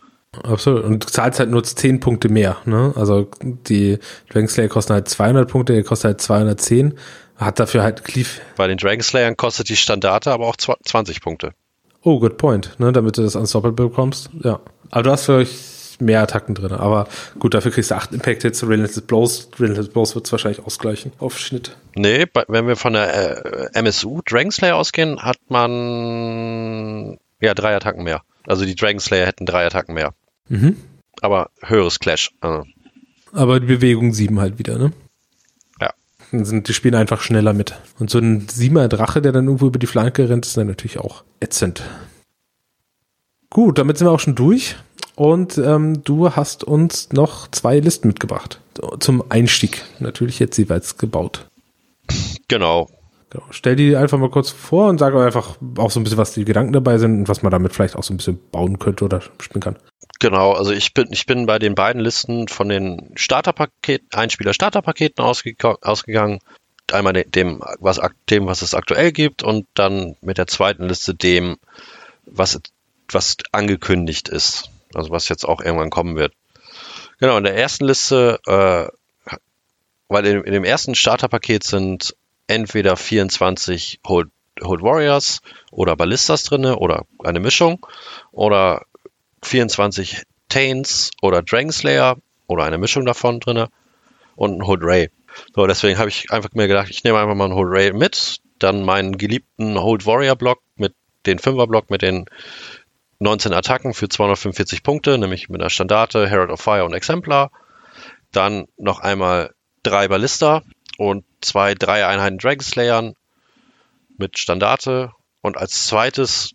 [0.44, 0.84] Absolut.
[0.84, 2.58] Und du zahlst halt nur 10 Punkte mehr.
[2.66, 2.94] Ne?
[2.96, 3.98] Also die
[4.30, 6.94] Dragon Slayer kosten halt 200 Punkte, der kostet halt 210.
[7.36, 8.30] Hat dafür halt Cleave.
[8.58, 11.54] Bei den Dragon Slayern kostet die Standarte aber auch 20 Punkte.
[12.04, 14.30] Oh, good point, ne, damit du das Unstoppable bekommst.
[14.42, 14.60] Ja.
[14.90, 16.72] Aber du hast vielleicht mehr Attacken drin.
[16.72, 17.08] Aber
[17.40, 19.50] gut, dafür kriegst du 8 Impact Hits, Relentless Blows.
[19.60, 21.76] Relentless Blows wird es wahrscheinlich ausgleichen auf Schnitt.
[21.96, 28.04] Nee, wenn wir von der äh, MSU Dragon Slayer ausgehen, hat man ja drei Attacken
[28.04, 28.22] mehr.
[28.48, 30.14] Also die Dragon Slayer hätten drei Attacken mehr.
[30.48, 30.78] Mhm.
[31.22, 32.32] Aber höheres Clash.
[32.40, 32.64] Also.
[33.34, 34.92] Aber die Bewegung 7 halt wieder, ne?
[36.32, 37.76] Sind die Spieler einfach schneller mit.
[37.98, 41.00] Und so ein Siemer Drache, der dann irgendwo über die Flanke rennt, ist dann natürlich
[41.00, 41.84] auch ätzend.
[43.50, 44.76] Gut, damit sind wir auch schon durch.
[45.16, 48.62] Und ähm, du hast uns noch zwei Listen mitgebracht.
[49.00, 49.84] Zum Einstieg.
[50.00, 51.48] Natürlich jetzt jeweils gebaut.
[52.48, 52.90] Genau.
[53.30, 53.46] Genau.
[53.52, 56.46] Stell die einfach mal kurz vor und sag einfach auch so ein bisschen, was die
[56.46, 59.22] Gedanken dabei sind und was man damit vielleicht auch so ein bisschen bauen könnte oder
[59.40, 59.78] spielen kann.
[60.20, 65.56] Genau, also ich bin, ich bin bei den beiden Listen von den Starterpaket, Einspieler-Starterpaketen ausge,
[65.82, 66.40] ausgegangen.
[66.92, 68.02] Einmal dem was,
[68.32, 71.58] dem, was es aktuell gibt und dann mit der zweiten Liste dem,
[72.26, 72.60] was,
[73.12, 74.72] was angekündigt ist.
[74.96, 76.34] Also was jetzt auch irgendwann kommen wird.
[77.20, 78.88] Genau, in der ersten Liste, äh,
[80.08, 82.16] weil in, in dem ersten Starterpaket sind
[82.50, 84.30] entweder 24 Hold,
[84.62, 87.86] Hold Warriors oder Ballistas drinne oder eine Mischung
[88.32, 88.86] oder
[89.44, 92.18] 24 Taints oder Dragon Slayer
[92.48, 93.70] oder eine Mischung davon drinne
[94.36, 95.10] und ein Hold Ray.
[95.56, 98.40] So, deswegen habe ich einfach mir gedacht, ich nehme einfach mal einen Hold Ray mit,
[98.58, 100.96] dann meinen geliebten Hold Warrior Block mit
[101.28, 102.26] den 5er Block mit den
[103.20, 107.52] 19 Attacken für 245 Punkte, nämlich mit einer Standarte, Herald of Fire und Exemplar.
[108.32, 109.54] Dann noch einmal
[109.84, 110.64] drei Ballista
[111.00, 113.14] und zwei drei Einheiten Dragon Slayern
[114.18, 115.12] mit Standarte
[115.42, 116.52] und als zweites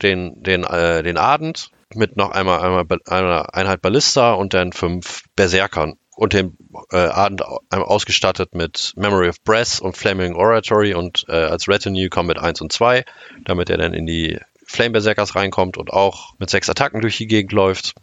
[0.00, 5.24] den, den, äh, den Ardent mit noch einmal, einmal einer Einheit Ballista und dann fünf
[5.34, 6.56] Berserkern und dem
[6.92, 12.28] äh, Ardent ausgestattet mit Memory of Breath und Flaming Oratory und äh, als Retinue kommen
[12.28, 13.04] mit 1 und 2,
[13.44, 17.26] damit er dann in die Flame Berserkers reinkommt und auch mit sechs Attacken durch die
[17.26, 17.94] Gegend läuft.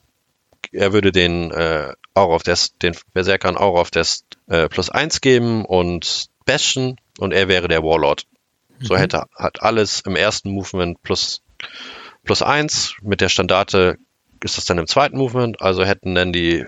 [0.76, 5.22] Er würde den äh, Aura of Death, den Berserkern Aura of Death äh, plus 1
[5.22, 8.26] geben und Bastion und er wäre der Warlord.
[8.80, 8.86] Mhm.
[8.86, 11.42] So hätte hat alles im ersten Movement plus
[12.24, 12.96] plus 1.
[13.02, 13.98] Mit der Standarte
[14.44, 16.66] ist das dann im zweiten Movement, also hätten dann die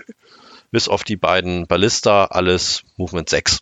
[0.72, 3.60] bis auf die beiden Ballista alles Movement 6.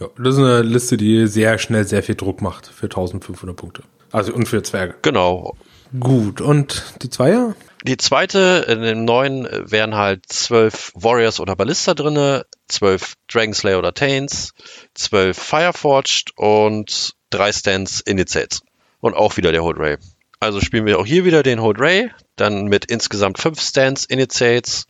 [0.00, 3.82] Ja, das ist eine Liste, die sehr schnell sehr viel Druck macht für 1500 Punkte.
[4.12, 4.94] Also und für Zwerge.
[5.02, 5.56] Genau.
[5.98, 7.54] Gut, und die Zweier?
[7.84, 13.94] Die zweite, in dem neuen wären halt zwölf Warriors oder Ballista drinne, zwölf Dragonslayer oder
[13.94, 14.52] Taints,
[14.94, 18.62] zwölf Fireforged und drei Stands Initiates.
[19.00, 19.96] Und auch wieder der Hold Ray.
[20.40, 24.86] Also spielen wir auch hier wieder den Hold Ray, dann mit insgesamt fünf Stands Initiates.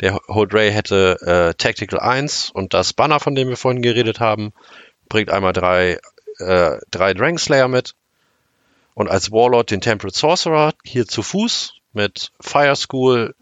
[0.00, 4.20] Der Hold Ray hätte äh, Tactical 1 und das Banner, von dem wir vorhin geredet
[4.20, 4.54] haben,
[5.10, 5.98] bringt einmal drei,
[6.38, 7.94] äh, drei Dragonslayer mit
[8.94, 13.34] und als Warlord den Temperate Sorcerer hier zu Fuß mit Fire School,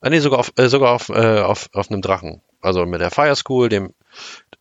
[0.00, 2.40] äh, nee, sogar auf, äh, sogar auf, äh, auf, auf einem Drachen.
[2.60, 3.94] Also mit der Fire School, dem,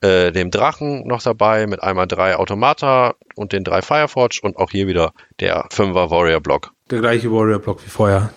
[0.01, 4.69] äh, dem Drachen noch dabei, mit einmal drei Automata und den drei Fireforge und auch
[4.69, 6.73] hier wieder der Fünfer Warrior Block.
[6.91, 8.33] Der gleiche Warrior Block wie vorher,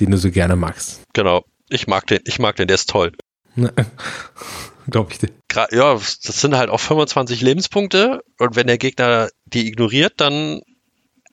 [0.00, 1.02] den du so gerne magst.
[1.12, 1.44] Genau.
[1.68, 3.12] Ich mag den, ich mag den, der ist toll.
[4.90, 5.28] Glaube ich dir.
[5.70, 10.62] Ja, das sind halt auch 25 Lebenspunkte und wenn der Gegner die ignoriert, dann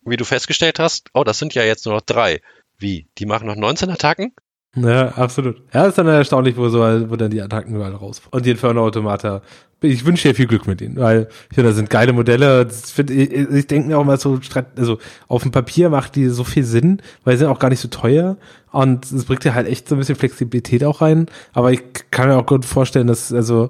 [0.06, 2.42] wie du festgestellt hast, oh, das sind ja jetzt nur noch drei.
[2.78, 3.08] Wie?
[3.18, 4.34] Die machen noch 19 Attacken?
[4.76, 5.62] Ja, absolut.
[5.74, 6.80] Ja, ist dann erstaunlich, wo, so,
[7.10, 8.22] wo dann die Attacken überall raus.
[8.32, 9.42] Und die Inferno-Automata.
[9.82, 12.68] Ich wünsche dir viel Glück mit ihnen, weil ich finde, das sind geile Modelle.
[12.70, 14.40] Find, ich, ich denke mir auch mal so,
[14.76, 14.98] also
[15.28, 17.88] auf dem Papier macht die so viel Sinn, weil sie sind auch gar nicht so
[17.88, 18.38] teuer.
[18.72, 21.28] Und es bringt ja halt echt so ein bisschen Flexibilität auch rein.
[21.54, 21.82] Aber ich
[22.12, 23.70] kann mir auch gut vorstellen, dass, also,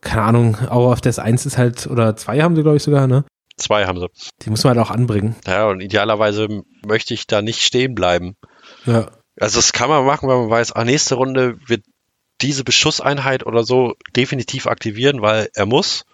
[0.00, 3.06] keine Ahnung, auch auf das 1 ist halt, oder 2 haben sie, glaube ich, sogar,
[3.06, 3.24] ne?
[3.60, 4.08] Zwei haben sie.
[4.42, 5.36] Die muss man halt auch anbringen.
[5.46, 6.48] Ja, und idealerweise
[6.84, 8.36] möchte ich da nicht stehen bleiben.
[8.86, 9.10] Ja.
[9.38, 11.84] Also das kann man machen, wenn man weiß, ah, nächste Runde wird
[12.40, 16.04] diese Beschusseinheit oder so definitiv aktivieren, weil er muss.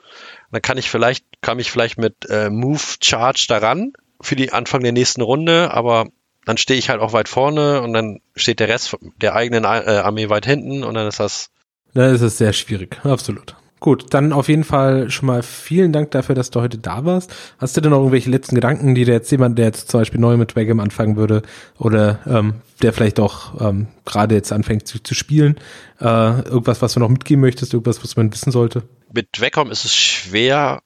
[0.51, 4.83] Dann kann ich vielleicht, kann ich vielleicht mit äh, Move Charge daran für die Anfang
[4.83, 6.07] der nächsten Runde, aber
[6.45, 9.67] dann stehe ich halt auch weit vorne und dann steht der Rest der eigenen äh,
[9.67, 11.51] Armee weit hinten und dann ist das.
[11.95, 13.57] Dann ist es sehr schwierig, absolut.
[13.87, 17.33] Gut, dann auf jeden Fall schon mal vielen Dank dafür, dass du heute da warst.
[17.59, 20.19] Hast du denn noch irgendwelche letzten Gedanken, die dir jetzt jemand, der jetzt zum Beispiel
[20.19, 21.43] neu mit Wagam anfangen würde
[21.79, 25.61] oder ähm, der vielleicht auch ähm, gerade jetzt anfängt zu, zu spielen,
[26.01, 28.83] äh, irgendwas, was du noch mitgeben möchtest, irgendwas, was man wissen sollte?
[29.13, 30.83] Mit Wacom ist es schwer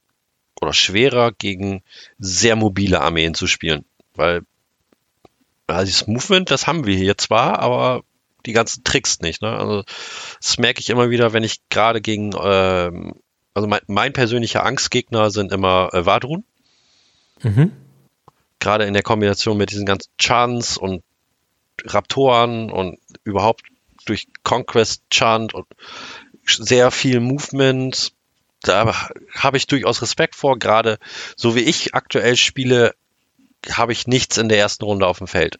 [0.60, 1.80] oder schwerer gegen
[2.18, 4.42] sehr mobile Armeen zu spielen, weil
[5.66, 8.02] also das Movement, das haben wir hier zwar, aber
[8.46, 9.42] die ganzen Tricks nicht.
[9.42, 9.50] Ne?
[9.50, 9.84] Also
[10.40, 13.14] das merke ich immer wieder, wenn ich gerade gegen, ähm,
[13.54, 16.44] also mein, mein, persönlicher Angstgegner sind immer äh, Vadrun.
[17.42, 17.72] Mhm.
[18.58, 21.02] Gerade in der Kombination mit diesen ganzen Chants und
[21.84, 23.62] Raptoren und überhaupt
[24.04, 25.66] durch Conquest Chant und
[26.46, 28.12] sehr viel Movement.
[28.62, 28.94] Da
[29.34, 30.58] habe ich durchaus Respekt vor.
[30.58, 30.98] Gerade
[31.36, 32.94] so wie ich aktuell spiele,
[33.70, 35.58] habe ich nichts in der ersten Runde auf dem Feld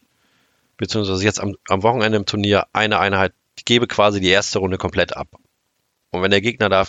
[0.81, 4.77] beziehungsweise jetzt am, am Wochenende im Turnier eine Einheit, ich gebe quasi die erste Runde
[4.77, 5.27] komplett ab.
[6.09, 6.87] Und wenn der Gegner da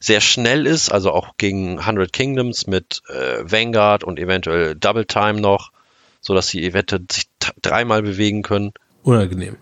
[0.00, 5.40] sehr schnell ist, also auch gegen 100 Kingdoms mit äh, Vanguard und eventuell Double Time
[5.40, 5.72] noch,
[6.20, 7.26] so dass sie eventuell sich
[7.60, 8.72] dreimal bewegen können.
[9.02, 9.56] Unangenehm.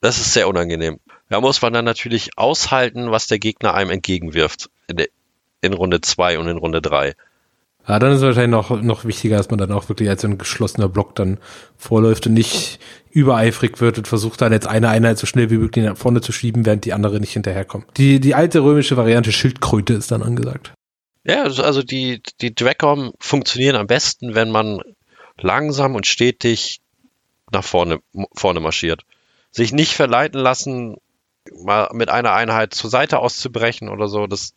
[0.00, 0.98] Das ist sehr unangenehm.
[1.28, 5.08] Da muss man dann natürlich aushalten, was der Gegner einem entgegenwirft in, der,
[5.60, 7.14] in Runde 2 und in Runde 3.
[7.86, 10.38] Ja, dann ist es wahrscheinlich noch, noch wichtiger, dass man dann auch wirklich als ein
[10.38, 11.38] geschlossener Block dann
[11.76, 12.78] vorläuft und nicht
[13.10, 16.32] übereifrig wird und versucht dann jetzt eine Einheit so schnell wie möglich nach vorne zu
[16.32, 17.86] schieben, während die andere nicht hinterherkommt.
[17.96, 20.72] Die, die alte römische Variante Schildkröte ist dann angesagt.
[21.24, 24.80] Ja, also, also die, die Dracom funktionieren am besten, wenn man
[25.38, 26.80] langsam und stetig
[27.52, 28.00] nach vorne,
[28.34, 29.02] vorne marschiert.
[29.50, 30.96] Sich nicht verleiten lassen,
[31.52, 34.26] mal mit einer Einheit zur Seite auszubrechen oder so.
[34.26, 34.54] Das,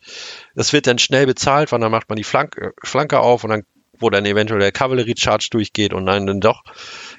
[0.54, 3.62] das wird dann schnell bezahlt, weil dann macht man die Flanke, Flanke auf und dann,
[3.98, 6.62] wo dann eventuell der Cavalry-Charge durchgeht und dann, dann doch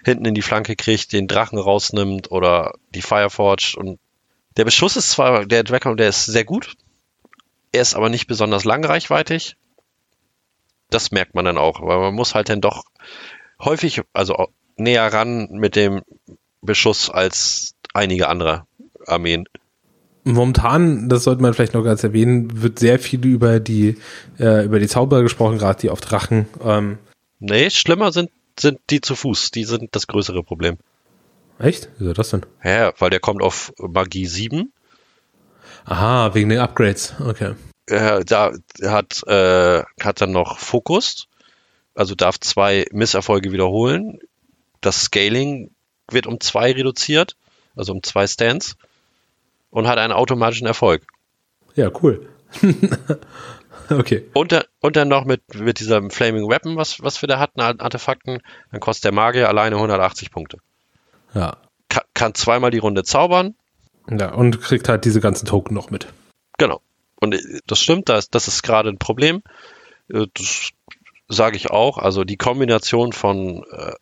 [0.04, 4.00] hinten in die Flanke kriegt, den Drachen rausnimmt oder die Fireforge und
[4.58, 6.76] der Beschuss ist zwar, der Dragon, der ist sehr gut,
[7.72, 9.56] er ist aber nicht besonders langreichweitig.
[10.90, 12.84] Das merkt man dann auch, weil man muss halt dann doch
[13.64, 16.02] häufig, also näher ran mit dem
[16.62, 18.66] Beschuss als einige andere
[19.10, 19.46] Armeen.
[20.24, 23.98] Momentan, das sollte man vielleicht noch ganz erwähnen, wird sehr viel über die
[24.40, 26.48] äh, über die Zauberer gesprochen, gerade die auf Drachen.
[26.64, 26.98] Ähm.
[27.40, 28.30] Nee, schlimmer sind
[28.60, 29.52] sind die zu Fuß.
[29.52, 30.78] Die sind das größere Problem.
[31.58, 31.90] Echt?
[31.98, 32.46] Wieso das denn?
[32.64, 34.72] Ja, weil der kommt auf Magie 7.
[35.86, 37.16] Aha, wegen den Upgrades.
[37.20, 37.56] Okay.
[37.90, 38.54] Ja, da
[38.84, 41.28] hat äh, hat dann noch Fokus,
[41.96, 44.20] also darf zwei Misserfolge wiederholen.
[44.82, 45.72] Das Scaling
[46.12, 47.36] wird um zwei reduziert,
[47.76, 48.76] also um zwei Stands
[49.70, 51.04] und hat einen automatischen Erfolg.
[51.76, 52.28] Ja, cool.
[53.90, 54.26] okay.
[54.34, 58.40] Und, und dann noch mit, mit diesem Flaming Weapon, was, was wir da hatten, Artefakten,
[58.72, 60.58] dann kostet der Magier alleine 180 Punkte.
[61.34, 61.58] Ja.
[61.90, 63.56] Ka kann zweimal die Runde zaubern.
[64.10, 66.08] Ja, und kriegt halt diese ganzen Token noch mit.
[66.58, 66.82] Genau.
[67.20, 69.44] Und äh, das stimmt, das, das ist gerade ein Problem.
[70.12, 70.72] Äh, das
[71.28, 71.98] sage ich auch.
[71.98, 73.94] Also die Kombination von äh,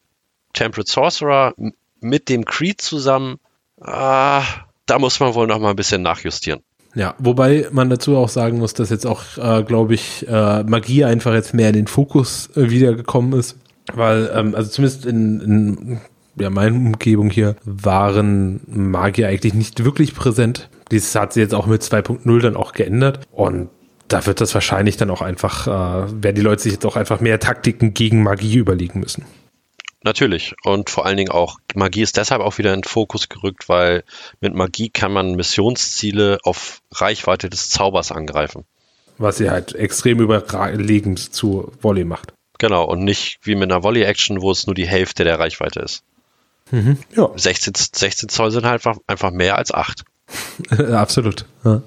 [0.54, 1.54] Temperate Sorcerer
[2.00, 3.40] mit dem Creed zusammen,
[3.82, 4.44] ah,
[4.88, 6.62] da muss man wohl noch mal ein bisschen nachjustieren.
[6.96, 11.06] Ja, wobei man dazu auch sagen muss, dass jetzt auch, äh, glaube ich, äh, Magie
[11.06, 13.58] einfach jetzt mehr in den Fokus äh, wiedergekommen ist.
[13.94, 16.02] Weil, ähm, also zumindest in, in
[16.40, 20.70] ja, meiner Umgebung hier waren Magier eigentlich nicht wirklich präsent.
[20.92, 23.20] Dies hat sich jetzt auch mit 2.0 dann auch geändert.
[23.32, 23.70] Und
[24.08, 27.20] da wird das wahrscheinlich dann auch einfach, äh, werden die Leute sich jetzt auch einfach
[27.20, 29.26] mehr Taktiken gegen Magie überlegen müssen.
[30.04, 30.56] Natürlich.
[30.64, 34.04] Und vor allen Dingen auch, Magie ist deshalb auch wieder in den Fokus gerückt, weil
[34.40, 38.66] mit Magie kann man Missionsziele auf Reichweite des Zaubers angreifen.
[39.18, 42.34] Was sie halt extrem überlegend zu Volley macht.
[42.60, 46.04] Genau, und nicht wie mit einer Volley-Action, wo es nur die Hälfte der Reichweite ist.
[46.72, 47.30] Mhm, ja.
[47.36, 50.04] 16, 16 Zoll sind halt einfach, einfach mehr als 8.
[50.92, 51.46] absolut.
[51.64, 51.82] Ja,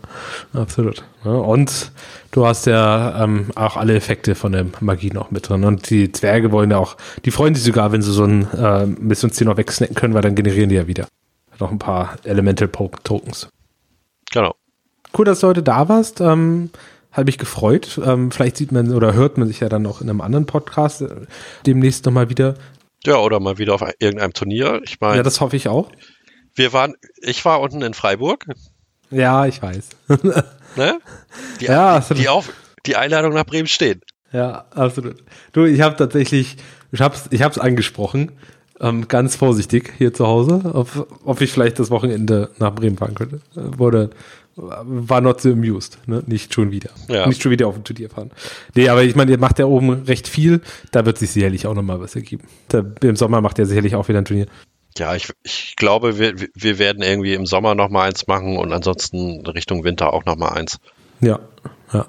[0.55, 1.05] absolut.
[1.25, 1.93] Ja, und
[2.31, 5.65] du hast ja ähm, auch alle Effekte von der Magie noch mit drin.
[5.65, 8.87] Und die Zwerge wollen ja auch, die freuen sich sogar, wenn sie so ein äh,
[8.87, 11.07] Missionsziel noch wegsnacken können, weil dann generieren die ja wieder
[11.59, 13.49] noch ein paar Elemental Tokens.
[14.33, 14.55] Genau.
[15.17, 16.21] Cool, dass du heute da warst.
[16.21, 16.71] Ähm,
[17.13, 18.01] hat mich gefreut.
[18.05, 21.03] Ähm, vielleicht sieht man oder hört man sich ja dann noch in einem anderen Podcast
[21.03, 21.09] äh,
[21.67, 22.55] demnächst nochmal wieder.
[23.05, 24.81] Ja, oder mal wieder auf irgendeinem Turnier.
[24.85, 25.17] Ich meine.
[25.17, 25.91] Ja, das hoffe ich auch.
[26.55, 28.47] Wir waren, ich war unten in Freiburg.
[29.11, 29.89] Ja, ich weiß.
[30.77, 31.01] ne?
[31.61, 32.53] Die, ja, die, die, auf,
[32.87, 34.03] die Einladung nach Bremen steht.
[34.33, 35.17] Ja, absolut.
[35.53, 36.57] Du, ich habe tatsächlich,
[36.93, 38.33] ich hab's, ich hab's angesprochen,
[38.81, 43.15] ähm, ganz vorsichtig hier zu Hause, ob, ob ich vielleicht das Wochenende nach Bremen fahren
[43.15, 43.41] könnte.
[43.55, 44.11] Wurde,
[44.57, 46.23] war not so amused, ne?
[46.27, 46.91] Nicht schon wieder.
[47.09, 47.27] Ja.
[47.27, 48.31] Nicht schon wieder auf ein Turnier fahren.
[48.75, 50.61] Nee, aber ich meine, ihr macht ja oben recht viel,
[50.93, 52.45] da wird sich sicherlich auch nochmal was ergeben.
[52.69, 54.47] Da, Im Sommer macht ihr sicherlich auch wieder ein Turnier.
[54.99, 58.73] Ja, ich, ich glaube, wir, wir werden irgendwie im Sommer noch mal eins machen und
[58.73, 60.79] ansonsten Richtung Winter auch noch mal eins.
[61.21, 61.39] Ja,
[61.93, 62.07] ja.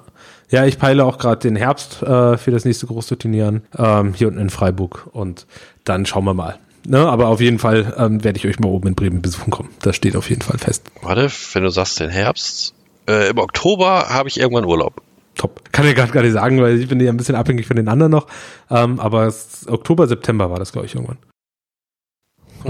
[0.50, 4.12] Ja, ich peile auch gerade den Herbst äh, für das nächste große Turnier an, ähm,
[4.12, 5.08] hier unten in Freiburg.
[5.12, 5.46] Und
[5.84, 6.58] dann schauen wir mal.
[6.84, 9.70] Ne, aber auf jeden Fall ähm, werde ich euch mal oben in Bremen besuchen kommen.
[9.80, 10.84] Das steht auf jeden Fall fest.
[11.00, 12.74] Warte, wenn du sagst den Herbst,
[13.08, 15.00] äh, im Oktober habe ich irgendwann Urlaub.
[15.36, 15.72] Top.
[15.72, 17.88] Kann ich gerade gar nicht sagen, weil ich bin ja ein bisschen abhängig von den
[17.88, 18.26] anderen noch.
[18.68, 19.32] Ähm, aber
[19.68, 21.18] Oktober, September war das, glaube ich, irgendwann.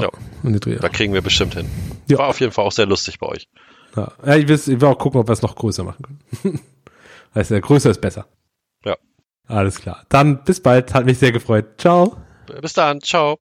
[0.01, 0.11] Ja,
[0.81, 1.69] da kriegen wir bestimmt hin.
[2.09, 2.19] Ja.
[2.19, 3.49] War auf jeden Fall auch sehr lustig bei euch.
[3.97, 6.05] Ja, ja ich, will, ich will auch gucken, ob wir es noch größer machen
[6.43, 6.61] können.
[7.35, 8.27] heißt ja, größer ist besser.
[8.85, 8.97] Ja.
[9.47, 10.05] Alles klar.
[10.09, 10.95] Dann bis bald.
[10.95, 11.67] Hat mich sehr gefreut.
[11.79, 12.17] Ciao.
[12.61, 13.01] Bis dann.
[13.01, 13.31] Ciao.